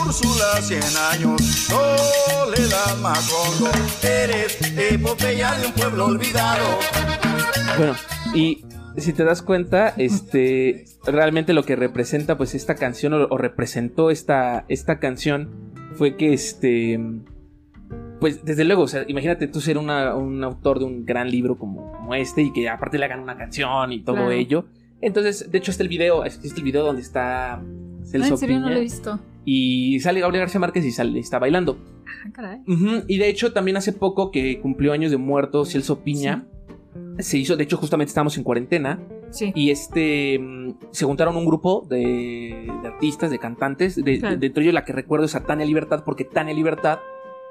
Úrsula, 0.04 0.60
cien 0.60 0.82
años, 1.10 1.40
Soledad 1.42 2.96
Macondo. 2.98 3.70
Eres 4.02 4.58
epopeya 4.76 5.52
de 5.52 5.66
un 5.66 5.72
pueblo 5.72 6.06
olvidado. 6.06 6.78
Bueno, 7.78 7.96
y 8.34 8.62
si 8.96 9.12
te 9.12 9.24
das 9.24 9.42
cuenta, 9.42 9.94
este 9.96 10.84
realmente 11.06 11.52
lo 11.52 11.62
que 11.64 11.76
representa 11.76 12.36
pues 12.36 12.54
esta 12.54 12.74
canción 12.74 13.12
o, 13.14 13.26
o 13.30 13.38
representó 13.38 14.10
esta, 14.10 14.64
esta 14.68 14.98
canción 14.98 15.48
fue 15.94 16.16
que 16.16 16.32
este 16.32 16.98
pues 18.20 18.44
desde 18.44 18.64
luego, 18.64 18.82
o 18.82 18.88
sea, 18.88 19.04
imagínate 19.08 19.46
tú 19.48 19.60
ser 19.62 19.78
una- 19.78 20.14
un 20.14 20.44
autor 20.44 20.78
de 20.78 20.84
un 20.84 21.06
gran 21.06 21.30
libro 21.30 21.56
como, 21.56 21.90
como 21.92 22.14
este 22.14 22.42
y 22.42 22.52
que 22.52 22.68
aparte 22.68 22.98
le 22.98 23.06
hagan 23.06 23.20
una 23.20 23.36
canción 23.38 23.92
y 23.92 24.00
todo 24.02 24.16
Claro. 24.16 24.30
ello. 24.32 24.66
Entonces, 25.00 25.50
de 25.50 25.56
hecho, 25.56 25.70
está 25.70 25.82
el 25.82 25.88
video, 25.88 26.24
existe 26.26 26.58
el 26.58 26.64
video 26.64 26.84
donde 26.84 27.00
está 27.00 27.54
Ah, 27.54 27.62
Celso 28.04 28.34
en 28.34 28.38
serio 28.38 28.56
no 28.56 28.64
Piña 28.66 28.74
lo 28.74 28.80
he 28.80 28.82
visto. 28.82 29.20
y 29.46 30.00
sale 30.00 30.20
Gabriel 30.20 30.40
García 30.42 30.60
Márquez 30.60 30.84
y 30.84 30.90
sale, 30.90 31.18
está 31.18 31.38
bailando. 31.38 31.78
Ah, 32.06 32.30
caray. 32.32 32.60
Y 33.08 33.16
de 33.16 33.28
hecho, 33.30 33.54
también 33.54 33.78
hace 33.78 33.94
poco 33.94 34.30
que 34.30 34.60
cumplió 34.60 34.92
años 34.92 35.10
de 35.10 35.16
muerto 35.16 35.64
Celso 35.64 36.00
Piña, 36.04 36.44
se 37.22 37.38
hizo, 37.38 37.56
de 37.56 37.64
hecho, 37.64 37.76
justamente 37.76 38.08
estamos 38.10 38.36
en 38.38 38.44
cuarentena. 38.44 38.98
Sí. 39.30 39.52
Y 39.54 39.70
este 39.70 40.38
mm, 40.38 40.74
se 40.90 41.04
juntaron 41.04 41.36
un 41.36 41.44
grupo 41.46 41.86
de, 41.88 42.68
de 42.82 42.88
artistas, 42.88 43.30
de 43.30 43.38
cantantes. 43.38 43.96
De, 43.96 44.18
Claro. 44.18 44.34
de- 44.34 44.40
dentro 44.40 44.60
de 44.60 44.64
ellos 44.66 44.74
la 44.74 44.84
que 44.84 44.92
recuerdo 44.92 45.26
es 45.26 45.34
a 45.34 45.44
Tania 45.44 45.64
Libertad, 45.66 46.02
porque 46.04 46.24
Tania 46.24 46.54
Libertad 46.54 46.98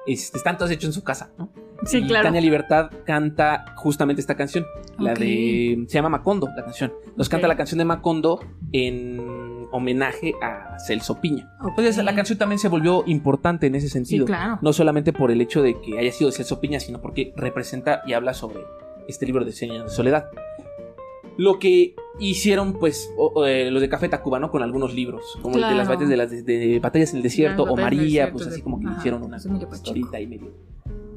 este, 0.07 0.37
están 0.37 0.57
todos 0.57 0.71
hechos 0.71 0.85
en 0.85 0.93
su 0.93 1.03
casa, 1.03 1.31
¿no? 1.37 1.49
Sí, 1.85 1.99
y 1.99 2.07
claro. 2.07 2.25
Tania 2.25 2.41
Libertad 2.41 2.89
canta 3.05 3.63
justamente 3.77 4.19
esta 4.19 4.35
canción. 4.35 4.65
La 4.97 5.13
de. 5.13 5.85
Se 5.87 5.93
llama 5.93 6.09
Macondo, 6.09 6.47
la 6.55 6.63
canción. 6.65 6.91
Nos 7.15 7.29
canta 7.29 7.47
la 7.47 7.55
canción 7.55 7.77
de 7.77 7.85
Macondo 7.85 8.39
en 8.73 9.67
homenaje 9.71 10.33
a 10.41 10.77
Celso 10.79 11.21
Piña. 11.21 11.49
Ok. 11.61 11.69
Entonces 11.77 12.03
la 12.03 12.15
canción 12.15 12.37
también 12.37 12.59
se 12.59 12.67
volvió 12.67 13.03
importante 13.05 13.67
en 13.67 13.75
ese 13.75 13.87
Sí, 13.87 13.93
sentido. 13.93 14.25
claro. 14.25 14.59
No 14.61 14.73
solamente 14.73 15.13
por 15.13 15.31
el 15.31 15.39
hecho 15.41 15.61
de 15.61 15.79
que 15.79 15.97
haya 15.99 16.11
sido 16.11 16.31
Celso 16.31 16.59
Piña, 16.59 16.79
sino 16.81 17.01
porque 17.01 17.33
representa 17.37 18.01
y 18.05 18.11
habla 18.13 18.33
sobre 18.33 18.59
este 19.09 19.25
libro 19.25 19.43
de 19.45 19.51
años 19.65 19.83
de 19.85 19.89
soledad. 19.89 20.29
Lo 21.37 21.57
que 21.59 21.95
hicieron, 22.19 22.73
pues, 22.73 23.09
o- 23.17 23.31
o, 23.33 23.45
eh, 23.45 23.71
los 23.71 23.81
de 23.81 23.87
Café 23.89 24.09
Tacuba, 24.09 24.39
¿no? 24.39 24.51
Con 24.51 24.61
algunos 24.61 24.93
libros, 24.93 25.37
como 25.41 25.55
el 25.55 25.61
de 25.61 25.75
las 25.75 25.87
batallas 25.87 26.09
de 26.09 26.17
las 26.17 26.29
de, 26.31 26.43
de 26.43 26.79
batallas 26.79 27.11
en 27.11 27.17
el 27.17 27.23
desierto, 27.23 27.63
o 27.63 27.75
María, 27.77 28.01
desierto, 28.01 28.33
pues 28.33 28.47
así 28.47 28.61
como 28.61 28.79
que 28.79 28.87
ajá, 28.87 28.97
hicieron 28.99 29.23
una 29.23 29.37
es 29.37 29.45
Emilio 29.45 29.69
Pacheco. 29.69 29.87
historita 29.97 30.19
y 30.19 30.27
medio. 30.27 30.51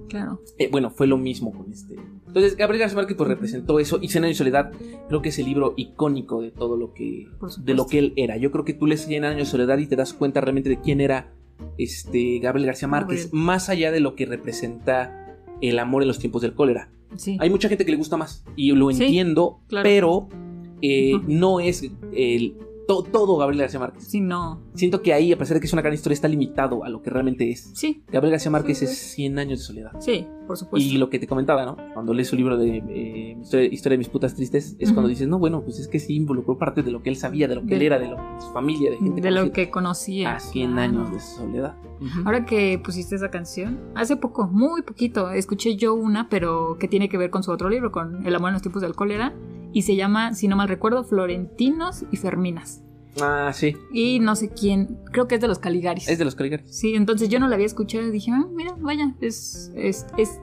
Claro. 0.09 0.41
Eh, 0.59 0.69
bueno, 0.71 0.91
fue 0.91 1.07
lo 1.07 1.17
mismo 1.17 1.53
con 1.53 1.73
este. 1.73 1.97
Entonces, 2.27 2.57
Gabriel 2.57 2.81
García 2.81 2.97
Márquez 2.97 3.17
pues, 3.17 3.29
representó 3.29 3.79
eso. 3.81 3.99
Y 4.03 4.09
Cien 4.09 4.25
años 4.25 4.35
de 4.37 4.39
soledad, 4.39 4.71
creo 5.09 5.23
que 5.23 5.31
es 5.31 5.39
el 5.39 5.47
libro 5.47 5.73
icónico 5.77 6.43
de 6.43 6.51
todo 6.51 6.77
lo 6.77 6.93
que. 6.93 7.29
De 7.65 7.75
lo 7.75 7.87
que 7.87 7.99
él 7.99 8.13
era. 8.17 8.37
Yo 8.37 8.51
creo 8.53 8.65
que 8.65 8.75
tú 8.75 8.87
lees 8.87 9.07
Cien 9.07 9.25
años 9.25 9.39
de 9.39 9.47
soledad 9.47 9.79
y 9.79 9.87
te 9.87 9.97
das 9.97 10.13
cuenta 10.13 10.41
realmente 10.43 10.69
de 10.69 10.81
quién 10.81 11.01
era 11.01 11.33
este 11.79 12.39
Gabriel 12.41 12.67
García 12.67 12.89
Márquez, 12.89 13.25
Gabriel. 13.25 13.45
más 13.45 13.69
allá 13.71 13.91
de 13.91 14.01
lo 14.01 14.15
que 14.15 14.27
representa 14.27 15.37
el 15.63 15.79
amor 15.79 16.03
en 16.03 16.09
los 16.09 16.19
tiempos 16.19 16.43
del 16.43 16.55
cólera. 16.55 16.91
Sí. 17.17 17.37
Hay 17.41 17.51
mucha 17.51 17.69
gente 17.69 17.85
que 17.85 17.91
le 17.91 17.97
gusta 17.97 18.17
más 18.17 18.45
y 18.57 18.73
lo 18.73 18.91
Sí, 18.91 19.05
entiendo, 19.05 19.61
claro. 19.69 19.85
pero 19.85 20.29
eh, 20.81 21.13
no 21.27 21.61
es 21.61 21.83
el, 22.15 22.55
to- 22.89 23.03
todo 23.05 23.37
Gabriel 23.37 23.63
García 23.63 23.81
Márquez. 23.81 24.05
Sí, 24.05 24.21
no. 24.21 24.61
Siento 24.75 25.03
que 25.03 25.13
ahí, 25.13 25.33
a 25.33 25.39
pesar 25.39 25.55
de 25.55 25.61
que 25.61 25.67
es 25.67 25.73
una 25.73 25.83
gran 25.83 25.95
historia, 25.95 26.15
está 26.15 26.29
limitado 26.29 26.85
a 26.85 26.89
lo 26.89 27.03
que 27.03 27.11
realmente 27.11 27.51
es. 27.51 27.71
Sí, 27.75 28.03
Gabriel 28.09 28.33
García 28.33 28.51
Márquez 28.51 28.79
Sí, 28.79 28.85
es 28.87 28.97
100 29.15 29.39
años 29.39 29.61
de 29.61 29.65
soledad. 29.65 29.93
sí, 30.01 30.27
por 30.47 30.57
supuesto. 30.57 30.89
Y 30.89 30.99
lo 30.99 31.09
que 31.09 31.19
te 31.19 31.27
comentaba, 31.27 31.65
¿no? 31.65 31.77
Cuando 31.95 32.13
lees 32.15 32.29
su 32.29 32.37
libro 32.37 32.57
de 32.59 32.83
eh, 32.89 33.39
historia, 33.71 33.95
de 33.95 33.99
mis 33.99 34.09
putas 34.09 34.35
tristes, 34.35 34.77
es 34.79 34.93
cuando 34.93 35.09
dices, 35.09 35.29
no, 35.29 35.39
bueno, 35.39 35.63
pues 35.63 35.79
es 35.79 35.89
que 35.89 35.99
sí 35.99 36.15
involucró 36.17 36.59
parte 36.59 36.83
de 36.83 36.91
lo 36.91 37.03
que 37.03 37.11
él 37.11 37.17
sabía, 37.17 37.49
de 37.49 37.55
lo 37.55 37.63
que 37.63 37.69
De- 37.69 37.77
él 37.77 37.83
era, 37.83 37.99
de, 37.99 38.09
lo, 38.09 38.17
de 38.17 38.41
su 38.41 38.53
familia, 38.53 38.91
de 38.91 38.97
gente 38.99 39.21
de 39.21 39.31
lo 39.31 39.53
que 39.53 39.71
conocía. 39.71 40.35
a 40.37 40.41
100 40.41 40.73
claro. 40.73 40.83
años 40.83 41.13
de 41.13 41.21
soledad. 41.21 41.75
Ahora 42.25 42.45
que 42.45 42.81
pusiste 42.85 43.15
esa 43.15 43.31
canción, 43.31 43.79
hace 43.95 44.17
poco, 44.17 44.49
muy 44.49 44.83
poquito, 44.83 45.31
escuché 45.31 45.77
yo 45.77 45.95
una, 45.95 46.29
pero 46.29 46.77
que 46.79 46.89
tiene 46.89 47.09
que 47.09 47.17
ver 47.17 47.31
con 47.31 47.43
su 47.45 47.53
otro 47.53 47.69
libro, 47.69 47.93
con 47.93 48.27
El 48.27 48.35
amor 48.35 48.49
en 48.49 48.55
los 48.55 48.63
tiempos 48.63 48.83
del 48.83 48.95
cólera, 48.97 49.33
y 49.73 49.83
se 49.83 49.97
llama, 49.97 50.35
si 50.35 50.49
no 50.49 50.57
mal 50.57 50.69
recuerdo, 50.69 51.05
Florentinos 51.05 52.05
y 52.11 52.17
Ferminas. 52.17 52.83
Ah, 53.21 53.51
sí. 53.55 53.77
Y 53.93 54.21
no 54.21 54.37
sé 54.37 54.51
quién, 54.51 54.99
creo 55.13 55.29
que 55.29 55.35
es 55.35 55.41
de 55.41 55.49
los 55.49 55.59
Caligaris. 55.59 56.09
Es 56.09 56.19
de 56.19 56.25
los 56.25 56.35
Caligaris. 56.35 56.75
Sí, 56.75 56.95
entonces 56.95 57.29
yo 57.29 57.39
no 57.41 57.49
la 57.49 57.55
había 57.57 57.67
escuchado 57.67 58.07
y 58.07 58.11
dije, 58.11 58.31
ah, 58.33 58.47
mira, 58.55 58.75
vaya, 58.81 59.15
es, 59.21 59.71
es, 59.77 60.07
es 60.17 60.41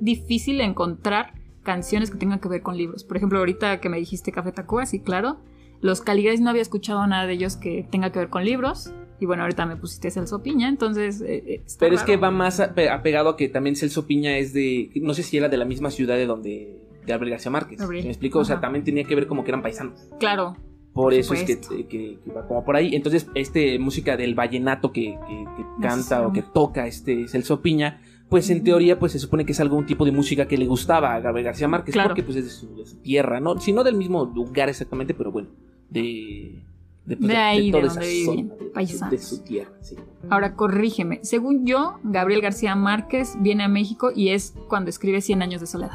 difícil 0.00 0.60
encontrar 0.60 1.34
canciones 1.62 2.10
que 2.10 2.16
tengan 2.18 2.40
que 2.40 2.48
ver 2.48 2.62
con 2.62 2.76
libros. 2.76 3.04
Por 3.04 3.16
ejemplo, 3.16 3.38
ahorita 3.38 3.80
que 3.80 3.88
me 3.88 3.98
dijiste 3.98 4.32
Café 4.32 4.52
Tacuba, 4.52 4.86
sí, 4.86 5.00
claro. 5.00 5.38
Los 5.80 6.00
Caligaris 6.00 6.40
no 6.40 6.50
había 6.50 6.62
escuchado 6.62 7.06
nada 7.06 7.26
de 7.26 7.34
ellos 7.34 7.56
que 7.56 7.86
tenga 7.88 8.10
que 8.10 8.18
ver 8.18 8.30
con 8.30 8.44
libros. 8.44 8.92
Y 9.20 9.26
bueno, 9.26 9.42
ahorita 9.42 9.66
me 9.66 9.76
pusiste 9.76 10.10
Celso 10.10 10.42
Piña, 10.42 10.68
entonces. 10.68 11.20
eh, 11.20 11.42
eh, 11.46 11.62
Pero 11.78 11.94
es 11.94 12.00
raro. 12.00 12.06
que 12.12 12.16
va 12.16 12.30
más 12.30 12.58
ape- 12.60 12.88
apegado 12.90 13.28
a 13.30 13.36
que 13.36 13.48
también 13.48 13.76
Celso 13.76 14.06
Piña 14.06 14.38
es 14.38 14.52
de. 14.52 14.90
No 14.96 15.12
sé 15.14 15.22
si 15.24 15.36
era 15.36 15.48
de 15.48 15.56
la 15.56 15.64
misma 15.64 15.90
ciudad 15.90 16.16
de 16.16 16.26
donde. 16.26 16.80
De 17.04 17.12
Gabriel 17.12 17.30
García 17.32 17.50
Márquez. 17.50 17.78
Gabriel. 17.78 18.04
¿Me 18.04 18.10
explico? 18.10 18.38
O 18.40 18.44
sea, 18.44 18.60
también 18.60 18.84
tenía 18.84 19.04
que 19.04 19.14
ver 19.14 19.26
como 19.26 19.44
que 19.44 19.50
eran 19.50 19.62
paisanos. 19.62 20.00
Claro, 20.18 20.56
Por 20.92 21.14
eso 21.14 21.34
es 21.34 21.44
que, 21.44 21.60
que- 21.60 22.18
que 22.24 22.32
va 22.32 22.46
como 22.48 22.64
por 22.64 22.74
ahí. 22.76 22.94
Entonces, 22.96 23.28
este 23.34 23.78
música 23.78 24.16
del 24.16 24.34
vallenato 24.34 24.90
que, 24.92 25.16
que- 25.28 25.44
que 25.56 25.64
canta 25.80 26.18
sí. 26.20 26.24
o 26.26 26.32
que 26.32 26.42
toca 26.42 26.86
este 26.86 27.28
Celso 27.28 27.60
Piña, 27.62 28.00
pues 28.28 28.50
en 28.50 28.64
teoría, 28.64 28.98
pues 28.98 29.12
se 29.12 29.18
supone 29.18 29.46
que 29.46 29.52
es 29.52 29.60
algún 29.60 29.86
tipo 29.86 30.04
de 30.04 30.12
música 30.12 30.46
que 30.48 30.58
le 30.58 30.66
gustaba 30.66 31.14
a 31.14 31.20
Gabriel 31.20 31.46
García 31.46 31.68
Márquez, 31.68 31.92
Claro. 31.94 32.08
porque 32.10 32.22
pues 32.24 32.36
es 32.36 32.44
de 32.44 32.50
su, 32.50 32.76
de 32.76 32.84
su 32.84 32.96
tierra, 32.96 33.38
¿no? 33.40 33.58
Si 33.60 33.72
no 33.72 33.84
del 33.84 33.94
mismo 33.96 34.24
lugar 34.24 34.68
exactamente, 34.68 35.14
pero 35.14 35.30
bueno, 35.30 35.48
de. 35.90 36.62
De, 37.06 37.16
pues, 37.16 37.28
De 37.30 37.36
ahí, 37.38 37.70
de 37.70 37.78
toda 37.80 37.94
donde 37.94 38.20
esa 38.20 38.30
viven, 38.32 38.52
zona, 38.98 39.08
de- 39.10 39.18
su 39.18 39.42
tierra, 39.42 39.70
sí. 39.80 39.96
Ahora 40.28 40.54
corrígeme. 40.56 41.20
Según 41.22 41.64
yo, 41.64 42.00
Gabriel 42.02 42.42
García 42.42 42.74
Márquez 42.74 43.36
viene 43.40 43.64
a 43.64 43.68
México 43.68 44.10
y 44.14 44.28
es 44.30 44.52
cuando 44.68 44.90
escribe 44.90 45.22
Cien 45.22 45.40
años 45.40 45.62
de 45.62 45.66
soledad. 45.68 45.92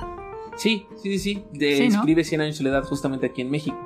Sí, 0.56 0.86
sí, 1.02 1.18
sí, 1.18 1.20
sí. 1.20 1.44
De, 1.54 1.78
Sí, 1.78 1.90
¿no? 1.90 2.00
Escribe 2.00 2.24
100 2.24 2.42
años 2.42 2.56
de 2.56 2.58
soledad 2.60 2.84
justamente 2.84 3.26
aquí 3.28 3.42
en 3.42 3.50
México. 3.52 3.78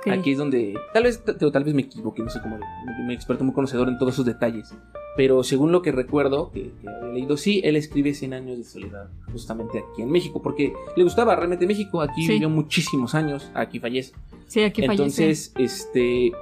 Ok. 0.00 0.08
Aquí 0.12 0.32
es 0.32 0.38
donde. 0.38 0.74
Tal 0.92 1.04
vez, 1.04 1.22
tal 1.24 1.64
vez 1.64 1.74
me 1.74 1.82
equivoque, 1.82 2.22
no 2.22 2.30
sé 2.30 2.40
cómo. 2.40 2.58
Me, 3.06 3.14
experto 3.14 3.44
muy 3.44 3.52
conocedor 3.54 3.88
en 3.88 3.98
todos 3.98 4.14
esos 4.14 4.24
detalles. 4.26 4.74
Pero 5.16 5.42
según 5.42 5.72
lo 5.72 5.82
que 5.82 5.92
recuerdo, 5.92 6.50
que, 6.52 6.72
que 6.80 6.88
había 6.88 7.12
leído, 7.12 7.36
sí, 7.36 7.60
él 7.64 7.76
escribe 7.76 8.14
100 8.14 8.32
años 8.32 8.58
de 8.58 8.64
soledad, 8.64 9.08
justamente 9.32 9.78
aquí 9.78 10.02
en 10.02 10.10
México, 10.10 10.40
porque 10.40 10.72
le 10.96 11.02
gustaba 11.04 11.34
realmente 11.36 11.66
México. 11.66 12.00
Aquí 12.00 12.22
Sí. 12.24 12.32
vivió 12.32 12.48
muchísimos 12.48 13.14
años, 13.14 13.50
aquí 13.54 13.78
fallece. 13.80 14.14
Sí, 14.46 14.62
aquí 14.62 14.82
fallece. 14.82 15.02
Entonces, 15.24 15.52
este. 15.58 16.32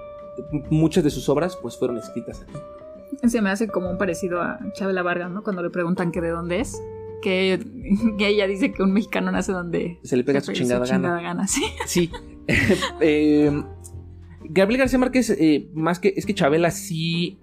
Muchas 0.70 1.02
de 1.02 1.10
sus 1.10 1.28
obras, 1.28 1.56
pues, 1.56 1.76
fueron 1.76 1.98
escritas 1.98 2.42
aquí. 2.42 3.28
Se 3.28 3.42
me 3.42 3.50
hace 3.50 3.66
como 3.66 3.90
un 3.90 3.98
parecido 3.98 4.40
a 4.40 4.60
Chabela 4.74 5.02
Vargas, 5.02 5.30
¿no? 5.30 5.42
Cuando 5.42 5.62
le 5.62 5.70
preguntan 5.70 6.12
que 6.12 6.20
de 6.20 6.28
dónde 6.28 6.60
es. 6.60 6.80
Que, 7.22 7.58
que 8.18 8.28
ella 8.28 8.46
dice 8.46 8.72
que 8.72 8.82
un 8.82 8.92
mexicano 8.92 9.30
nace 9.32 9.52
donde 9.52 9.98
Se 10.04 10.16
le 10.16 10.24
pega 10.24 10.40
su 10.40 10.46
se 10.52 10.52
chingada 10.54 10.86
gana. 10.86 11.20
gana. 11.20 11.46
Sí. 11.48 11.62
Sí. 11.86 12.10
Eh, 13.00 13.50
Gabriel 14.44 14.78
García 14.80 14.98
Márquez, 14.98 15.30
eh, 15.30 15.68
más 15.74 15.98
que. 15.98 16.14
Es 16.16 16.24
que 16.26 16.34
Chabela 16.34 16.70
sí. 16.70 17.38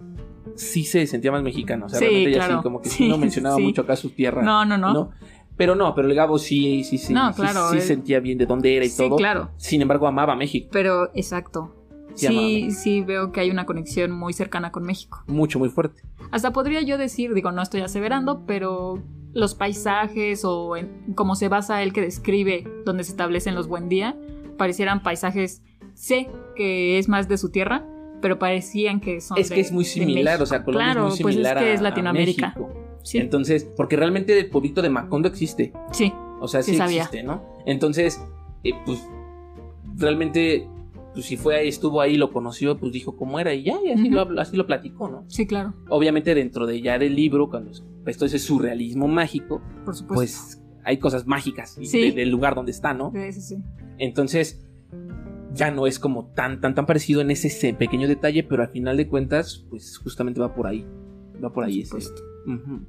Sí 0.55 0.83
se 0.85 1.05
sentía 1.07 1.31
más 1.31 1.43
mexicano. 1.43 1.87
O 1.87 1.89
sea, 1.89 1.99
Sí, 1.99 2.05
realmente 2.05 2.29
ella 2.31 2.39
claro. 2.45 2.59
sí, 2.59 2.63
como 2.63 2.81
que 2.81 2.89
Sí, 2.89 3.07
no 3.09 3.17
mencionaba 3.17 3.57
mucho 3.59 3.81
acá 3.81 3.95
su 3.95 4.09
tierra. 4.11 4.41
No, 4.41 4.65
no, 4.65 4.77
no. 4.77 4.93
¿no? 4.93 5.11
Pero 5.57 5.75
no, 5.75 5.93
pero 5.95 6.07
el 6.09 6.15
Gabo 6.15 6.37
sí, 6.37 6.83
sí, 6.83 6.97
sí. 6.97 7.13
No, 7.13 7.31
claro, 7.33 7.69
Sí, 7.71 7.77
él- 7.77 7.81
sentía 7.81 8.19
bien 8.19 8.37
de 8.37 8.45
dónde 8.45 8.75
era 8.75 8.85
y 8.85 8.89
sí, 8.89 8.97
todo. 9.03 9.15
claro. 9.17 9.51
Sin 9.57 9.81
embargo, 9.81 10.07
amaba 10.07 10.35
México. 10.35 10.69
Pero 10.71 11.11
exacto. 11.13 11.75
Sí, 12.13 12.27
Sí, 12.27 12.71
sí 12.71 13.01
veo 13.01 13.31
que 13.33 13.41
hay 13.41 13.49
una 13.51 13.65
conexión 13.65 14.11
muy 14.11 14.31
cercana 14.33 14.71
con 14.71 14.83
México. 14.83 15.23
Mucho, 15.27 15.59
muy 15.59 15.69
fuerte. 15.69 16.01
Hasta 16.31 16.51
podría 16.53 16.81
yo 16.81 16.97
decir, 16.97 17.33
digo, 17.33 17.51
no 17.51 17.61
estoy 17.61 17.81
aseverando, 17.81 18.45
pero 18.45 19.01
los 19.35 19.53
paisajes 19.53 20.43
o 20.43 20.75
en 20.77 21.13
cómo 21.13 21.35
se 21.35 21.47
basa 21.49 21.83
el 21.83 21.93
que 21.93 22.01
describe 22.01 22.63
donde 22.85 23.03
se 23.03 23.11
establecen 23.11 23.53
los 23.53 23.67
buen 23.67 23.87
día, 23.89 24.17
parecieran 24.57 25.03
paisajes, 25.03 25.61
sé 25.93 26.27
que 26.55 26.97
es 26.97 27.07
más 27.07 27.27
de 27.27 27.37
su 27.37 27.49
tierra, 27.51 27.85
pero 28.21 28.39
parecían 28.39 28.99
que 29.01 29.21
son 29.21 29.37
Es 29.37 29.49
de- 29.49 29.55
que 29.55 29.61
es 29.61 29.71
muy 29.71 29.85
similar, 29.85 30.41
o 30.41 30.45
sea, 30.47 30.63
Colombia 30.63 30.93
claro, 30.93 31.07
es 31.09 31.21
muy 31.21 31.33
similar 31.33 31.53
pues 31.57 31.63
es 31.63 31.67
que 31.69 31.73
es 31.75 31.79
a 31.81 31.83
Latinoamérica. 31.83 32.47
México. 32.55 32.69
Sí, 33.03 33.17
Entonces, 33.19 33.65
porque 33.77 33.95
realmente 33.97 34.39
el 34.39 34.49
pueblito 34.49 34.81
de 34.81 34.89
Macondo 34.89 35.27
existe. 35.27 35.71
sí, 35.91 36.11
O 36.41 36.47
sea, 36.47 36.63
sí, 36.63 36.75
existe, 36.75 37.21
¿no? 37.21 37.43
Entonces, 37.65 38.19
eh, 38.63 38.71
pues, 38.85 38.99
realmente, 39.97 40.67
pues 41.15 41.25
si 41.25 41.35
fue 41.37 41.55
ahí, 41.55 41.67
estuvo 41.69 41.99
ahí, 42.01 42.15
lo 42.17 42.31
conoció, 42.31 42.77
pues 42.77 42.91
dijo 42.91 43.15
cómo 43.17 43.39
era 43.39 43.53
y 43.55 43.63
ya, 43.63 43.75
y 43.83 43.89
así, 43.91 44.03
Ujú. 44.09 44.13
lo, 44.15 44.27
habl- 44.27 44.39
así 44.39 44.55
lo 44.55 44.67
platicó, 44.67 45.09
¿no? 45.09 45.23
sí, 45.27 45.47
claro, 45.47 45.73
Obviamente 45.89 46.35
dentro 46.35 46.67
de 46.67 46.79
ya 46.81 46.99
del 46.99 47.15
libro, 47.15 47.49
cuando 47.49 47.71
es- 47.71 47.83
esto 48.05 48.25
es 48.25 48.33
ese 48.35 48.45
surrealismo 48.45 49.07
mágico, 49.07 49.61
por 49.83 49.95
supuesto. 49.95 50.13
pues 50.13 50.61
hay 50.83 50.97
cosas 50.99 51.25
mágicas 51.25 51.79
Sí. 51.81 51.99
de- 51.99 52.11
del 52.11 52.29
lugar 52.29 52.53
donde 52.53 52.71
está, 52.71 52.93
¿no? 52.93 53.11
Sí, 53.15 53.31
sí, 53.33 53.41
sí. 53.41 53.55
Entonces, 53.97 54.61
ya 55.53 55.71
no 55.71 55.87
es 55.87 55.97
como 55.99 56.25
tan, 56.33 56.59
tan, 56.61 56.75
tan 56.75 56.85
parecido 56.85 57.21
en 57.21 57.31
ese 57.31 57.49
se- 57.49 57.73
pequeño 57.73 58.07
detalle, 58.07 58.43
pero 58.43 58.61
al 58.61 58.69
final 58.69 58.97
de 58.97 59.07
cuentas, 59.07 59.65
pues 59.69 59.97
justamente 59.97 60.39
va 60.41 60.53
por 60.53 60.67
ahí. 60.67 60.85
Va 61.43 61.51
por 61.51 61.63
ahí 61.63 61.83
Por 61.85 61.99
ese. 61.99 62.11
Ujú. 62.45 62.81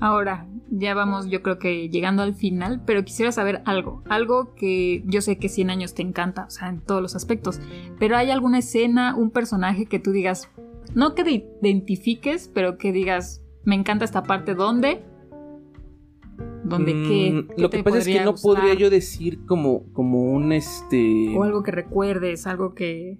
Ahora, 0.00 0.46
ya 0.70 0.94
vamos, 0.94 1.28
yo 1.28 1.42
creo 1.42 1.58
que 1.58 1.88
llegando 1.88 2.22
al 2.22 2.34
final, 2.34 2.82
pero 2.84 3.04
quisiera 3.04 3.32
saber 3.32 3.62
algo, 3.64 4.02
algo 4.08 4.54
que 4.54 5.02
yo 5.06 5.20
sé 5.20 5.38
que 5.38 5.48
100 5.48 5.70
años 5.70 5.94
te 5.94 6.02
encanta, 6.02 6.44
o 6.46 6.50
sea, 6.50 6.68
en 6.68 6.80
todos 6.80 7.02
los 7.02 7.16
aspectos, 7.16 7.60
pero 7.98 8.16
hay 8.16 8.30
alguna 8.30 8.58
escena, 8.58 9.16
un 9.16 9.30
personaje 9.30 9.86
que 9.86 9.98
tú 9.98 10.12
digas, 10.12 10.50
no 10.94 11.14
que 11.14 11.24
te 11.24 11.46
identifiques, 11.62 12.48
pero 12.52 12.78
que 12.78 12.92
digas, 12.92 13.42
me 13.64 13.74
encanta 13.74 14.04
esta 14.04 14.22
parte, 14.22 14.54
¿dónde? 14.54 15.02
¿Dónde 16.64 16.92
qué? 16.92 17.32
Mm, 17.32 17.48
¿Qué 17.48 17.62
Lo 17.62 17.70
que 17.70 17.82
pasa 17.82 17.98
es 17.98 18.06
que 18.06 18.20
no 18.20 18.32
gustar? 18.32 18.54
podría 18.54 18.74
yo 18.74 18.90
decir 18.90 19.44
como, 19.46 19.90
como 19.92 20.22
un 20.22 20.52
este. 20.52 21.34
O 21.36 21.42
algo 21.42 21.62
que 21.62 21.72
recuerdes, 21.72 22.46
algo 22.46 22.74
que... 22.74 23.18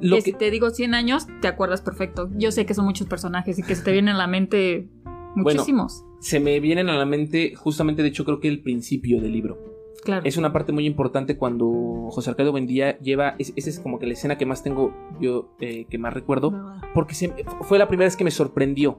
Lo 0.00 0.16
que 0.16 0.22
que, 0.22 0.30
si 0.32 0.36
te 0.36 0.50
digo 0.50 0.70
100 0.70 0.94
años, 0.94 1.26
te 1.40 1.48
acuerdas 1.48 1.80
perfecto. 1.80 2.28
Yo 2.36 2.50
sé 2.50 2.66
que 2.66 2.74
son 2.74 2.84
muchos 2.84 3.06
personajes 3.06 3.58
y 3.58 3.62
que 3.62 3.74
se 3.74 3.82
te 3.82 3.92
vienen 3.92 4.16
a 4.16 4.18
la 4.18 4.26
mente 4.26 4.88
muchísimos. 5.34 6.04
Se 6.20 6.40
me 6.40 6.58
vienen 6.60 6.88
a 6.88 6.96
la 6.96 7.04
mente, 7.04 7.54
justamente, 7.54 8.02
de 8.02 8.08
hecho, 8.08 8.24
creo 8.24 8.40
que 8.40 8.48
el 8.48 8.60
principio 8.62 9.20
del 9.20 9.32
libro. 9.32 9.58
claro. 10.04 10.22
Es 10.24 10.36
una 10.36 10.52
parte 10.52 10.72
muy 10.72 10.86
importante 10.86 11.36
cuando 11.36 12.08
José 12.10 12.30
Arcadio 12.30 12.52
Buendía 12.52 12.98
lleva. 13.00 13.34
es- 13.38 13.52
Esa 13.56 13.68
es 13.70 13.78
como 13.80 13.98
que 13.98 14.06
la 14.06 14.12
escena 14.14 14.38
que 14.38 14.46
más 14.46 14.62
tengo 14.62 14.94
yo, 15.20 15.50
eh, 15.60 15.84
que 15.90 15.98
más 15.98 16.14
recuerdo. 16.14 16.52
Porque 16.94 17.14
se- 17.14 17.32
fue 17.62 17.78
la 17.78 17.88
primera 17.88 18.06
vez 18.06 18.16
que 18.16 18.24
me 18.24 18.30
sorprendió 18.30 18.98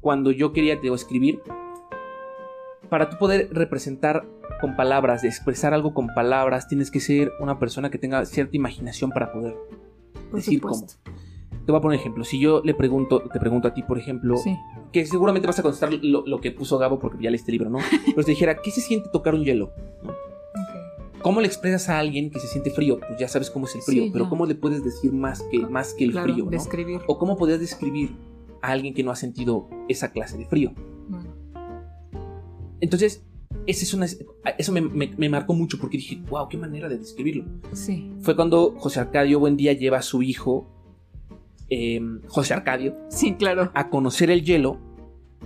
cuando 0.00 0.30
yo 0.32 0.52
quería 0.52 0.76
digo, 0.76 0.94
escribir. 0.96 1.40
Para 2.90 3.08
tú 3.08 3.16
poder 3.16 3.48
representar 3.52 4.26
con 4.60 4.76
palabras, 4.76 5.22
de 5.22 5.28
expresar 5.28 5.72
algo 5.72 5.94
con 5.94 6.08
palabras, 6.14 6.68
tienes 6.68 6.90
que 6.90 7.00
ser 7.00 7.32
una 7.40 7.58
persona 7.58 7.90
que 7.90 7.98
tenga 7.98 8.24
cierta 8.26 8.56
imaginación 8.56 9.10
para 9.10 9.32
poder 9.32 9.54
Por 10.30 10.40
decir 10.40 10.60
supuesto. 10.60 10.98
cómo. 11.04 11.16
Te 11.66 11.72
voy 11.72 11.78
a 11.78 11.82
poner 11.82 11.96
un 11.96 12.00
ejemplo. 12.00 12.24
Si 12.24 12.38
yo 12.38 12.60
le 12.62 12.74
pregunto, 12.74 13.22
te 13.32 13.40
pregunto 13.40 13.68
a 13.68 13.74
ti, 13.74 13.82
por 13.82 13.98
ejemplo, 13.98 14.36
Sí. 14.36 14.54
que 14.92 15.06
seguramente 15.06 15.46
vas 15.46 15.58
a 15.58 15.62
contestar 15.62 15.92
lo, 15.94 16.26
lo 16.26 16.40
que 16.40 16.50
puso 16.50 16.76
Gabo 16.78 16.98
porque 16.98 17.22
ya 17.24 17.30
leíste 17.30 17.50
el 17.50 17.58
libro, 17.58 17.70
¿no? 17.70 17.78
Pero 18.14 18.22
te 18.24 18.30
dijera, 18.32 18.56
¿qué 18.62 18.70
se 18.70 18.80
siente 18.82 19.08
tocar 19.10 19.34
un 19.34 19.44
hielo? 19.44 19.72
¿Cómo 21.22 21.40
le 21.40 21.46
expresas 21.46 21.88
a 21.88 21.98
alguien 21.98 22.30
que 22.30 22.38
se 22.38 22.48
siente 22.48 22.70
frío? 22.70 22.98
Pues 23.00 23.18
ya 23.18 23.28
sabes 23.28 23.50
cómo 23.50 23.64
es 23.66 23.74
el 23.74 23.80
frío, 23.82 24.02
Sí, 24.04 24.10
pero 24.12 24.24
ya. 24.24 24.30
¿cómo 24.30 24.44
le 24.44 24.54
puedes 24.54 24.84
decir 24.84 25.10
más 25.14 25.40
que, 25.50 25.58
más 25.60 25.94
que 25.94 26.04
el 26.04 26.12
Claro, 26.12 26.30
frío? 26.32 26.44
¿no? 26.44 26.50
describir. 26.50 27.00
¿O 27.06 27.16
cómo 27.18 27.38
podrías 27.38 27.60
describir 27.60 28.14
a 28.60 28.68
alguien 28.72 28.92
que 28.92 29.02
no 29.02 29.10
ha 29.10 29.16
sentido 29.16 29.70
esa 29.88 30.12
clase 30.12 30.36
de 30.36 30.44
frío? 30.44 30.72
Bueno, 31.08 31.30
Entonces, 32.82 33.24
esa 33.66 33.84
es 33.84 33.94
una, 33.94 34.06
eso 34.58 34.72
me, 34.72 34.82
me- 34.82 35.14
me 35.16 35.28
marcó 35.30 35.54
mucho 35.54 35.78
porque 35.80 35.96
dije, 35.96 36.20
wow, 36.28 36.46
qué 36.48 36.58
manera 36.58 36.90
de 36.90 36.98
describirlo. 36.98 37.46
Sí. 37.72 38.12
Fue 38.20 38.36
cuando 38.36 38.74
José 38.76 39.00
Arcadio 39.00 39.38
Buendía 39.40 39.72
lleva 39.72 39.98
a 39.98 40.02
su 40.02 40.22
hijo, 40.22 40.66
eh, 41.70 42.00
José 42.28 42.54
Arcadio, 42.54 42.94
Sí, 43.08 43.34
claro. 43.34 43.70
a 43.74 43.88
conocer 43.90 44.30
el 44.30 44.42
hielo 44.44 44.78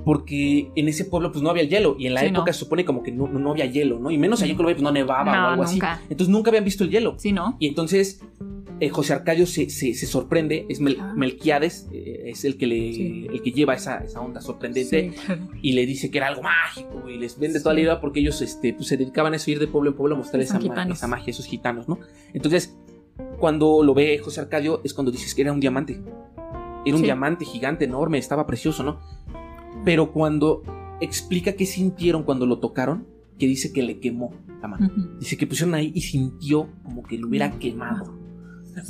porque 0.05 0.71
en 0.77 0.89
ese 0.89 1.05
pueblo 1.05 1.33
pues 1.33 1.43
no 1.43 1.51
había 1.51 1.65
hielo 1.65 1.97
y 1.99 2.07
en 2.07 2.15
la 2.15 2.21
Sí, 2.21 2.27
época 2.27 2.47
no. 2.47 2.53
se 2.53 2.59
supone 2.61 2.85
como 2.85 3.03
que 3.03 3.11
no, 3.13 3.27
no 3.29 3.51
había 3.51 3.67
hielo, 3.67 3.99
¿no? 3.99 4.11
Y 4.11 4.19
menos 4.19 4.41
allá 4.43 4.53
en 4.53 4.57
Colombia 4.57 4.77
pues 4.77 4.83
no 4.85 4.93
nevaba 4.93 5.25
No, 5.37 5.45
o 5.47 5.51
algo 5.51 5.65
nunca. 5.65 5.95
así. 5.95 6.05
Entonces 6.09 6.29
nunca 6.33 6.51
habían 6.51 6.65
visto 6.65 6.85
el 6.85 6.91
hielo. 6.91 7.15
Sí, 7.19 7.33
¿no? 7.33 7.57
Y 7.59 7.67
entonces 7.67 8.21
eh, 8.81 8.91
José 8.91 9.13
Arcadio 9.13 9.45
se, 9.45 9.69
se- 9.71 9.93
se 9.95 10.07
sorprende, 10.07 10.65
es 10.69 10.81
Mel- 10.81 10.99
Ah. 11.01 11.13
Melquiades, 11.17 11.89
eh, 11.93 12.23
es 12.27 12.45
el 12.45 12.57
que, 12.57 12.69
le, 12.69 12.93
Sí. 12.93 13.27
el 13.33 13.43
que 13.43 13.51
lleva 13.51 13.75
esa, 13.75 13.99
esa 13.99 14.21
onda 14.21 14.41
sorprendente 14.41 15.13
Sí, 15.27 15.35
y 15.63 15.73
le 15.73 15.85
dice 15.85 16.13
que 16.13 16.19
era 16.19 16.29
algo 16.29 16.43
mágico 16.43 17.09
y 17.11 17.19
les 17.19 17.37
vende 17.41 17.59
toda 17.59 17.75
la 17.75 17.81
idea 17.81 18.01
porque 18.01 18.21
ellos 18.21 18.41
este, 18.41 18.73
pues, 18.75 18.87
se 18.87 18.97
dedicaban 18.97 19.33
a 19.33 19.37
eso, 19.37 19.51
ir 19.51 19.59
de 19.59 19.67
pueblo 19.67 19.91
en 19.91 19.97
pueblo 19.97 20.15
a 20.15 20.19
mostrar 20.19 20.41
esa, 20.43 20.61
ma- 20.61 20.85
esa 20.85 21.09
magia, 21.09 21.33
esos 21.33 21.47
gitanos, 21.47 21.89
¿no? 21.89 21.99
Entonces, 22.33 22.79
cuando 23.39 23.83
lo 23.83 23.95
ve 23.95 24.19
José 24.19 24.41
Arcadio 24.41 24.81
es 24.85 24.95
cuando 24.95 25.11
dices 25.13 25.35
que 25.35 25.43
era 25.43 25.53
un 25.53 25.61
diamante. 25.61 26.03
Era 26.85 26.95
un 26.95 27.01
Sí. 27.01 27.05
diamante 27.05 27.45
gigante, 27.45 27.85
enorme, 27.85 28.19
estaba 28.19 28.47
precioso, 28.47 28.83
¿no? 28.83 29.01
Pero 29.85 30.13
cuando 30.13 30.63
explica 31.01 31.53
qué 31.53 31.67
sintieron 31.67 32.23
cuando 32.25 32.47
lo 32.47 32.59
tocaron, 32.59 33.07
que 33.39 33.47
dice 33.47 33.73
que 33.73 33.83
le 33.83 34.01
quemó 34.01 34.33
la 34.61 34.69
mano. 34.69 34.87
Ujú. 34.87 35.19
Dice 35.21 35.37
que 35.37 35.47
pusieron 35.47 35.75
ahí 35.75 35.93
y 35.95 36.01
sintió 36.01 36.69
como 36.83 37.03
que 37.05 37.19
lo 37.19 37.29
hubiera 37.29 37.53
quemado. 37.59 38.15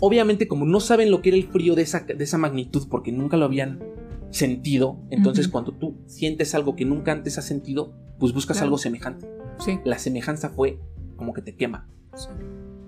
Obviamente, 0.01 0.49
como 0.49 0.65
no 0.67 0.81
saben 0.81 1.11
lo 1.11 1.21
que 1.23 1.31
era 1.31 1.37
el 1.39 1.45
frío 1.49 1.75
de 1.75 1.83
esa, 1.83 2.01
de 2.01 2.23
esa 2.23 2.39
magnitud, 2.39 2.87
porque 2.91 3.13
nunca 3.13 3.37
lo 3.37 3.45
habían 3.47 3.81
sentido, 4.31 4.99
entonces 5.11 5.47
Ujú. 5.47 5.53
cuando 5.53 5.73
tú 5.73 5.97
sientes 6.07 6.55
algo 6.55 6.77
que 6.77 6.85
nunca 6.85 7.13
antes 7.13 7.39
has 7.39 7.47
sentido, 7.47 7.93
pues 8.19 8.33
buscas 8.35 8.59
Claro. 8.59 8.67
algo 8.67 8.79
semejante. 8.79 9.27
Sí. 9.59 9.79
La 9.85 9.99
semejanza 9.99 10.51
fue 10.51 10.79
como 11.17 11.33
que 11.33 11.43
te 11.43 11.57
quema. 11.57 11.89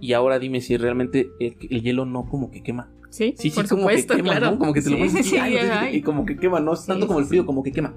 Y 0.01 0.13
ahora 0.15 0.39
dime 0.39 0.61
si 0.61 0.77
realmente 0.77 1.31
el, 1.41 1.57
el 1.69 1.83
hielo 1.83 2.05
no 2.07 2.29
como 2.29 2.51
que 2.51 2.63
quema. 2.63 2.91
Sí, 3.11 3.35
Sí, 3.37 3.51
sí, 3.51 3.55
por 3.55 3.69
como 3.69 3.83
supuesto, 3.83 4.15
que 4.15 4.23
quema, 4.23 4.37
claro. 4.37 4.53
¿no? 4.53 4.59
Como 4.59 4.73
que 4.73 4.83
te 4.83 4.91
lo 4.91 4.99
pones 4.99 5.27
sí, 5.27 5.37
ay, 5.37 5.57
ay. 5.57 5.97
y 5.97 6.03
como 6.03 6.25
que 6.25 6.37
quema, 6.37 6.61
no 6.61 6.73
es 6.73 6.87
tanto 6.87 7.07
como 7.07 7.19
el 7.19 7.27
frío, 7.27 7.45
como 7.45 7.63
que 7.63 7.73
quema. 7.73 7.95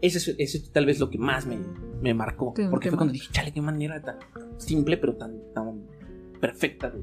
Eso 0.00 0.18
es, 0.18 0.28
eso 0.38 0.58
es 0.58 0.70
tal 0.72 0.86
vez 0.86 0.98
lo 0.98 1.10
que 1.10 1.18
más 1.18 1.46
me, 1.46 1.58
me 2.02 2.14
marcó. 2.14 2.54
Porque 2.70 2.88
fue 2.88 2.96
cuando 2.96 3.12
dije, 3.12 3.28
chale, 3.32 3.52
qué 3.52 3.60
manera 3.60 4.00
tan 4.02 4.16
simple, 4.58 4.96
pero 4.96 5.14
tan, 5.16 5.40
tan 5.54 5.82
perfecta 6.40 6.90
de, 6.90 7.02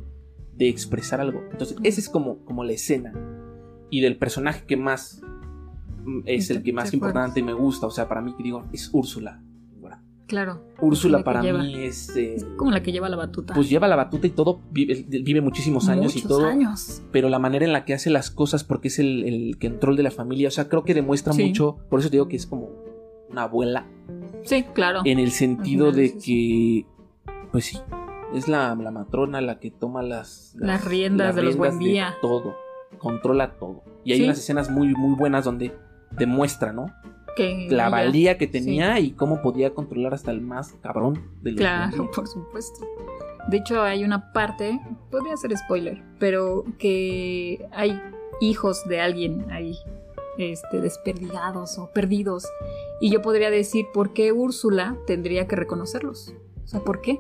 de 0.56 0.70
expresar 0.70 1.22
algo. 1.22 1.44
Entonces, 1.52 1.78
esa 1.84 2.00
es 2.00 2.10
como, 2.10 2.44
como 2.46 2.64
la 2.64 2.74
escena. 2.74 3.14
Y 3.90 4.02
del 4.02 4.18
personaje 4.18 4.66
que 4.66 4.78
más 4.78 5.22
mm, 6.04 6.22
es 6.26 6.50
el 6.50 6.64
que 6.64 6.74
más 6.74 6.94
importante 6.94 7.44
me 7.44 7.54
gusta. 7.54 7.88
O 7.88 7.92
sea, 7.92 8.08
para 8.08 8.22
mí, 8.22 8.34
que 8.36 8.44
digo, 8.44 8.66
es 8.74 8.90
Úrsula. 8.94 9.42
Claro. 10.28 10.62
Úrsula 10.80 11.24
para 11.24 11.42
lleva. 11.42 11.62
mí 11.64 11.76
es. 11.76 12.16
eh, 12.16 12.38
Como 12.58 12.72
la 12.72 12.82
que 12.82 12.92
lleva 12.92 13.10
la 13.10 13.18
batuta. 13.18 13.54
pues 13.54 13.70
lleva 13.70 13.88
la 13.88 13.96
batuta 13.98 14.26
y 14.28 14.30
todo, 14.30 14.62
vive, 14.72 15.06
vive 15.08 15.42
muchísimos 15.42 15.90
años 15.90 16.06
Muchos 16.14 16.26
y 16.26 16.28
todo 16.28 16.46
años. 16.48 17.02
pero 17.12 17.28
la 17.30 17.40
manera 17.40 17.66
en 17.66 17.74
la 17.74 17.84
que 17.86 17.94
hace 17.94 18.10
las 18.10 18.32
cosas 18.32 18.64
porque 18.64 18.88
es 18.88 19.00
el, 19.00 19.24
el 19.26 19.58
control 19.60 19.96
de 19.98 20.04
la 20.04 20.12
familia, 20.12 20.48
o 20.48 20.52
sea, 20.52 20.70
creo 20.70 20.84
que 20.86 20.94
demuestra 20.94 21.34
Sí. 21.34 21.44
mucho, 21.46 21.78
por 21.90 22.00
eso 22.00 22.10
te 22.10 22.16
digo 22.18 22.28
que 22.30 22.38
es 22.38 22.48
como 22.48 22.70
una 23.30 23.44
abuela, 23.44 23.86
Sí, 24.44 24.64
claro. 24.74 25.02
en 25.06 25.20
el 25.20 25.32
sentido 25.32 25.92
final, 25.92 25.96
de 26.14 26.20
sí, 26.20 26.86
que, 27.26 27.34
pues 27.52 27.66
sí, 27.66 27.78
es 28.34 28.48
la, 28.48 28.74
la 28.76 28.92
matrona 28.92 29.42
la 29.42 29.60
que 29.60 29.72
toma 29.72 30.02
las, 30.04 30.56
Las 30.58 30.86
riendas 30.86 31.36
de 31.36 31.44
los 31.44 31.58
buen 31.58 31.80
día. 31.80 32.16
todo, 32.22 32.56
controla 32.98 33.54
todo. 33.60 33.84
Y 34.06 34.14
hay 34.14 34.24
unas 34.24 34.40
escenas 34.40 34.70
muy, 34.72 34.88
muy 34.96 35.16
buenas 35.16 35.46
donde 35.46 35.74
demuestra, 36.12 36.72
¿no? 36.74 36.88
Que 37.36 37.68
La 37.70 37.90
valía 37.90 38.38
que 38.38 38.48
tenía 38.48 39.00
y 39.00 39.12
cómo 39.12 39.42
podía 39.42 39.74
controlar 39.74 40.14
hasta 40.14 40.32
el 40.32 40.42
más 40.42 40.74
cabrón 40.82 41.22
de 41.42 41.52
los 41.52 41.60
Claro, 41.60 42.10
por 42.16 42.28
supuesto. 42.28 42.86
De 43.48 43.58
hecho, 43.58 43.82
hay 43.82 44.04
una 44.04 44.32
parte, 44.32 44.80
podría 45.12 45.36
ser 45.38 45.56
spoiler, 45.58 46.02
pero 46.20 46.64
que 46.78 47.68
hay 47.72 48.00
hijos 48.40 48.88
de 48.88 49.02
alguien 49.02 49.52
ahí, 49.52 49.78
este, 50.38 50.80
desperdigados 50.80 51.78
o 51.78 51.92
perdidos. 51.92 52.48
Y 53.02 53.12
yo 53.12 53.22
podría 53.22 53.50
decir 53.50 53.86
por 53.94 54.14
qué 54.14 54.32
Úrsula 54.32 54.98
tendría 55.06 55.48
que 55.48 55.56
reconocerlos. 55.56 56.34
O 56.64 56.68
sea, 56.68 56.80
¿por 56.80 57.02
qué? 57.02 57.20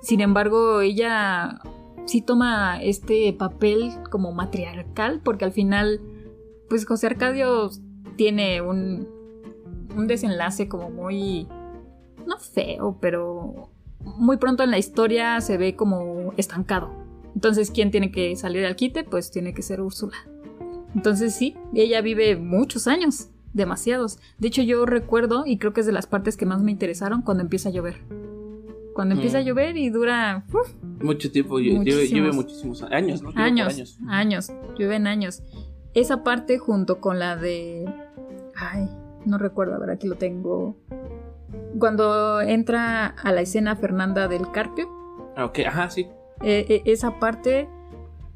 Sin 0.00 0.20
embargo, 0.20 0.80
ella 0.80 1.60
sí 2.06 2.22
toma 2.22 2.82
este 2.82 3.32
papel 3.34 3.92
como 4.10 4.32
matriarcal, 4.32 5.20
porque 5.22 5.44
al 5.44 5.52
final, 5.52 6.00
pues 6.68 6.86
José 6.86 7.06
Arcadio 7.06 7.70
tiene 8.16 8.62
un, 8.62 9.08
un 9.96 10.06
desenlace 10.06 10.68
como 10.68 10.90
muy 10.90 11.46
no 12.26 12.38
feo, 12.38 12.98
pero 13.00 13.70
muy 14.04 14.36
pronto 14.36 14.62
en 14.62 14.70
la 14.70 14.78
historia 14.78 15.40
se 15.40 15.56
ve 15.58 15.74
como 15.76 16.32
estancado. 16.36 16.90
Entonces, 17.34 17.70
¿quién 17.70 17.90
tiene 17.90 18.10
que 18.10 18.34
salir 18.36 18.64
al 18.66 18.76
quite? 18.76 19.04
Pues 19.04 19.30
tiene 19.30 19.54
que 19.54 19.62
ser 19.62 19.80
Úrsula. 19.80 20.16
Entonces, 20.94 21.34
sí, 21.34 21.56
ella 21.74 22.00
vive 22.00 22.36
muchos 22.36 22.86
años, 22.88 23.28
demasiados. 23.52 24.18
De 24.38 24.48
hecho, 24.48 24.62
yo 24.62 24.84
recuerdo, 24.86 25.44
y 25.46 25.58
creo 25.58 25.72
que 25.72 25.80
es 25.80 25.86
de 25.86 25.92
las 25.92 26.06
partes 26.06 26.36
que 26.36 26.46
más 26.46 26.62
me 26.62 26.72
interesaron, 26.72 27.22
cuando 27.22 27.42
empieza 27.42 27.68
a 27.68 27.72
llover. 27.72 27.98
Cuando 28.94 29.14
empieza 29.14 29.38
a 29.38 29.42
Mm. 29.42 29.44
llover 29.44 29.76
y 29.76 29.88
dura 29.90 30.44
Mucho 31.00 31.30
tiempo, 31.30 31.58
lle- 31.60 31.82
lleve, 31.84 32.32
Muchísimos. 32.32 32.82
años, 32.82 33.22
¿no? 33.22 33.30
Por 33.30 33.40
años, 33.40 33.98
años, 34.08 34.50
llueven 34.78 35.06
años. 35.06 35.42
Esa 35.94 36.22
parte 36.24 36.58
junto 36.58 37.00
con 37.00 37.18
la 37.18 37.36
de... 37.36 37.84
Ay, 38.56 38.88
no 39.26 39.38
recuerdo, 39.38 39.74
a 39.74 39.78
ver, 39.78 39.90
aquí 39.90 40.06
lo 40.08 40.16
tengo. 40.16 40.76
Cuando 41.78 42.40
entra 42.40 43.06
a 43.06 43.32
la 43.32 43.40
escena 43.40 43.76
Fernanda 43.76 44.28
del 44.28 44.50
Carpio, 44.50 44.88
Ah, 45.36 45.44
Ok, 45.46 45.60
ajá, 45.66 45.88
sí. 45.90 46.06
eh, 46.42 46.66
eh, 46.68 46.82
esa 46.86 47.18
parte 47.20 47.68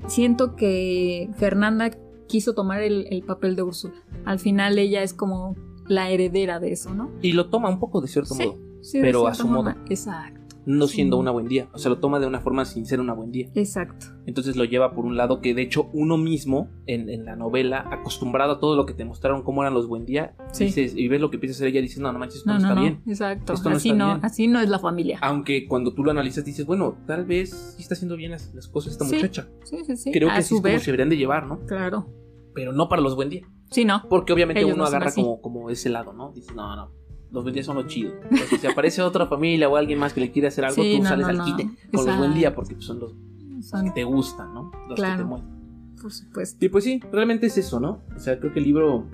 siento 0.07 0.55
que 0.57 1.28
Fernanda 1.37 1.91
quiso 2.28 2.55
tomar 2.55 2.80
el, 2.82 3.07
el 3.11 3.22
papel 3.22 3.57
de 3.57 3.62
Úrsula. 3.62 3.95
Al 4.24 4.39
final 4.39 4.78
ella 4.78 5.03
es 5.03 5.12
como 5.12 5.57
la 5.87 6.09
heredera 6.11 6.61
de 6.61 6.72
eso, 6.72 6.95
¿no? 6.95 7.11
Y 7.20 7.32
lo 7.32 7.51
toma 7.51 7.68
un 7.68 7.78
poco 7.78 8.01
de 8.01 8.09
cierto 8.09 8.35
Sí. 8.35 8.47
modo. 8.47 8.59
Sí, 8.80 8.99
de 8.99 9.05
Pero 9.05 9.26
a 9.26 9.35
cierta 9.35 9.43
su 9.43 9.49
modo. 9.49 9.64
forma. 9.72 9.85
Exacto, 9.91 10.41
no 10.66 10.86
siendo 10.86 11.16
Sí. 11.16 11.20
una 11.20 11.30
buen 11.30 11.46
día. 11.48 11.68
O 11.72 11.78
sea, 11.78 11.90
lo 11.90 11.98
toma 11.98 12.18
de 12.20 12.26
una 12.26 12.40
forma 12.40 12.64
sin 12.64 12.86
ser 12.86 13.00
una 13.00 13.12
buen 13.12 13.30
día. 13.30 13.50
exacto. 13.54 14.06
Entonces 14.26 14.56
lo 14.56 14.64
lleva 14.64 14.94
por 14.94 15.04
un 15.04 15.16
lado 15.16 15.40
que 15.40 15.52
de 15.54 15.62
hecho 15.62 15.90
uno 15.92 16.16
mismo 16.16 16.70
en, 16.86 17.10
en 17.10 17.24
la 17.26 17.36
novela, 17.36 17.86
acostumbrado 17.90 18.52
a 18.52 18.60
todo 18.60 18.74
lo 18.76 18.86
que 18.86 18.94
te 18.94 19.04
mostraron 19.04 19.42
cómo 19.42 19.62
eran 19.62 19.74
los 19.74 19.86
buen 19.86 20.06
día, 20.06 20.34
Sí. 20.52 20.64
dices, 20.66 20.94
y 20.96 21.08
ves 21.08 21.20
lo 21.20 21.30
que 21.30 21.36
empieza 21.36 21.52
a 21.52 21.56
hacer 21.56 21.68
ella, 21.68 21.80
dices, 21.82 21.98
no, 22.00 22.12
no 22.12 22.18
manches, 22.18 22.38
esto 22.38 22.50
no, 22.50 22.54
No, 22.54 22.60
no, 22.60 22.66
está 22.68 22.74
no, 22.74 22.80
bien. 22.80 23.02
exacto. 23.06 23.52
Esto 23.52 23.70
no 23.70 23.76
así 23.76 23.88
está 23.90 23.98
no, 23.98 24.06
bien. 24.14 24.24
así 24.24 24.48
no 24.48 24.60
es 24.60 24.68
la 24.70 24.78
familia. 24.78 25.18
Aunque 25.20 25.66
cuando 25.68 25.92
tú 25.94 26.02
lo 26.04 26.10
analizas 26.10 26.44
dices, 26.44 26.64
bueno, 26.66 26.96
tal 27.06 27.26
vez 27.26 27.74
sí 27.76 27.82
está 27.82 27.94
haciendo 27.94 28.16
bien 28.16 28.30
las, 28.30 28.54
las 28.54 28.68
cosas 28.68 28.92
esta 28.92 29.04
Sí. 29.04 29.16
muchacha. 29.16 29.48
Sí, 29.64 29.84
sí, 29.84 29.96
sí. 29.96 30.12
Creo 30.12 30.30
a 30.30 30.36
que 30.36 30.42
sí 30.42 30.48
su 30.48 30.54
es 30.56 30.62
como 30.62 30.78
se 30.78 30.86
deberían 30.86 31.10
de 31.10 31.16
llevar, 31.16 31.46
¿no? 31.46 31.60
claro. 31.66 32.08
Pero 32.54 32.72
no 32.72 32.88
para 32.88 33.02
los 33.02 33.16
buen 33.16 33.30
día. 33.30 33.46
Sí, 33.70 33.84
no. 33.84 34.02
Porque 34.08 34.32
obviamente 34.32 34.62
Ellos 34.62 34.74
uno 34.76 34.84
agarra 34.84 35.08
así. 35.08 35.20
como, 35.20 35.40
como 35.40 35.70
ese 35.70 35.90
lado, 35.90 36.12
¿no? 36.12 36.30
Dices, 36.32 36.54
no, 36.54 36.76
no. 36.76 36.92
Los 37.35 37.43
buen 37.43 37.53
días 37.53 37.66
son 37.66 37.76
los 37.76 37.87
chidos. 37.89 38.14
Entonces, 38.30 38.61
si 38.61 38.66
aparece 38.66 39.03
otra 39.03 39.26
familia 39.26 39.68
o 39.68 39.76
alguien 39.76 39.99
más 39.99 40.14
que 40.14 40.20
le 40.20 40.30
quiere 40.30 40.49
hacer 40.49 40.64
algo, 40.64 40.82
Sí, 40.82 40.95
tú 40.97 41.03
no, 41.03 41.09
sales 41.11 41.26
no, 41.26 41.30
al 41.30 41.37
no. 41.39 41.45
quite 41.45 41.68
con 41.93 42.07
los 42.07 42.16
buen 42.16 42.32
día 42.35 42.55
porque 42.55 42.76
son 42.78 43.01
los 43.01 43.12
Son- 43.61 43.85
que 43.85 43.91
te 43.91 44.05
gustan, 44.05 44.55
¿no? 44.55 44.70
Los 44.89 44.89
que 44.91 44.95
Claro. 44.95 45.18
te 45.18 45.24
muestran. 45.28 45.55
por 46.01 46.12
supuesto. 46.12 46.64
Y 46.64 46.68
pues 46.68 46.85
sí, 46.85 47.01
realmente 47.12 47.47
es 47.47 47.57
eso, 47.59 47.80
¿no? 47.80 48.03
O 48.14 48.18
sea, 48.18 48.39
creo 48.39 48.53
que 48.53 48.59
el 48.61 48.64
libro, 48.66 49.07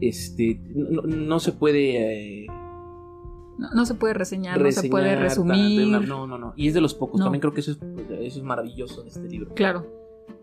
este, 0.00 0.60
no, 0.74 1.02
no 1.02 1.40
se 1.40 1.50
puede 1.52 2.44
eh, 2.44 2.46
No, 3.58 3.68
no 3.74 3.84
se 3.84 3.94
puede 3.94 4.14
reseñar, 4.14 4.60
no 4.60 4.70
se 4.72 4.88
puede 4.88 5.16
resumir. 5.16 5.86
una- 5.88 6.00
no, 6.00 6.26
no, 6.26 6.38
no. 6.38 6.52
Y 6.56 6.68
es 6.68 6.74
de 6.74 6.80
los 6.80 6.94
pocos. 6.94 7.18
No. 7.18 7.26
También 7.26 7.40
creo 7.40 7.52
que 7.52 7.60
eso 7.60 7.72
es, 7.72 7.78
eso 8.20 8.38
es 8.38 8.42
maravilloso 8.44 9.02
de 9.02 9.08
este 9.08 9.28
libro. 9.28 9.52
Claro. 9.54 9.86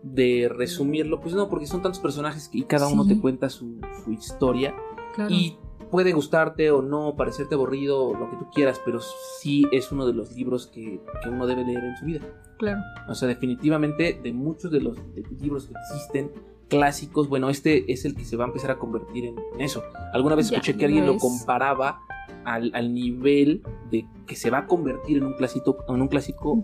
De 0.02 0.48
resumirlo, 0.54 1.20
pues 1.20 1.34
no, 1.34 1.48
porque 1.48 1.66
son 1.66 1.82
tantos 1.82 2.00
personajes 2.00 2.48
que- 2.48 2.58
y 2.58 2.62
cada 2.62 2.86
uno 2.86 3.04
te 3.06 3.18
cuenta 3.18 3.48
su, 3.48 3.80
su 4.04 4.12
historia. 4.12 4.74
Claro. 5.16 5.34
Y 5.34 5.56
puede 5.90 6.12
gustarte 6.12 6.70
o 6.70 6.82
no, 6.82 7.14
parecerte 7.16 7.54
aburrido, 7.54 8.14
lo 8.14 8.30
que 8.30 8.36
tú 8.36 8.46
quieras, 8.54 8.80
pero 8.84 9.00
sí 9.40 9.66
es 9.72 9.90
uno 9.92 10.06
de 10.06 10.12
los 10.14 10.32
libros 10.32 10.66
que, 10.66 11.00
que 11.22 11.28
uno 11.28 11.46
debe 11.46 11.64
leer 11.64 11.84
en 11.84 11.96
su 11.96 12.04
vida. 12.04 12.20
Claro. 12.58 12.80
O 13.08 13.14
sea, 13.14 13.28
definitivamente 13.28 14.18
de 14.22 14.32
muchos 14.32 14.70
de 14.70 14.80
los 14.80 14.96
de 15.14 15.22
libros 15.40 15.66
que 15.66 15.74
existen, 15.74 16.30
clásicos, 16.68 17.28
bueno, 17.28 17.48
este 17.50 17.90
es 17.92 18.04
el 18.04 18.14
que 18.14 18.24
se 18.24 18.36
va 18.36 18.44
a 18.44 18.48
empezar 18.48 18.70
a 18.70 18.78
convertir 18.78 19.24
en 19.26 19.60
eso. 19.60 19.82
Alguna 20.12 20.34
vez 20.34 20.50
Ya, 20.50 20.56
escuché 20.58 20.76
que 20.76 20.84
alguien 20.84 21.06
lo 21.06 21.16
comparaba 21.16 22.00
al, 22.44 22.70
al 22.74 22.92
nivel 22.94 23.62
de 23.90 24.06
que 24.26 24.36
se 24.36 24.50
va 24.50 24.58
a 24.58 24.66
convertir 24.66 25.18
en 25.18 25.24
un 25.24 25.32
clásico, 25.34 25.84
en 25.88 26.02
un 26.02 26.08
clásico 26.08 26.62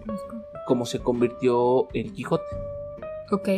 como 0.66 0.86
se 0.86 1.00
convirtió 1.00 1.88
el 1.94 2.12
Quijote. 2.12 2.44
Ok. 3.30 3.48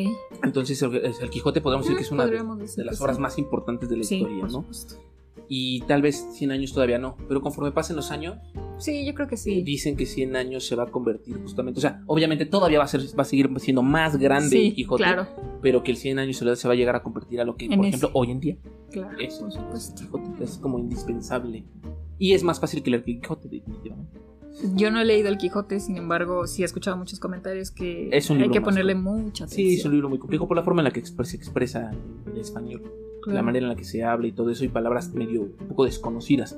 Entonces 0.45 0.81
el, 0.83 0.95
el 0.95 1.31
Quijote 1.31 1.61
podemos 1.61 1.85
decir 1.85 1.97
que 1.97 2.05
es 2.05 2.13
una 2.13 2.27
de, 2.27 2.43
las 2.85 3.01
obras 3.01 3.17
sí. 3.17 3.23
más 3.23 3.39
importantes 3.39 3.89
de 3.89 3.97
la 3.97 4.05
Sí, 4.05 4.17
historia, 4.17 4.45
¿no? 4.45 4.51
supuesto. 4.51 4.97
Y 5.49 5.81
tal 5.83 6.03
vez 6.03 6.27
100 6.33 6.51
años 6.51 6.73
todavía 6.73 6.99
no, 6.99 7.17
pero 7.29 7.41
conforme 7.41 7.71
pasen 7.73 7.95
los 7.97 8.11
años, 8.11 8.37
Sí, 8.79 9.07
yo 9.07 9.15
creo 9.15 9.29
que 9.29 9.37
sí. 9.37 9.63
dicen 9.63 9.97
que 9.97 10.05
100 10.05 10.35
años 10.37 10.67
se 10.67 10.75
va 10.75 10.83
a 10.85 10.87
convertir 10.87 11.37
justamente, 11.41 11.79
o 11.79 11.81
sea, 11.81 12.03
obviamente 12.07 12.47
todavía 12.47 12.79
va 12.79 12.85
a 12.85 12.89
ser 12.89 13.01
va 13.19 13.23
a 13.23 13.25
seguir 13.25 13.49
siendo 13.59 13.83
más 13.83 14.17
grande 14.19 14.51
Sí, 14.51 14.67
el 14.67 14.75
Quijote, 14.75 15.03
claro, 15.05 15.27
pero 15.63 15.83
que 15.83 15.93
el 15.93 15.97
100 15.97 16.19
años 16.19 16.37
se 16.37 16.45
va 16.69 16.73
a 16.75 16.77
llegar 16.77 16.97
a 16.97 17.03
convertir 17.03 17.41
a 17.41 17.45
lo 17.45 17.57
que, 17.57 17.67
En 17.67 17.77
por 17.77 17.87
ese. 17.87 17.89
ejemplo, 17.97 18.11
hoy 18.15 18.31
en 18.33 18.41
día 18.41 18.57
claro. 18.91 19.17
es 19.21 19.35
por 19.37 19.53
supuesto. 19.53 20.03
Quijote, 20.03 20.45
es 20.45 20.59
como 20.59 20.79
indispensable. 20.79 21.65
Y 22.19 22.33
es 22.33 22.43
más 22.43 22.59
fácil 22.61 22.83
que 22.83 22.91
leer 22.91 23.05
el 23.07 23.21
Quijote, 23.21 23.49
definitivamente. 23.49 24.19
Yo 24.75 24.91
no 24.91 25.01
he 25.01 25.05
leído 25.05 25.29
el 25.29 25.37
Quijote, 25.37 25.81
sin 25.81 25.97
embargo, 25.99 26.47
sí 26.47 26.63
he 26.63 26.65
escuchado 26.65 26.97
muchos 26.97 27.21
comentarios 27.21 27.71
que 27.71 28.09
Es 28.11 28.31
un 28.31 28.37
hay 28.39 28.43
libro 28.45 28.55
que 28.55 28.61
más 28.61 28.69
ponerle 28.71 28.95
complejo. 28.95 29.19
mucha 29.19 29.45
atención. 29.45 29.69
Sí, 29.69 29.75
es 29.79 29.85
un 29.85 29.93
libro 29.93 30.09
muy 30.09 30.19
complejo 30.19 30.49
por 30.49 30.57
la 30.57 30.63
forma 30.63 30.81
en 30.81 30.85
la 30.85 30.91
que 30.93 31.05
se 31.05 31.37
expresa 31.37 31.91
el 32.27 32.39
español. 32.41 32.83
Claro. 33.27 33.39
la 33.39 33.43
manera 33.43 33.65
en 33.65 33.71
la 33.71 33.77
que 33.77 33.83
se 33.83 34.05
habla 34.05 34.29
y 34.29 34.33
todo 34.33 34.51
eso, 34.51 34.65
y 34.65 34.69
palabras 34.69 35.13
medio 35.13 35.43
un 35.43 35.69
poco 35.69 35.85
desconocidas. 35.85 36.57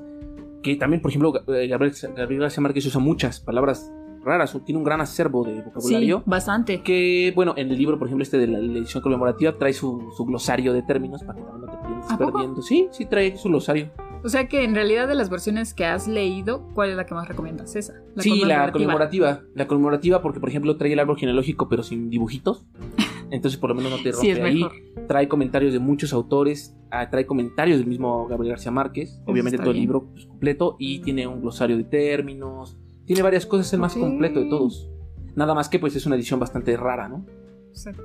Que 0.63 0.77
también, 0.77 1.01
por 1.01 1.11
ejemplo, 1.11 1.33
Gabriel, 1.33 1.95
Gabriel 2.15 2.41
García 2.43 2.61
Márquez 2.61 2.85
usa 2.85 3.01
muchas 3.01 3.41
palabras 3.41 3.91
raras, 4.23 4.55
tiene 4.67 4.79
un 4.79 4.85
gran 4.85 5.01
acervo 5.01 5.45
de 5.45 5.63
vocabulario. 5.63 6.19
Sí, 6.19 6.23
bastante. 6.27 6.83
Que, 6.83 7.33
bueno, 7.35 7.55
en 7.57 7.71
el 7.71 7.79
libro, 7.79 7.99
por 7.99 8.09
ejemplo, 8.09 8.23
este 8.23 8.37
de 8.37 8.49
la, 8.49 8.59
la 8.59 8.79
edición 8.79 9.03
conmemorativa, 9.03 9.53
trae 9.53 9.73
su, 9.73 10.13
su 10.15 10.27
glosario 10.27 10.75
de 10.75 10.83
términos 10.83 11.23
para 11.23 11.39
que 11.39 11.45
también 11.45 11.67
no 11.67 11.73
te 11.73 11.79
pierdas 11.87 12.19
perdiendo. 12.19 12.63
Sí, 12.63 12.89
sí, 12.91 13.07
trae 13.07 13.37
su 13.37 13.49
glosario. 13.49 13.91
O 14.25 14.29
sea 14.29 14.49
que 14.49 14.65
en 14.65 14.75
realidad 14.75 15.07
de 15.07 15.15
las 15.15 15.31
versiones 15.31 15.75
que 15.75 15.87
has 15.87 16.09
leído, 16.09 16.67
¿cuál 16.75 16.91
es 16.91 16.97
la 16.97 17.07
que 17.07 17.15
más 17.15 17.29
recomiendas? 17.29 17.77
Esa. 17.77 17.95
sí, 18.17 18.45
la 18.45 18.73
conmemorativa. 18.73 19.43
La 19.55 19.67
conmemorativa, 19.67 20.21
porque, 20.21 20.41
por 20.41 20.49
ejemplo, 20.49 20.77
trae 20.77 20.93
el 20.93 20.99
árbol 20.99 21.17
genealógico, 21.17 21.69
pero 21.69 21.83
sin 21.83 22.11
dibujitos. 22.11 22.65
Entonces, 23.31 23.59
por 23.61 23.71
lo 23.71 23.77
menos 23.77 23.91
no 23.93 23.99
te 24.03 24.13
rompe 24.13 24.35
Sí, 24.35 24.41
ahí. 24.41 24.63
Trae 25.07 25.29
comentarios 25.29 25.73
de 25.73 25.79
muchos 25.79 26.13
autores, 26.13 26.77
ah, 26.91 27.09
trae 27.11 27.27
comentarios 27.27 27.79
del 27.79 27.87
mismo 27.87 28.27
Gabriel 28.27 28.53
García 28.55 28.71
Márquez, 28.73 29.21
obviamente 29.27 29.57
está 29.57 29.65
todo 29.65 29.73
el 29.75 29.81
libro 29.81 30.07
pues, 30.13 30.27
completo, 30.27 30.77
y 30.79 31.01
tiene 31.01 31.27
un 31.27 31.41
glosario 31.41 31.77
de 31.77 31.85
términos, 31.85 32.77
tiene 33.05 33.23
varias 33.23 33.47
cosas, 33.47 33.67
es 33.67 33.73
el 33.75 33.81
más 33.81 33.95
completo 33.95 34.41
de 34.41 34.49
todos. 34.51 34.91
Nada 35.35 35.55
más 35.55 35.69
que 35.69 35.79
pues 35.79 35.95
es 35.97 36.05
una 36.07 36.17
edición 36.17 36.41
bastante 36.41 36.77
rara, 36.77 37.09
¿no? 37.09 37.25
Exacto. 37.69 38.03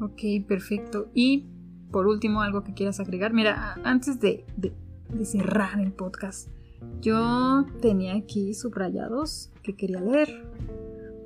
Ok, 0.00 0.46
perfecto. 0.46 1.08
Y 1.14 1.46
por 1.90 2.06
último, 2.06 2.42
algo 2.42 2.62
que 2.62 2.72
quieras 2.74 3.00
agregar. 3.00 3.32
Mira, 3.32 3.74
antes 3.84 4.20
de, 4.20 4.44
de- 4.56 4.72
de 5.12 5.24
cerrar 5.24 5.80
el 5.80 5.92
podcast, 5.92 6.48
yo 7.00 7.64
tenía 7.80 8.14
aquí 8.14 8.54
subrayados 8.54 9.50
que 9.62 9.74
quería 9.74 10.00
leer. 10.00 10.44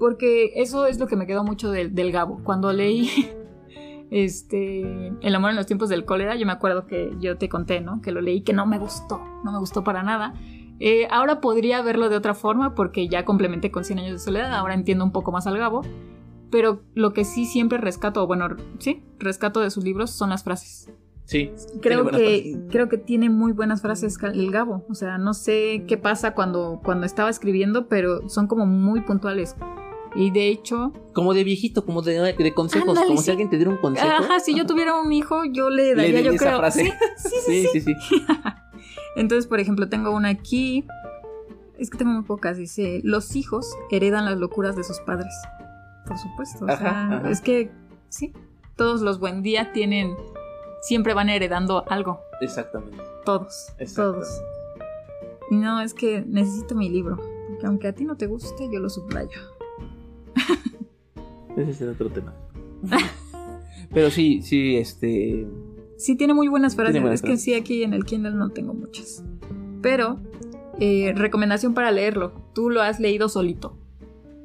Porque 0.03 0.55
eso 0.57 0.86
es 0.86 0.98
lo 0.98 1.07
que 1.07 1.14
me 1.14 1.28
quedó 1.28 1.44
mucho 1.44 1.70
del, 1.70 1.94
del 1.94 2.11
Gabo. 2.11 2.40
Cuando 2.42 2.72
leí 2.72 3.09
este 4.11 5.12
El 5.20 5.32
amor 5.32 5.50
en 5.50 5.57
los 5.57 5.66
tiempos 5.66 5.88
del 5.88 6.05
cólera, 6.05 6.34
yo 6.34 6.44
me 6.44 6.50
acuerdo 6.50 6.88
que 6.88 7.12
yo 7.20 7.38
te 7.38 7.48
conté, 7.48 7.80
¿no? 7.80 8.03
Que 8.03 8.11
lo 8.11 8.20
leí 8.20 8.40
que 8.40 8.53
no 8.53 8.66
me 8.66 8.80
gustó, 8.80 9.20
no 9.44 9.53
me 9.53 9.61
gustó 9.61 9.84
para 9.84 10.03
nada. 10.03 10.34
Eh, 10.80 11.07
ahora 11.09 11.40
podría 11.40 11.82
verlo 11.82 12.09
de 12.09 12.16
otra 12.16 12.34
forma 12.34 12.74
porque 12.74 13.07
ya 13.07 13.24
complementé 13.24 13.70
con 13.70 13.84
100 13.84 14.00
años 14.00 14.12
de 14.14 14.18
soledad, 14.18 14.53
ahora 14.53 14.74
entiendo 14.74 15.05
un 15.05 15.12
poco 15.12 15.30
más 15.30 15.46
al 15.46 15.57
Gabo. 15.57 15.82
Pero 16.50 16.82
lo 16.94 17.12
que 17.12 17.24
sí 17.24 17.44
siempre 17.44 17.78
rescato, 17.78 18.26
bueno, 18.26 18.48
sí, 18.80 19.05
rescato 19.20 19.61
de 19.61 19.70
sus 19.70 19.84
libros 19.84 20.11
son 20.11 20.30
las 20.30 20.42
frases. 20.42 20.92
Sí. 21.26 21.53
Creo 21.80 22.09
que, 22.09 22.59
creo 22.70 22.88
que 22.88 22.98
tiene 22.98 23.30
muy 23.30 23.53
buenas 23.53 23.82
frases 23.82 24.18
el 24.20 24.50
Gabo. 24.50 24.84
O 24.90 24.96
sea, 24.96 25.16
no 25.16 25.32
sé 25.32 25.84
qué 25.86 25.96
pasa 25.96 26.34
cuando, 26.34 26.80
cuando 26.82 27.07
estaba 27.07 27.30
escribiendo, 27.30 27.86
pero 27.86 28.28
son 28.28 28.48
como 28.48 28.66
muy 28.66 29.03
puntuales. 29.03 29.55
Y 30.14 30.30
de 30.30 30.48
hecho. 30.48 30.92
Como 31.14 31.34
de 31.34 31.44
viejito, 31.44 31.84
como 31.84 32.02
de, 32.02 32.20
de 32.34 32.54
consejos, 32.54 32.90
Ándale, 32.90 33.06
como 33.06 33.18
sí. 33.20 33.24
si 33.26 33.30
alguien 33.30 33.48
te 33.50 33.56
diera 33.56 33.70
un 33.70 33.78
consejo. 33.78 34.06
Ajá, 34.08 34.40
si 34.40 34.54
yo 34.54 34.66
tuviera 34.66 35.00
un 35.00 35.12
hijo, 35.12 35.44
yo 35.44 35.70
le 35.70 35.94
daría, 35.94 36.20
Le 36.20 36.24
yo 36.24 36.32
esa 36.32 36.44
creo. 36.46 36.58
frase. 36.58 36.92
Sí, 37.16 37.66
sí, 37.72 37.80
sí, 37.80 37.80
sí. 37.80 37.94
Entonces, 39.16 39.46
por 39.46 39.60
ejemplo, 39.60 39.88
tengo 39.88 40.10
una 40.10 40.28
aquí. 40.28 40.86
Es 41.78 41.90
que 41.90 41.98
tengo 41.98 42.12
muy 42.12 42.24
pocas. 42.24 42.56
Dice: 42.56 43.00
Los 43.04 43.36
hijos 43.36 43.66
heredan 43.90 44.24
las 44.24 44.38
locuras 44.38 44.76
de 44.76 44.84
sus 44.84 45.00
padres. 45.00 45.32
Por 46.06 46.18
supuesto. 46.18 46.64
O 46.64 46.68
sea, 46.68 46.76
ajá. 47.18 47.30
es 47.30 47.40
que 47.40 47.70
sí. 48.08 48.32
Todos 48.76 49.00
los 49.02 49.18
buen 49.18 49.42
día 49.42 49.72
tienen. 49.72 50.14
Siempre 50.82 51.14
van 51.14 51.28
heredando 51.28 51.84
algo. 51.88 52.20
Exactamente. 52.40 52.98
Todos. 53.24 53.68
Todos. 53.94 54.28
Y 55.50 55.56
no, 55.56 55.80
es 55.80 55.94
que 55.94 56.24
necesito 56.26 56.74
mi 56.74 56.88
libro. 56.88 57.16
Porque 57.48 57.66
aunque 57.66 57.88
a 57.88 57.92
ti 57.94 58.04
no 58.04 58.16
te 58.16 58.26
guste, 58.26 58.68
yo 58.72 58.80
lo 58.80 58.88
subrayo. 58.88 59.38
Ese 61.57 61.70
es 61.70 61.83
otro 61.83 62.09
tema. 62.11 62.35
Pero 63.93 64.11
sí, 64.11 64.41
sí, 64.43 64.76
este. 64.76 65.47
Sí, 65.97 66.16
tiene 66.16 66.35
muy 66.35 66.49
buenas 66.49 66.74
frases. 66.74 67.01
Buenas 67.01 67.22
es 67.22 67.28
que 67.28 67.37
sí, 67.37 67.55
aquí 67.55 67.83
en 67.83 67.93
el 67.95 68.05
Kindle 68.05 68.33
no 68.33 68.51
tengo 68.51 68.74
muchas. 68.74 69.22
Pero, 69.83 70.18
eh, 70.80 71.12
recomendación 71.14 71.74
para 71.74 71.91
leerlo. 71.91 72.33
Tú 72.55 72.70
lo 72.70 72.83
has 72.83 72.99
leído 73.01 73.28
solito. 73.28 73.76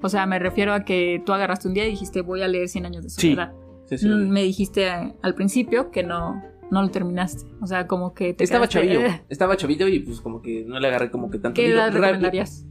O 0.04 0.10
sea, 0.10 0.26
me 0.28 0.38
refiero 0.38 0.74
a 0.74 0.84
que 0.86 1.22
tú 1.26 1.34
agarraste 1.34 1.68
un 1.68 1.74
día 1.74 1.88
y 1.88 1.92
dijiste, 1.92 2.22
voy 2.22 2.42
a 2.44 2.48
leer 2.48 2.68
100 2.68 2.86
años 2.86 3.04
de 3.04 3.10
Sí, 3.10 3.22
soledad. 3.32 3.54
sí, 3.86 3.98
sí. 3.98 4.08
Mm, 4.08 4.30
Me 4.30 4.44
dijiste 4.44 4.88
eh, 4.88 5.14
al 5.24 5.34
principio 5.34 5.90
que 5.90 6.04
no, 6.04 6.44
no 6.70 6.82
lo 6.84 6.90
terminaste. 6.90 7.48
O 7.62 7.66
sea, 7.68 7.88
como 7.88 8.14
que 8.14 8.34
te 8.34 8.44
Estaba 8.44 8.66
quedaste- 8.68 8.74
chavillo. 8.74 9.00
eh, 9.02 9.24
Estaba 9.30 9.58
chavillo 9.58 9.88
y 9.88 10.00
pues 10.00 10.22
como 10.22 10.42
que 10.42 10.64
no 10.66 10.80
le 10.80 10.88
agarré 10.88 11.10
como 11.10 11.32
que 11.32 11.40
tanto. 11.40 11.56
¿Qué 11.56 11.70
edad 11.72 11.92
recomendarías? 11.92 12.66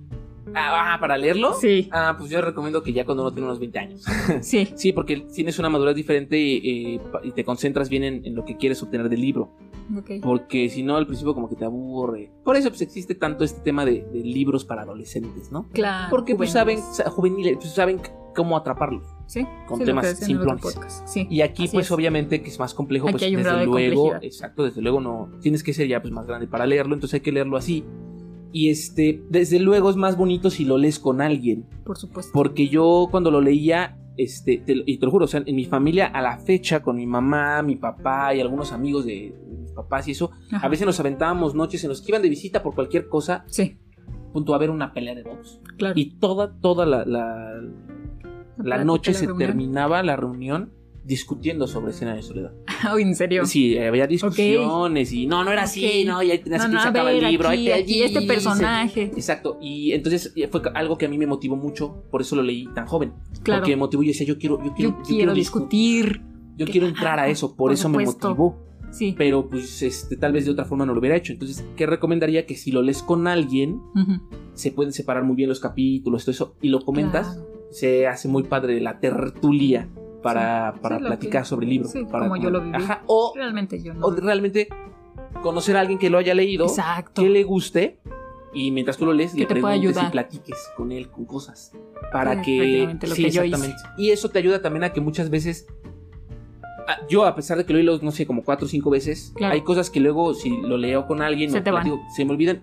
Ah, 0.54 0.96
¿para 1.00 1.18
leerlo? 1.18 1.54
Sí, 1.54 1.88
Ah, 1.92 2.14
pues 2.18 2.30
yo 2.30 2.40
recomiendo 2.40 2.82
que 2.82 2.92
ya 2.92 3.04
cuando 3.04 3.22
uno 3.24 3.32
tiene 3.32 3.46
unos 3.46 3.58
20 3.58 3.78
años. 3.78 4.04
sí. 4.42 4.68
Sí, 4.76 4.92
porque 4.92 5.26
tienes 5.34 5.58
una 5.58 5.68
madurez 5.68 5.94
diferente 5.94 6.38
y, 6.38 7.00
te 7.34 7.44
concentras 7.44 7.88
bien 7.88 8.04
en, 8.04 8.24
en 8.24 8.34
lo 8.34 8.44
que 8.44 8.56
quieres 8.56 8.82
obtener 8.82 9.08
del 9.08 9.20
libro. 9.20 9.52
Ok. 9.96 10.10
Porque 10.22 10.68
si 10.68 10.82
no, 10.82 10.96
al 10.96 11.06
principio 11.06 11.34
como 11.34 11.48
que 11.48 11.56
te 11.56 11.64
aburre. 11.64 12.30
Por 12.44 12.56
eso 12.56 12.68
pues 12.70 12.82
existe 12.82 13.14
tanto 13.14 13.44
este 13.44 13.60
tema 13.60 13.84
de, 13.84 14.04
de 14.04 14.20
libros 14.20 14.64
para 14.64 14.82
adolescentes, 14.82 15.52
¿no? 15.52 15.68
Claro. 15.72 16.08
Porque 16.10 16.34
pues 16.34 16.50
saben, 16.50 16.80
juveniles. 16.80 17.56
pues 17.56 17.72
saben 17.72 18.00
cómo 18.34 18.56
atraparlos. 18.56 19.04
Sí, 19.26 19.44
con 19.66 19.78
sí, 19.80 19.84
temas 19.84 20.20
podcast. 20.60 21.08
Sí. 21.08 21.26
Y 21.30 21.40
aquí 21.40 21.66
pues 21.68 21.86
es. 21.86 21.92
obviamente 21.92 22.42
que 22.42 22.48
es 22.48 22.58
más 22.60 22.74
complejo, 22.74 23.08
Aquí 23.08 23.18
pues 23.18 23.44
desde 23.44 23.58
de 23.58 23.66
luego, 23.66 23.72
complejidad. 23.72 24.24
exacto, 24.24 24.64
desde 24.64 24.82
luego 24.82 25.00
no, 25.00 25.30
tienes 25.40 25.64
que 25.64 25.72
ser 25.72 25.88
ya 25.88 26.00
pues 26.00 26.12
más 26.12 26.26
grande 26.26 26.46
para 26.46 26.66
leerlo, 26.66 26.94
entonces 26.94 27.14
hay 27.14 27.20
que 27.20 27.32
leerlo 27.32 27.56
así. 27.56 27.84
Y 28.52 28.70
este, 28.70 29.22
desde 29.28 29.58
luego 29.58 29.90
es 29.90 29.96
más 29.96 30.16
bonito 30.16 30.50
si 30.50 30.64
lo 30.64 30.78
lees 30.78 30.98
con 30.98 31.20
alguien, 31.20 31.66
Por 31.84 31.96
supuesto. 31.98 32.32
porque 32.32 32.68
yo 32.68 33.08
cuando 33.10 33.30
lo 33.30 33.40
leía, 33.40 33.98
este, 34.16 34.58
te 34.58 34.74
lo- 34.76 34.84
y 34.86 34.96
te 34.98 35.04
lo 35.06 35.12
juro, 35.12 35.24
o 35.26 35.28
sea, 35.28 35.42
en 35.44 35.54
mi 35.56 35.64
familia 35.66 36.06
a 36.06 36.22
la 36.22 36.38
fecha, 36.38 36.80
con 36.82 36.96
mi 36.96 37.06
mamá, 37.06 37.60
mi 37.62 37.76
papá 37.76 38.34
y 38.34 38.40
algunos 38.40 38.72
amigos 38.72 39.04
de, 39.04 39.34
de 39.46 39.56
mis 39.58 39.72
papás 39.72 40.08
y 40.08 40.12
eso, 40.12 40.30
Ajá. 40.52 40.66
a 40.66 40.70
veces 40.70 40.86
nos 40.86 40.98
aventábamos 41.00 41.54
noches 41.54 41.82
en 41.84 41.90
los 41.90 42.00
que 42.00 42.12
iban 42.12 42.22
de 42.22 42.28
visita 42.30 42.62
por 42.62 42.74
cualquier 42.74 43.08
cosa, 43.08 43.44
Sí, 43.48 43.76
punto 44.32 44.54
a 44.54 44.58
ver 44.58 44.70
una 44.70 44.92
pelea 44.94 45.14
de 45.14 45.22
box. 45.22 45.60
claro. 45.76 45.94
Y 45.98 46.16
toda, 46.18 46.58
toda 46.60 46.86
la, 46.86 47.04
la, 47.04 48.84
noche 48.84 49.12
se 49.12 49.26
reunión. 49.26 49.48
terminaba 49.48 50.02
la 50.02 50.16
reunión 50.16 50.72
discutiendo 51.06 51.66
sobre 51.66 51.92
escena 51.92 52.14
de 52.14 52.22
soledad. 52.22 52.52
Ay, 52.82 53.02
en 53.02 53.14
serio. 53.14 53.46
Sí, 53.46 53.78
había 53.78 54.06
discusiones 54.06 55.12
y 55.12 55.26
no, 55.26 55.44
no 55.44 55.52
era 55.52 55.62
así, 55.62 56.04
no, 56.04 56.22
y 56.22 56.30
ahí 56.30 56.38
tenías 56.38 56.62
No, 56.62 56.68
que 56.68 56.74
no, 56.74 56.82
sacaba 56.82 57.10
ver, 57.10 57.22
el 57.24 57.30
libro, 57.30 57.48
aquí, 57.48 57.70
ahí 57.70 57.84
te 57.84 57.92
aquí 57.92 58.02
este 58.02 58.22
personaje. 58.22 59.02
Exacto, 59.04 59.58
y 59.60 59.92
entonces 59.92 60.32
eh, 60.36 60.48
fue 60.48 60.62
algo 60.74 60.98
que 60.98 61.06
a 61.06 61.08
mí 61.08 61.16
me 61.18 61.26
motivó 61.26 61.56
mucho, 61.56 62.02
por 62.10 62.20
eso 62.20 62.36
lo 62.36 62.42
leí 62.42 62.66
tan 62.74 62.86
joven. 62.86 63.12
Claro. 63.42 63.60
Porque 63.60 63.72
me 63.72 63.76
motivó 63.76 64.02
y 64.02 64.08
decía, 64.08 64.26
yo 64.26 64.38
quiero, 64.38 64.62
yo 64.64 64.74
quiero, 64.74 64.96
Yo 64.98 65.02
quiero 65.04 65.34
discutir. 65.34 66.22
Yo 66.58 66.64
quiero 66.66 66.86
entrar 66.86 67.18
a 67.20 67.28
eso, 67.28 67.48
por, 67.48 67.56
Por 67.56 67.72
eso 67.72 67.88
me 67.90 68.02
motivó. 68.04 68.56
Sí. 68.90 69.14
Pero 69.18 69.46
pues 69.46 69.82
este, 69.82 70.16
tal 70.16 70.32
vez 70.32 70.46
de 70.46 70.52
otra 70.52 70.64
forma 70.64 70.86
no 70.86 70.94
lo 70.94 71.00
hubiera 71.00 71.14
hecho. 71.14 71.34
Entonces, 71.34 71.62
¿qué 71.76 71.84
recomendaría? 71.84 72.46
Que 72.46 72.54
si 72.56 72.72
lo 72.72 72.80
lees 72.80 73.02
con 73.02 73.26
alguien, 73.26 73.78
se 74.54 74.72
pueden 74.72 74.94
separar 74.94 75.22
muy 75.24 75.36
bien 75.36 75.50
los 75.50 75.60
capítulos, 75.60 76.24
todo 76.24 76.30
eso, 76.32 76.56
y 76.62 76.70
lo 76.70 76.80
comentas, 76.80 77.34
Claro. 77.34 77.46
se 77.72 78.06
hace 78.06 78.28
muy 78.28 78.44
padre 78.44 78.80
la 78.80 79.00
tertulia 79.00 79.90
para, 80.34 80.72
Sí, 80.72 80.78
para 80.82 80.98
sí, 80.98 81.04
platicar 81.04 81.42
que- 81.42 81.48
sobre 81.48 81.66
el 81.66 81.70
libro. 81.70 81.88
sí, 81.88 82.04
para, 82.04 82.28
como 82.28 82.36
yo 82.42 82.50
lo 82.50 82.60
viví. 82.60 82.76
Ajá, 82.76 83.02
o, 83.06 83.32
Realmente 83.34 83.82
yo 83.82 83.94
no. 83.94 84.06
o 84.06 84.10
realmente 84.10 84.68
conocer 85.42 85.76
a 85.76 85.80
alguien 85.80 85.98
que 85.98 86.10
lo 86.10 86.18
haya 86.18 86.34
leído, 86.34 86.66
Exacto. 86.66 87.22
que 87.22 87.28
le 87.28 87.42
guste, 87.44 87.98
y 88.52 88.70
mientras 88.70 88.96
tú 88.96 89.04
lo 89.06 89.12
lees, 89.12 89.34
le 89.34 89.44
te 89.44 89.54
preguntes 89.54 89.96
y 90.02 90.10
platiques 90.10 90.70
con 90.76 90.90
él, 90.92 91.08
con 91.10 91.24
cosas. 91.26 91.72
Para 92.12 92.40
que. 92.42 92.96
lo 93.02 93.14
sí, 93.14 93.24
que 93.24 93.30
yo 93.30 93.42
exactamente. 93.42 93.82
Y 93.98 94.10
eso 94.10 94.28
te 94.30 94.38
ayuda 94.38 94.62
también 94.62 94.84
a 94.84 94.92
que 94.92 95.00
muchas 95.00 95.28
veces. 95.30 95.66
Yo, 97.08 97.24
a 97.24 97.34
pesar 97.34 97.58
de 97.58 97.66
que 97.66 97.72
lo 97.72 97.80
leí, 97.80 97.98
no 98.00 98.12
sé, 98.12 98.26
como 98.28 98.44
cuatro 98.44 98.66
o 98.66 98.68
cinco 98.68 98.90
veces, 98.90 99.32
Claro. 99.34 99.54
hay 99.54 99.62
cosas 99.62 99.90
que 99.90 99.98
luego, 99.98 100.34
si 100.34 100.56
lo 100.62 100.76
leo 100.76 101.06
con 101.08 101.20
alguien, 101.20 101.50
Se 101.50 101.58
o 101.58 101.62
te 101.62 101.70
platico, 101.72 101.98
se 102.14 102.24
me 102.24 102.30
olvidan. 102.30 102.60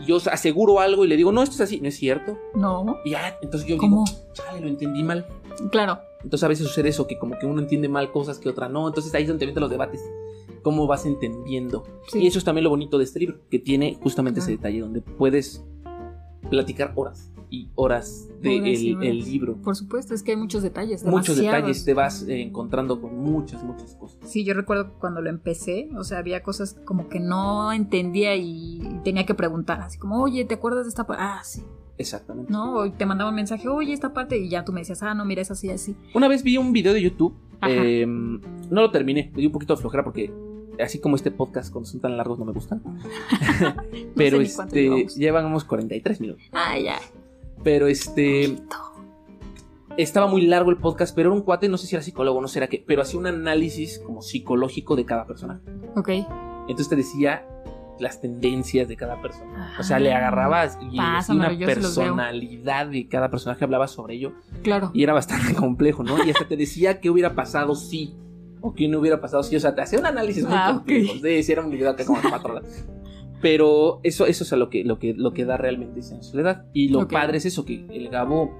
Y 0.00 0.04
yo 0.04 0.18
aseguro 0.30 0.80
algo 0.80 1.04
y 1.04 1.08
le 1.08 1.16
digo, 1.16 1.32
no, 1.32 1.42
esto 1.42 1.54
es 1.54 1.60
así, 1.62 1.80
no 1.80 1.88
es 1.88 1.96
cierto. 1.96 2.38
No. 2.54 2.98
Y 3.06 3.10
ya, 3.12 3.38
entonces 3.40 3.66
yo 3.66 3.78
¿Cómo? 3.78 4.04
digo, 4.04 4.18
chale, 4.34 4.60
lo 4.60 4.68
entendí 4.68 5.02
mal. 5.02 5.26
Claro. 5.72 5.98
Entonces 6.24 6.42
a 6.42 6.48
veces 6.48 6.66
sucede 6.66 6.88
eso, 6.88 7.06
que 7.06 7.18
como 7.18 7.38
que 7.38 7.46
uno 7.46 7.60
entiende 7.60 7.88
mal 7.88 8.10
cosas 8.10 8.38
que 8.38 8.48
otra 8.48 8.68
no. 8.68 8.88
Entonces 8.88 9.14
ahí 9.14 9.22
es 9.22 9.28
donde 9.28 9.40
te 9.40 9.46
meten 9.46 9.60
los 9.60 9.70
debates. 9.70 10.02
Cómo 10.62 10.86
vas 10.86 11.06
entendiendo. 11.06 11.84
Sí. 12.08 12.20
Y 12.20 12.26
eso 12.26 12.38
es 12.38 12.44
también 12.44 12.64
lo 12.64 12.70
bonito 12.70 12.98
de 12.98 13.04
este 13.04 13.20
libro, 13.20 13.38
que 13.50 13.58
tiene 13.58 13.98
justamente 14.02 14.40
ese 14.40 14.52
detalle 14.52 14.80
donde 14.80 15.02
puedes 15.02 15.62
platicar 16.48 16.92
horas 16.96 17.30
y 17.50 17.68
horas 17.74 18.28
del 18.40 19.02
el 19.02 19.18
libro. 19.20 19.56
Por 19.56 19.76
supuesto, 19.76 20.14
es 20.14 20.22
que 20.22 20.32
hay 20.32 20.36
muchos 20.36 20.62
detalles. 20.62 21.04
Muchos 21.04 21.36
demasiados. 21.36 21.68
detalles 21.68 21.84
te 21.84 21.94
vas 21.94 22.22
eh, 22.22 22.42
encontrando 22.42 23.00
con 23.00 23.16
muchas, 23.16 23.62
muchas 23.62 23.94
cosas. 23.94 24.18
Sí, 24.24 24.44
yo 24.44 24.54
recuerdo 24.54 24.94
cuando 24.98 25.20
lo 25.20 25.30
empecé, 25.30 25.88
o 25.96 26.04
sea, 26.04 26.18
había 26.18 26.42
cosas 26.42 26.76
como 26.84 27.08
que 27.08 27.20
no 27.20 27.72
entendía 27.72 28.34
y 28.36 29.00
tenía 29.04 29.24
que 29.24 29.34
preguntar, 29.34 29.80
así 29.80 29.98
como, 29.98 30.22
oye, 30.22 30.44
¿te 30.44 30.54
acuerdas 30.54 30.84
de 30.84 30.88
esta? 30.88 31.06
Ah, 31.10 31.42
sí. 31.44 31.62
Exactamente. 31.98 32.52
¿No? 32.52 32.74
O 32.74 32.90
te 32.90 33.06
mandaba 33.06 33.30
un 33.30 33.36
mensaje, 33.36 33.68
oye, 33.68 33.92
esta 33.92 34.12
parte, 34.12 34.38
y 34.38 34.48
ya 34.48 34.64
tú 34.64 34.72
me 34.72 34.80
decías, 34.80 35.02
ah, 35.02 35.14
no, 35.14 35.24
mira, 35.24 35.42
es 35.42 35.50
así, 35.50 35.70
así. 35.70 35.96
Una 36.14 36.28
vez 36.28 36.42
vi 36.42 36.56
un 36.56 36.72
video 36.72 36.92
de 36.92 37.02
YouTube. 37.02 37.34
Eh, 37.66 38.04
no 38.06 38.80
lo 38.82 38.90
terminé, 38.90 39.30
me 39.32 39.38
dio 39.38 39.48
un 39.48 39.52
poquito 39.52 39.74
de 39.74 39.80
flojera 39.80 40.04
porque 40.04 40.30
así 40.82 40.98
como 40.98 41.16
este 41.16 41.30
podcast 41.30 41.72
cuando 41.72 41.88
son 41.88 42.00
tan 42.00 42.16
largos 42.16 42.38
no 42.38 42.44
me 42.44 42.52
gustan. 42.52 42.82
Pero 44.16 44.38
sé 44.38 44.42
ni 44.42 44.50
cuánto 44.50 44.74
este 44.74 44.82
llevamos. 44.82 45.16
llevamos 45.16 45.64
43 45.64 46.20
minutos. 46.20 46.44
Ah, 46.52 46.78
ya. 46.78 46.98
Pero 47.62 47.86
este 47.86 48.56
estaba 49.96 50.26
muy 50.26 50.42
largo 50.42 50.70
el 50.70 50.76
podcast, 50.76 51.14
pero 51.14 51.30
era 51.30 51.38
un 51.38 51.44
cuate, 51.44 51.68
no 51.68 51.78
sé 51.78 51.86
si 51.86 51.94
era 51.94 52.02
psicólogo, 52.02 52.40
no 52.40 52.48
sé 52.48 52.58
era 52.58 52.66
qué, 52.66 52.82
pero 52.84 53.02
hacía 53.02 53.20
un 53.20 53.26
análisis 53.26 54.00
como 54.00 54.22
psicológico 54.22 54.96
de 54.96 55.04
cada 55.04 55.24
personaje. 55.24 55.60
Ok. 55.96 56.08
Entonces 56.68 56.88
te 56.88 56.96
decía 56.96 57.46
las 58.00 58.20
tendencias 58.20 58.88
de 58.88 58.96
cada 58.96 59.20
persona. 59.22 59.74
O 59.78 59.82
sea, 59.82 59.98
le 59.98 60.12
agarrabas 60.12 60.78
y 60.82 60.96
Ah, 60.98 61.22
una 61.28 61.50
personalidad 61.56 62.86
de 62.88 63.06
cada 63.08 63.30
personaje, 63.30 63.64
hablaba 63.64 63.86
sobre 63.88 64.14
ello. 64.14 64.32
Claro. 64.62 64.90
Y 64.94 65.02
era 65.02 65.12
bastante 65.12 65.54
complejo, 65.54 66.02
¿no? 66.02 66.22
Y 66.24 66.30
hasta 66.30 66.46
te 66.48 66.56
decía 66.56 67.00
qué 67.00 67.10
hubiera 67.10 67.34
pasado 67.34 67.74
si. 67.74 68.14
O 68.60 68.74
qué 68.74 68.88
no 68.88 68.98
hubiera 69.00 69.20
pasado 69.20 69.42
si. 69.42 69.54
O 69.56 69.60
sea, 69.60 69.74
te 69.74 69.82
hacía 69.82 69.98
un 69.98 70.06
análisis 70.06 70.44
muy 70.44 70.54
Ah, 70.56 70.72
complejo. 70.74 71.14
Sí, 71.22 71.42
sí, 71.42 71.52
era 71.52 71.62
un 71.62 71.70
video 71.70 71.90
acá 71.90 72.04
como 72.04 72.20
de 72.20 72.28
cuatro 72.28 72.54
horas. 72.54 72.86
Pero 73.42 74.00
eso, 74.02 74.24
eso 74.26 74.42
es 74.44 74.52
a 74.52 74.56
lo 74.56 74.70
que, 74.70 74.84
lo 74.84 74.98
que, 74.98 75.12
lo 75.14 75.32
que 75.34 75.44
da 75.44 75.56
realmente 75.58 76.00
esa 76.00 76.22
soledad. 76.22 76.64
Y 76.72 76.88
lo 76.88 77.06
padre 77.06 77.36
es 77.38 77.44
eso, 77.44 77.64
que 77.66 77.84
el 77.90 78.08
Gabo, 78.08 78.50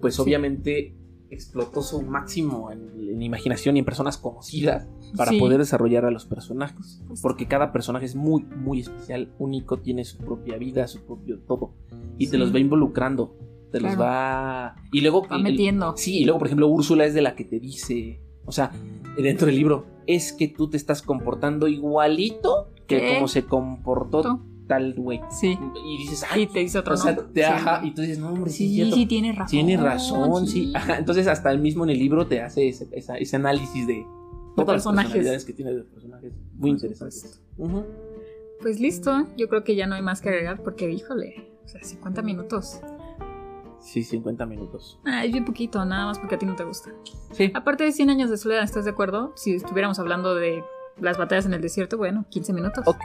pues 0.00 0.14
Sí. 0.14 0.22
obviamente 0.22 0.94
explotó 1.30 1.82
su 1.82 2.02
máximo 2.02 2.70
en, 2.70 2.90
en 3.10 3.22
imaginación 3.22 3.76
y 3.76 3.80
en 3.80 3.84
personas 3.84 4.16
conocidas 4.18 4.88
para 5.16 5.30
Sí. 5.32 5.38
poder 5.38 5.58
desarrollar 5.58 6.04
a 6.04 6.10
los 6.10 6.24
personajes. 6.26 7.02
Porque 7.22 7.46
cada 7.46 7.72
personaje 7.72 8.06
es 8.06 8.14
muy, 8.16 8.44
muy 8.44 8.80
especial, 8.80 9.32
único, 9.38 9.78
tiene 9.78 10.04
su 10.04 10.18
propia 10.18 10.56
vida, 10.56 10.86
su 10.86 11.00
propio 11.02 11.38
todo. 11.40 11.74
Y 12.18 12.28
te 12.28 12.38
los 12.38 12.54
va 12.54 12.58
involucrando. 12.58 13.36
Te 13.70 13.80
los 13.80 14.00
va. 14.00 14.76
Y 14.92 15.02
luego. 15.02 15.26
Va 15.28 15.36
el- 15.36 15.42
metiendo. 15.42 15.94
Sí, 15.96 16.20
y 16.20 16.24
luego, 16.24 16.38
por 16.38 16.48
ejemplo, 16.48 16.68
Úrsula 16.68 17.04
es 17.04 17.12
de 17.14 17.20
la 17.22 17.34
que 17.36 17.44
te 17.44 17.60
dice, 17.60 18.22
o 18.46 18.52
sea, 18.52 18.72
dentro 19.16 19.46
del 19.46 19.56
libro, 19.56 19.84
es 20.06 20.32
que 20.32 20.48
tú 20.48 20.70
te 20.70 20.78
estás 20.78 21.02
comportando 21.02 21.68
igualito 21.68 22.70
que 22.86 22.98
¿Qué? 23.00 23.14
como 23.16 23.28
se 23.28 23.44
comportó 23.44 24.22
Tú. 24.22 24.40
Tal 24.68 24.94
güey. 24.94 25.20
Sí. 25.30 25.58
Y 25.84 25.98
dices, 25.98 26.22
Y 26.30 26.40
ay, 26.40 26.46
te 26.46 26.60
dice 26.60 26.78
otro 26.78 26.94
o 26.94 26.96
sea, 26.96 27.16
te, 27.16 27.40
Sí. 27.40 27.42
ajá, 27.42 27.80
y 27.84 27.92
tú 27.92 28.02
dices, 28.02 28.18
no, 28.18 28.28
hombre, 28.28 28.50
sí, 28.52 28.68
Sí, 28.84 28.92
sí, 28.92 29.06
tienes 29.06 29.34
razón. 29.34 29.50
Tiene 29.50 29.76
razón, 29.76 30.46
sí. 30.46 30.66
sí. 30.66 30.72
Ajá, 30.76 30.98
entonces 30.98 31.26
hasta 31.26 31.50
el 31.50 31.58
mismo 31.58 31.82
en 31.84 31.90
el 31.90 31.98
libro 31.98 32.26
te 32.26 32.40
hace 32.42 32.68
ese, 32.68 33.36
análisis 33.36 33.86
de 33.86 34.04
todas 34.54 34.56
las 34.56 34.66
personajes. 34.76 35.12
personalidades 35.12 35.44
que 35.44 35.52
tiene 35.54 35.72
de 35.72 35.78
los 35.78 35.86
personajes. 35.88 36.32
Muy 36.54 36.60
Por 36.60 36.68
interesantes. 36.70 37.42
Ujú. 37.56 37.84
Pues 38.60 38.78
listo, 38.80 39.26
yo 39.36 39.48
creo 39.48 39.64
que 39.64 39.74
ya 39.76 39.86
no 39.86 39.94
hay 39.94 40.02
más 40.02 40.20
que 40.20 40.28
agregar 40.28 40.62
porque, 40.62 40.90
híjole, 40.90 41.48
o 41.64 41.68
sea, 41.68 41.82
50 41.82 42.22
minutos. 42.22 42.80
Sí, 43.80 44.02
50 44.02 44.44
minutos. 44.46 44.98
Ah, 45.04 45.24
es 45.24 45.30
bien 45.32 45.44
poquito, 45.44 45.84
nada 45.84 46.06
más 46.06 46.18
porque 46.18 46.34
a 46.34 46.38
ti 46.38 46.44
no 46.46 46.56
te 46.56 46.64
gusta. 46.64 46.90
Sí. 47.32 47.50
Aparte 47.54 47.84
de 47.84 47.92
100 47.92 48.10
años 48.10 48.28
de 48.30 48.36
soledad, 48.36 48.64
¿estás 48.64 48.84
de 48.84 48.90
acuerdo? 48.90 49.32
Si 49.36 49.54
estuviéramos 49.54 49.98
hablando 50.00 50.34
de 50.34 50.62
las 51.00 51.16
batallas 51.18 51.46
en 51.46 51.54
el 51.54 51.60
desierto, 51.60 51.96
bueno, 51.96 52.24
15 52.30 52.52
minutos. 52.52 52.84
Ok. 52.86 53.02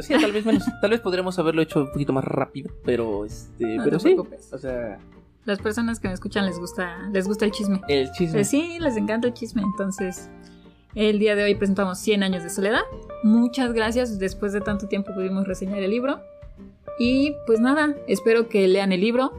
Sí, 0.00 0.14
tal 0.20 0.32
vez 0.32 0.44
menos. 0.46 0.64
tal 0.80 0.90
vez 0.90 1.00
podríamos 1.00 1.38
haberlo 1.38 1.62
hecho 1.62 1.80
un 1.80 1.92
poquito 1.92 2.12
más 2.12 2.24
rápido, 2.24 2.70
pero 2.84 3.24
este, 3.24 3.76
No 3.76 3.84
pero 3.84 3.96
te 3.98 4.02
sí. 4.02 4.14
preocupes. 4.14 4.52
O 4.52 4.58
sea, 4.58 4.98
Las 5.44 5.58
personas 5.60 6.00
que 6.00 6.08
me 6.08 6.14
escuchan 6.14 6.46
les 6.46 6.58
gusta, 6.58 7.08
les 7.12 7.26
gusta 7.26 7.44
el 7.44 7.50
chisme. 7.52 7.80
el 7.88 8.10
chisme. 8.12 8.34
Pues 8.34 8.48
sí, 8.48 8.78
les 8.80 8.96
encanta 8.96 9.28
el 9.28 9.34
chisme. 9.34 9.62
Entonces, 9.62 10.28
el 10.94 11.18
día 11.18 11.34
de 11.36 11.44
hoy 11.44 11.54
presentamos 11.54 11.98
100 11.98 12.22
años 12.22 12.42
de 12.42 12.50
soledad. 12.50 12.80
Muchas 13.22 13.72
gracias. 13.72 14.18
Después 14.18 14.52
de 14.52 14.60
tanto 14.60 14.88
tiempo 14.88 15.12
pudimos 15.14 15.46
reseñar 15.46 15.78
el 15.78 15.90
libro. 15.90 16.20
Y 16.98 17.34
pues 17.46 17.60
nada, 17.60 17.94
espero 18.08 18.48
que 18.48 18.66
lean 18.66 18.92
el 18.92 19.02
libro. 19.02 19.32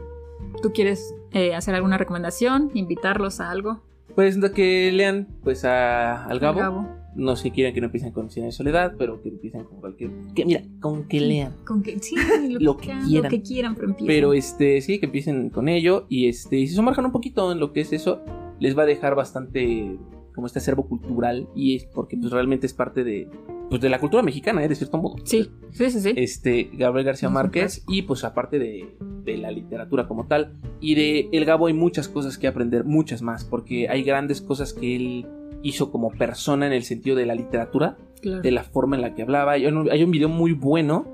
¿Tú 0.62 0.72
quieres 0.72 1.14
eh, 1.32 1.54
hacer 1.54 1.74
alguna 1.74 1.98
recomendación? 1.98 2.70
¿Invitarlos 2.74 3.40
a 3.40 3.50
algo? 3.50 3.82
Pues 4.14 4.38
que 4.54 4.90
lean 4.92 5.28
pues 5.44 5.64
a, 5.64 6.24
al 6.24 6.38
Gabo. 6.40 6.58
Gabo. 6.60 6.88
No 7.18 7.34
sé 7.34 7.42
si 7.42 7.50
quieren 7.50 7.74
que 7.74 7.80
no 7.80 7.86
empiecen 7.86 8.12
con 8.12 8.30
Cien 8.30 8.46
de 8.46 8.52
Soledad, 8.52 8.94
pero 8.96 9.20
que 9.20 9.28
empiecen 9.28 9.64
con 9.64 9.80
cualquier. 9.80 10.10
Que, 10.36 10.44
mira, 10.44 10.62
con 10.80 11.08
que 11.08 11.20
lean. 11.20 11.52
Con 11.64 11.82
que, 11.82 11.98
sí, 11.98 12.14
lo, 12.48 12.60
Lo 12.60 12.76
que, 12.76 12.86
quieran, 12.86 13.06
quieran. 13.06 13.24
Lo 13.24 13.28
que 13.28 13.42
quieran, 13.42 13.74
pero 13.74 13.88
empiecen. 13.88 14.06
Pero 14.06 14.32
este, 14.32 14.80
sí, 14.80 15.00
que 15.00 15.06
empiecen 15.06 15.50
con 15.50 15.68
ello. 15.68 16.06
Y 16.08 16.28
este, 16.28 16.56
y 16.58 16.66
si 16.66 16.68
se 16.68 16.76
sumerjan 16.76 17.04
un 17.04 17.12
poquito 17.12 17.50
en 17.50 17.58
lo 17.58 17.72
que 17.72 17.80
es 17.80 17.92
eso, 17.92 18.20
les 18.60 18.78
va 18.78 18.82
a 18.84 18.86
dejar 18.86 19.16
bastante 19.16 19.98
como 20.38 20.46
este 20.46 20.60
acervo 20.60 20.86
cultural. 20.86 21.48
Y 21.56 21.74
es 21.74 21.84
porque 21.84 22.16
pues 22.16 22.30
realmente 22.30 22.64
es 22.66 22.72
parte 22.74 23.02
de. 23.02 23.28
Pues 23.68 23.80
de 23.82 23.88
la 23.88 23.98
cultura 23.98 24.22
mexicana, 24.22 24.62
¿eh? 24.62 24.68
de 24.68 24.76
cierto 24.76 24.98
modo. 24.98 25.16
Sí, 25.24 25.50
sí, 25.72 25.90
sí, 25.90 26.00
sí. 26.00 26.12
Este, 26.16 26.70
Gabriel 26.74 27.04
García 27.06 27.28
Márquez. 27.28 27.82
Y 27.88 28.02
pues 28.02 28.22
aparte 28.22 28.60
de, 28.60 28.94
de 29.24 29.36
la 29.36 29.50
literatura 29.50 30.06
como 30.06 30.26
tal. 30.28 30.54
Y 30.80 30.94
de 30.94 31.28
El 31.32 31.44
Gabo 31.44 31.66
hay 31.66 31.74
muchas 31.74 32.08
cosas 32.08 32.38
que 32.38 32.46
aprender, 32.46 32.84
muchas 32.84 33.20
más. 33.20 33.44
Porque 33.44 33.88
hay 33.88 34.04
grandes 34.04 34.40
cosas 34.40 34.72
que 34.72 34.94
él 34.94 35.26
hizo 35.64 35.90
como 35.90 36.10
persona 36.12 36.68
en 36.68 36.72
el 36.72 36.84
sentido 36.84 37.16
de 37.16 37.26
la 37.26 37.34
literatura 37.34 37.98
claro. 38.22 38.40
de 38.42 38.50
la 38.52 38.62
forma 38.62 38.94
en 38.94 39.02
la 39.02 39.14
que 39.16 39.22
hablaba. 39.22 39.52
Hay 39.52 39.66
un, 39.66 39.90
hay 39.90 40.04
un 40.04 40.12
video 40.12 40.28
muy 40.28 40.52
bueno, 40.52 41.06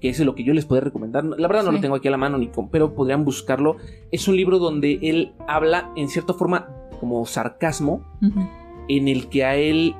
que 0.00 0.08
es 0.08 0.18
lo 0.20 0.34
que 0.34 0.42
yo 0.42 0.54
les 0.54 0.64
puedo 0.64 0.80
recomendar. 0.80 1.22
La 1.24 1.46
verdad 1.48 1.62
no 1.64 1.70
Sí. 1.70 1.76
lo 1.76 1.80
tengo 1.82 1.94
aquí 1.96 2.08
a 2.08 2.10
la 2.10 2.16
mano, 2.16 2.38
ni 2.38 2.48
con, 2.48 2.70
pero 2.70 2.94
podrían 2.94 3.24
buscarlo. 3.26 3.76
Es 4.10 4.26
un 4.26 4.34
libro 4.36 4.58
donde 4.58 4.98
él 5.02 5.34
habla 5.46 5.92
en 5.96 6.08
cierta 6.08 6.32
forma 6.34 6.74
como 6.98 7.24
sarcasmo, 7.26 8.04
Ujú. 8.20 8.40
En 8.96 9.08
el 9.08 9.28
que 9.28 9.44
a 9.44 9.56
él 9.56 9.94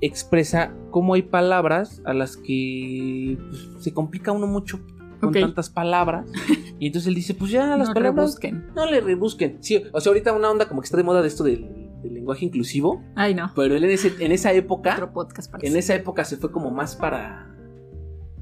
expresa 0.00 0.72
cómo 0.90 1.14
hay 1.14 1.22
palabras 1.22 2.00
a 2.04 2.14
las 2.14 2.36
que 2.36 3.36
pues, 3.50 3.82
se 3.84 3.92
complica 3.92 4.30
uno 4.32 4.46
mucho 4.46 4.80
con 5.20 5.32
tantas 5.32 5.68
palabras. 5.70 6.30
y 6.78 6.86
entonces 6.86 7.08
él 7.08 7.16
dice, 7.16 7.34
pues 7.34 7.50
ya 7.50 7.76
las 7.76 7.88
no 7.88 7.94
palabras 7.94 8.14
rebusquen. 8.26 8.66
no 8.76 8.86
le 8.86 9.00
rebusquen. 9.00 9.58
Sí, 9.60 9.82
o 9.92 10.00
sea, 10.00 10.10
ahorita 10.10 10.32
una 10.32 10.50
onda 10.50 10.68
como 10.68 10.80
que 10.80 10.84
está 10.86 10.96
de 10.96 11.02
moda 11.02 11.20
de 11.20 11.26
esto 11.28 11.42
del, 11.42 11.90
del 12.02 12.14
lenguaje 12.14 12.44
inclusivo, 12.44 13.02
Ay, 13.16 13.34
no. 13.34 13.50
pero 13.56 13.74
él 13.74 13.82
en, 13.82 13.90
ese, 13.90 14.12
en 14.20 14.30
esa 14.30 14.52
época 14.52 14.92
Otro 14.92 15.12
podcast 15.12 15.50
parece. 15.50 15.66
en 15.72 15.76
esa 15.76 15.96
época 15.96 16.24
se 16.24 16.36
fue 16.36 16.52
como 16.52 16.70
más 16.70 16.94
para 16.94 17.52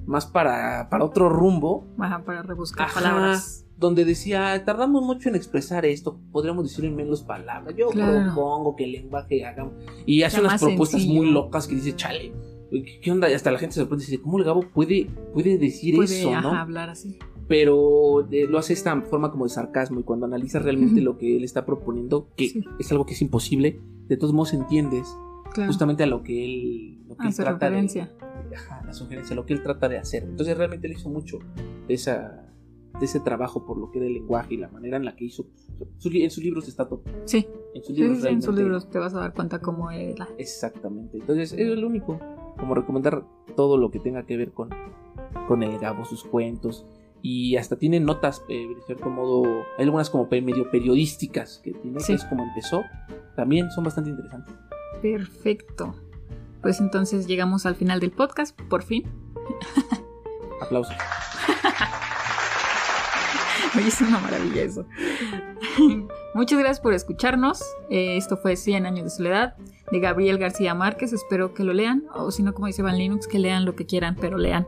más 0.06 0.26
para, 0.26 0.88
para 0.88 1.04
otro 1.04 1.28
rumbo 1.28 1.86
Ajá, 1.98 2.24
para 2.24 2.42
rebuscar 2.42 2.86
Ajá, 2.86 2.94
palabras. 3.00 3.66
donde 3.76 4.04
decía 4.04 4.64
tardamos 4.64 5.02
mucho 5.02 5.28
en 5.28 5.34
expresar 5.34 5.84
esto 5.84 6.18
podríamos 6.32 6.64
decir 6.64 6.84
en 6.84 6.94
menos 6.96 7.22
palabras 7.22 7.74
yo 7.76 7.88
Claro. 7.90 8.32
propongo 8.32 8.76
que 8.76 8.84
el 8.84 8.92
lenguaje 8.92 9.44
haga 9.44 9.70
y 10.06 10.22
hace 10.22 10.40
unas 10.40 10.60
propuestas 10.62 11.00
sencillo. 11.02 11.22
muy 11.22 11.32
locas 11.32 11.66
que 11.66 11.74
dice 11.74 11.94
chale 11.96 12.32
¿qué, 13.02 13.10
onda? 13.12 13.30
Y 13.30 13.34
hasta 13.34 13.50
la 13.50 13.58
gente 13.58 13.74
se 13.74 13.80
sorprende 13.80 14.04
y 14.04 14.10
dice 14.10 14.22
¿cómo 14.22 14.38
el 14.38 14.44
Gabo 14.44 14.62
puede, 14.72 15.08
puede 15.34 15.58
decir 15.58 15.96
Puede 15.96 16.18
eso? 16.20 16.30
ajá, 16.32 16.40
¿no? 16.42 16.54
hablar 16.54 16.90
así. 16.90 17.18
pero 17.48 18.26
eh, 18.30 18.46
lo 18.48 18.58
hace 18.58 18.72
esta 18.72 19.00
forma 19.02 19.30
como 19.30 19.44
de 19.44 19.50
sarcasmo 19.50 20.00
y 20.00 20.02
cuando 20.04 20.26
analizas 20.26 20.62
realmente 20.62 21.00
lo 21.00 21.16
que 21.18 21.36
él 21.36 21.44
está 21.44 21.64
proponiendo 21.66 22.28
que 22.36 22.48
Sí. 22.48 22.64
es 22.78 22.90
algo 22.92 23.06
que 23.06 23.14
es 23.14 23.22
imposible 23.22 23.80
de 24.08 24.16
todos 24.16 24.32
modos 24.32 24.52
entiendes 24.54 25.06
Claro. 25.56 25.68
justamente 25.72 26.02
a 26.04 26.06
lo 26.06 26.22
que 26.22 26.44
él, 26.44 27.06
lo 27.08 27.16
que 27.16 27.24
él 27.24 27.28
Hace 27.28 27.42
trata 27.42 27.66
de, 27.66 27.70
referencia. 27.70 28.12
ajá, 28.54 28.82
la 28.86 28.92
sugerencia, 28.92 29.34
lo 29.34 29.44
que 29.46 29.54
él 29.54 29.62
trata 29.62 29.88
de 29.88 29.98
hacer. 29.98 30.22
Entonces 30.22 30.56
realmente 30.56 30.86
él 30.86 30.92
hizo 30.94 31.08
mucho 31.10 31.38
de 31.88 31.94
esa 31.94 32.42
de 32.98 33.04
ese 33.04 33.20
trabajo 33.20 33.66
por 33.66 33.76
lo 33.76 33.90
que 33.90 33.98
era 33.98 34.06
el 34.06 34.14
lenguaje 34.14 34.54
y 34.54 34.56
la 34.56 34.68
manera 34.68 34.96
en 34.96 35.04
la 35.04 35.14
que 35.16 35.26
hizo 35.26 35.46
su 35.98 36.08
en 36.14 36.30
sus 36.30 36.42
libros 36.42 36.66
está 36.66 36.88
todo. 36.88 37.02
Sí, 37.26 37.46
En 37.74 37.82
sus 37.84 37.94
libros 37.94 38.22
sí, 38.22 38.28
en 38.28 38.40
sus 38.40 38.54
libros 38.54 38.88
te 38.88 38.98
vas 38.98 39.12
a 39.14 39.18
dar 39.20 39.34
cuenta 39.34 39.58
cómo 39.60 39.90
era. 39.90 40.26
Exactamente. 40.38 41.18
Entonces 41.18 41.52
es 41.52 41.58
el 41.58 41.84
único 41.84 42.18
como 42.56 42.74
recomendar 42.74 43.24
todo 43.54 43.76
lo 43.76 43.90
que 43.90 43.98
tenga 43.98 44.24
que 44.24 44.36
ver 44.38 44.52
con 44.52 44.70
con 45.46 45.62
el 45.62 45.78
Gabo, 45.78 46.04
sus 46.06 46.24
cuentos 46.24 46.86
y 47.22 47.56
hasta 47.56 47.76
tiene 47.76 48.00
notas 48.00 48.42
eh, 48.48 48.66
de 48.66 48.82
cierto 48.86 49.10
modo, 49.10 49.44
hay 49.78 49.84
algunas 49.84 50.08
como 50.10 50.26
medio 50.30 50.70
periodísticas 50.70 51.60
que 51.62 51.72
tiene, 51.72 52.00
Sí. 52.00 52.06
que 52.08 52.12
es 52.14 52.24
como 52.24 52.44
empezó, 52.44 52.82
también 53.36 53.70
son 53.70 53.84
bastante 53.84 54.10
interesantes. 54.10 54.54
Perfecto. 55.02 55.94
Pues 56.62 56.80
entonces 56.80 57.26
llegamos 57.26 57.66
al 57.66 57.76
final 57.76 58.00
del 58.00 58.10
podcast, 58.10 58.60
por 58.62 58.82
fin. 58.82 59.04
Aplausos. 60.60 60.96
Oye, 63.76 63.88
es 63.88 64.00
una 64.00 64.18
maravilla 64.18 64.62
eso. 64.62 64.86
Muchas 66.34 66.58
gracias 66.58 66.80
por 66.80 66.92
escucharnos. 66.92 67.62
Eh, 67.90 68.16
esto 68.16 68.36
fue 68.36 68.56
100 68.56 68.86
años 68.86 69.04
de 69.04 69.10
soledad 69.10 69.56
de 69.90 70.00
Gabriel 70.00 70.38
García 70.38 70.74
Márquez. 70.74 71.12
Espero 71.12 71.54
que 71.54 71.64
lo 71.64 71.72
lean. 71.72 72.04
O 72.14 72.30
si 72.30 72.42
no, 72.42 72.54
como 72.54 72.66
dice 72.66 72.82
Van 72.82 72.98
Linux, 72.98 73.26
que 73.26 73.38
lean 73.38 73.64
lo 73.64 73.74
que 73.74 73.86
quieran, 73.86 74.16
pero 74.20 74.38
lean. 74.38 74.66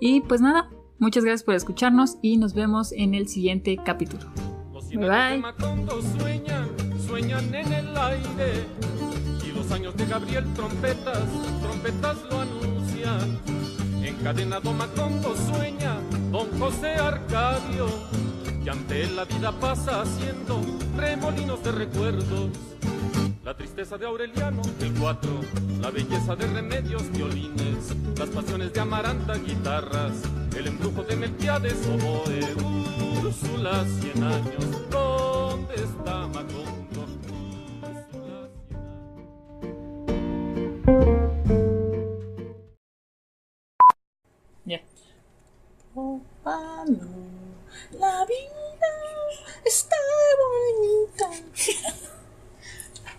Y 0.00 0.20
pues 0.22 0.40
nada, 0.40 0.70
muchas 0.98 1.24
gracias 1.24 1.44
por 1.44 1.54
escucharnos 1.54 2.16
y 2.22 2.36
nos 2.36 2.54
vemos 2.54 2.92
en 2.92 3.14
el 3.14 3.28
siguiente 3.28 3.78
capítulo. 3.84 4.24
Bye, 4.94 4.98
bye. 4.98 5.42
Los 9.66 9.72
años 9.72 9.96
de 9.96 10.06
Gabriel 10.06 10.44
trompetas, 10.54 11.24
trompetas 11.60 12.16
lo 12.30 12.40
anuncian. 12.40 13.38
Encadenado 14.02 14.72
Macondo 14.72 15.34
sueña, 15.36 15.98
don 16.30 16.48
José 16.58 16.94
Arcadio. 16.94 17.86
Y 18.64 18.68
ante 18.68 19.02
él 19.02 19.16
la 19.16 19.24
vida 19.24 19.52
pasa 19.52 20.02
haciendo 20.02 20.60
remolinos 20.96 21.62
de 21.64 21.72
recuerdos. 21.72 22.50
La 23.44 23.56
tristeza 23.56 23.96
de 23.96 24.06
Aureliano, 24.06 24.62
el 24.80 24.92
4, 24.94 25.30
la 25.80 25.90
belleza 25.90 26.36
de 26.36 26.46
remedios, 26.46 27.10
violines, 27.12 27.94
las 28.18 28.28
pasiones 28.28 28.72
de 28.72 28.80
Amaranta, 28.80 29.34
guitarras, 29.34 30.12
el 30.56 30.66
embrujo 30.66 31.02
de 31.02 31.16
Melquiades, 31.16 31.76
oboe, 31.86 32.40
Úrsula, 33.20 33.84
cien 34.00 34.22
años, 34.22 34.90
¿dónde 34.90 35.74
está 35.74 36.26
Macondo? 36.28 36.85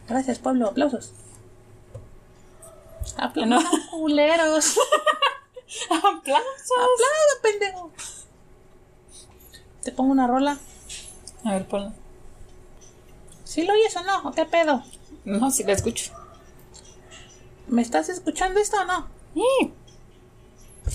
Gracias, 0.07 0.39
Pablo. 0.39 0.67
Aplausos. 0.67 1.13
Aplausos, 3.17 3.79
culeros. 3.91 4.77
¡Aplausos! 5.89 6.71
Aplausos, 6.71 7.39
pendejo. 7.41 7.91
Te 9.83 9.91
pongo 9.91 10.11
una 10.11 10.27
rola. 10.27 10.57
A 11.43 11.53
ver, 11.53 11.67
ponlo. 11.67 11.93
¿Sí 13.43 13.63
lo 13.63 13.73
oyes 13.73 13.95
o 13.95 14.03
no? 14.03 14.29
¿O 14.29 14.31
qué 14.31 14.45
pedo? 14.45 14.83
No, 15.25 15.51
si 15.51 15.63
la 15.63 15.73
escucho. 15.73 16.11
¿Me 17.67 17.81
estás 17.81 18.09
escuchando 18.09 18.59
esto 18.59 18.77
o 18.79 18.85
no? 18.85 19.07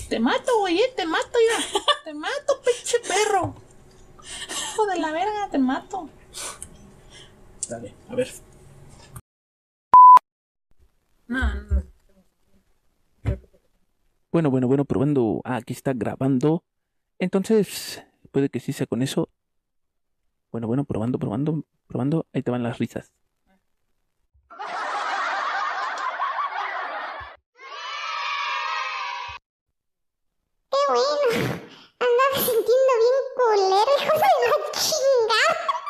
Te 0.09 0.19
mato, 0.19 0.59
güey, 0.59 0.79
eh, 0.79 0.93
te 0.95 1.05
mato 1.05 1.37
ya. 1.49 1.81
Te 2.03 2.13
mato, 2.13 2.61
pinche 2.63 2.99
perro. 2.99 3.55
Hijo 4.49 4.85
de 4.87 4.99
la 4.99 5.11
verga, 5.11 5.49
te 5.51 5.57
mato. 5.59 6.09
Dale, 7.69 7.93
a 8.09 8.15
ver. 8.15 8.33
Bueno, 14.31 14.49
bueno, 14.49 14.67
bueno, 14.67 14.85
probando. 14.85 15.41
Ah, 15.43 15.57
aquí 15.57 15.73
está 15.73 15.93
grabando. 15.93 16.63
Entonces, 17.19 18.03
puede 18.31 18.49
que 18.49 18.59
sí 18.59 18.73
sea 18.73 18.87
con 18.87 19.01
eso. 19.03 19.29
Bueno, 20.51 20.67
bueno, 20.67 20.85
probando, 20.85 21.19
probando, 21.19 21.63
probando. 21.87 22.25
Ahí 22.33 22.41
te 22.41 22.51
van 22.51 22.63
las 22.63 22.79
risas. 22.79 23.13
Qué 30.71 30.79
bueno, 30.89 31.61
andaba 31.99 32.35
sintiendo 32.35 32.93
bien 33.03 33.25
culero, 33.35 33.91
hijo 34.01 34.15
de 34.17 34.31
la 34.49 34.57
chingada. 34.71 35.82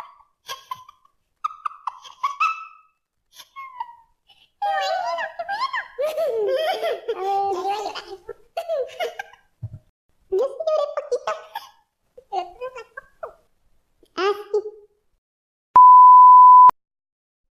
Dia 10.34 10.46
sih 10.50 10.66
udah 10.66 10.90
kita. 10.98 11.34
Asik. 14.18 14.73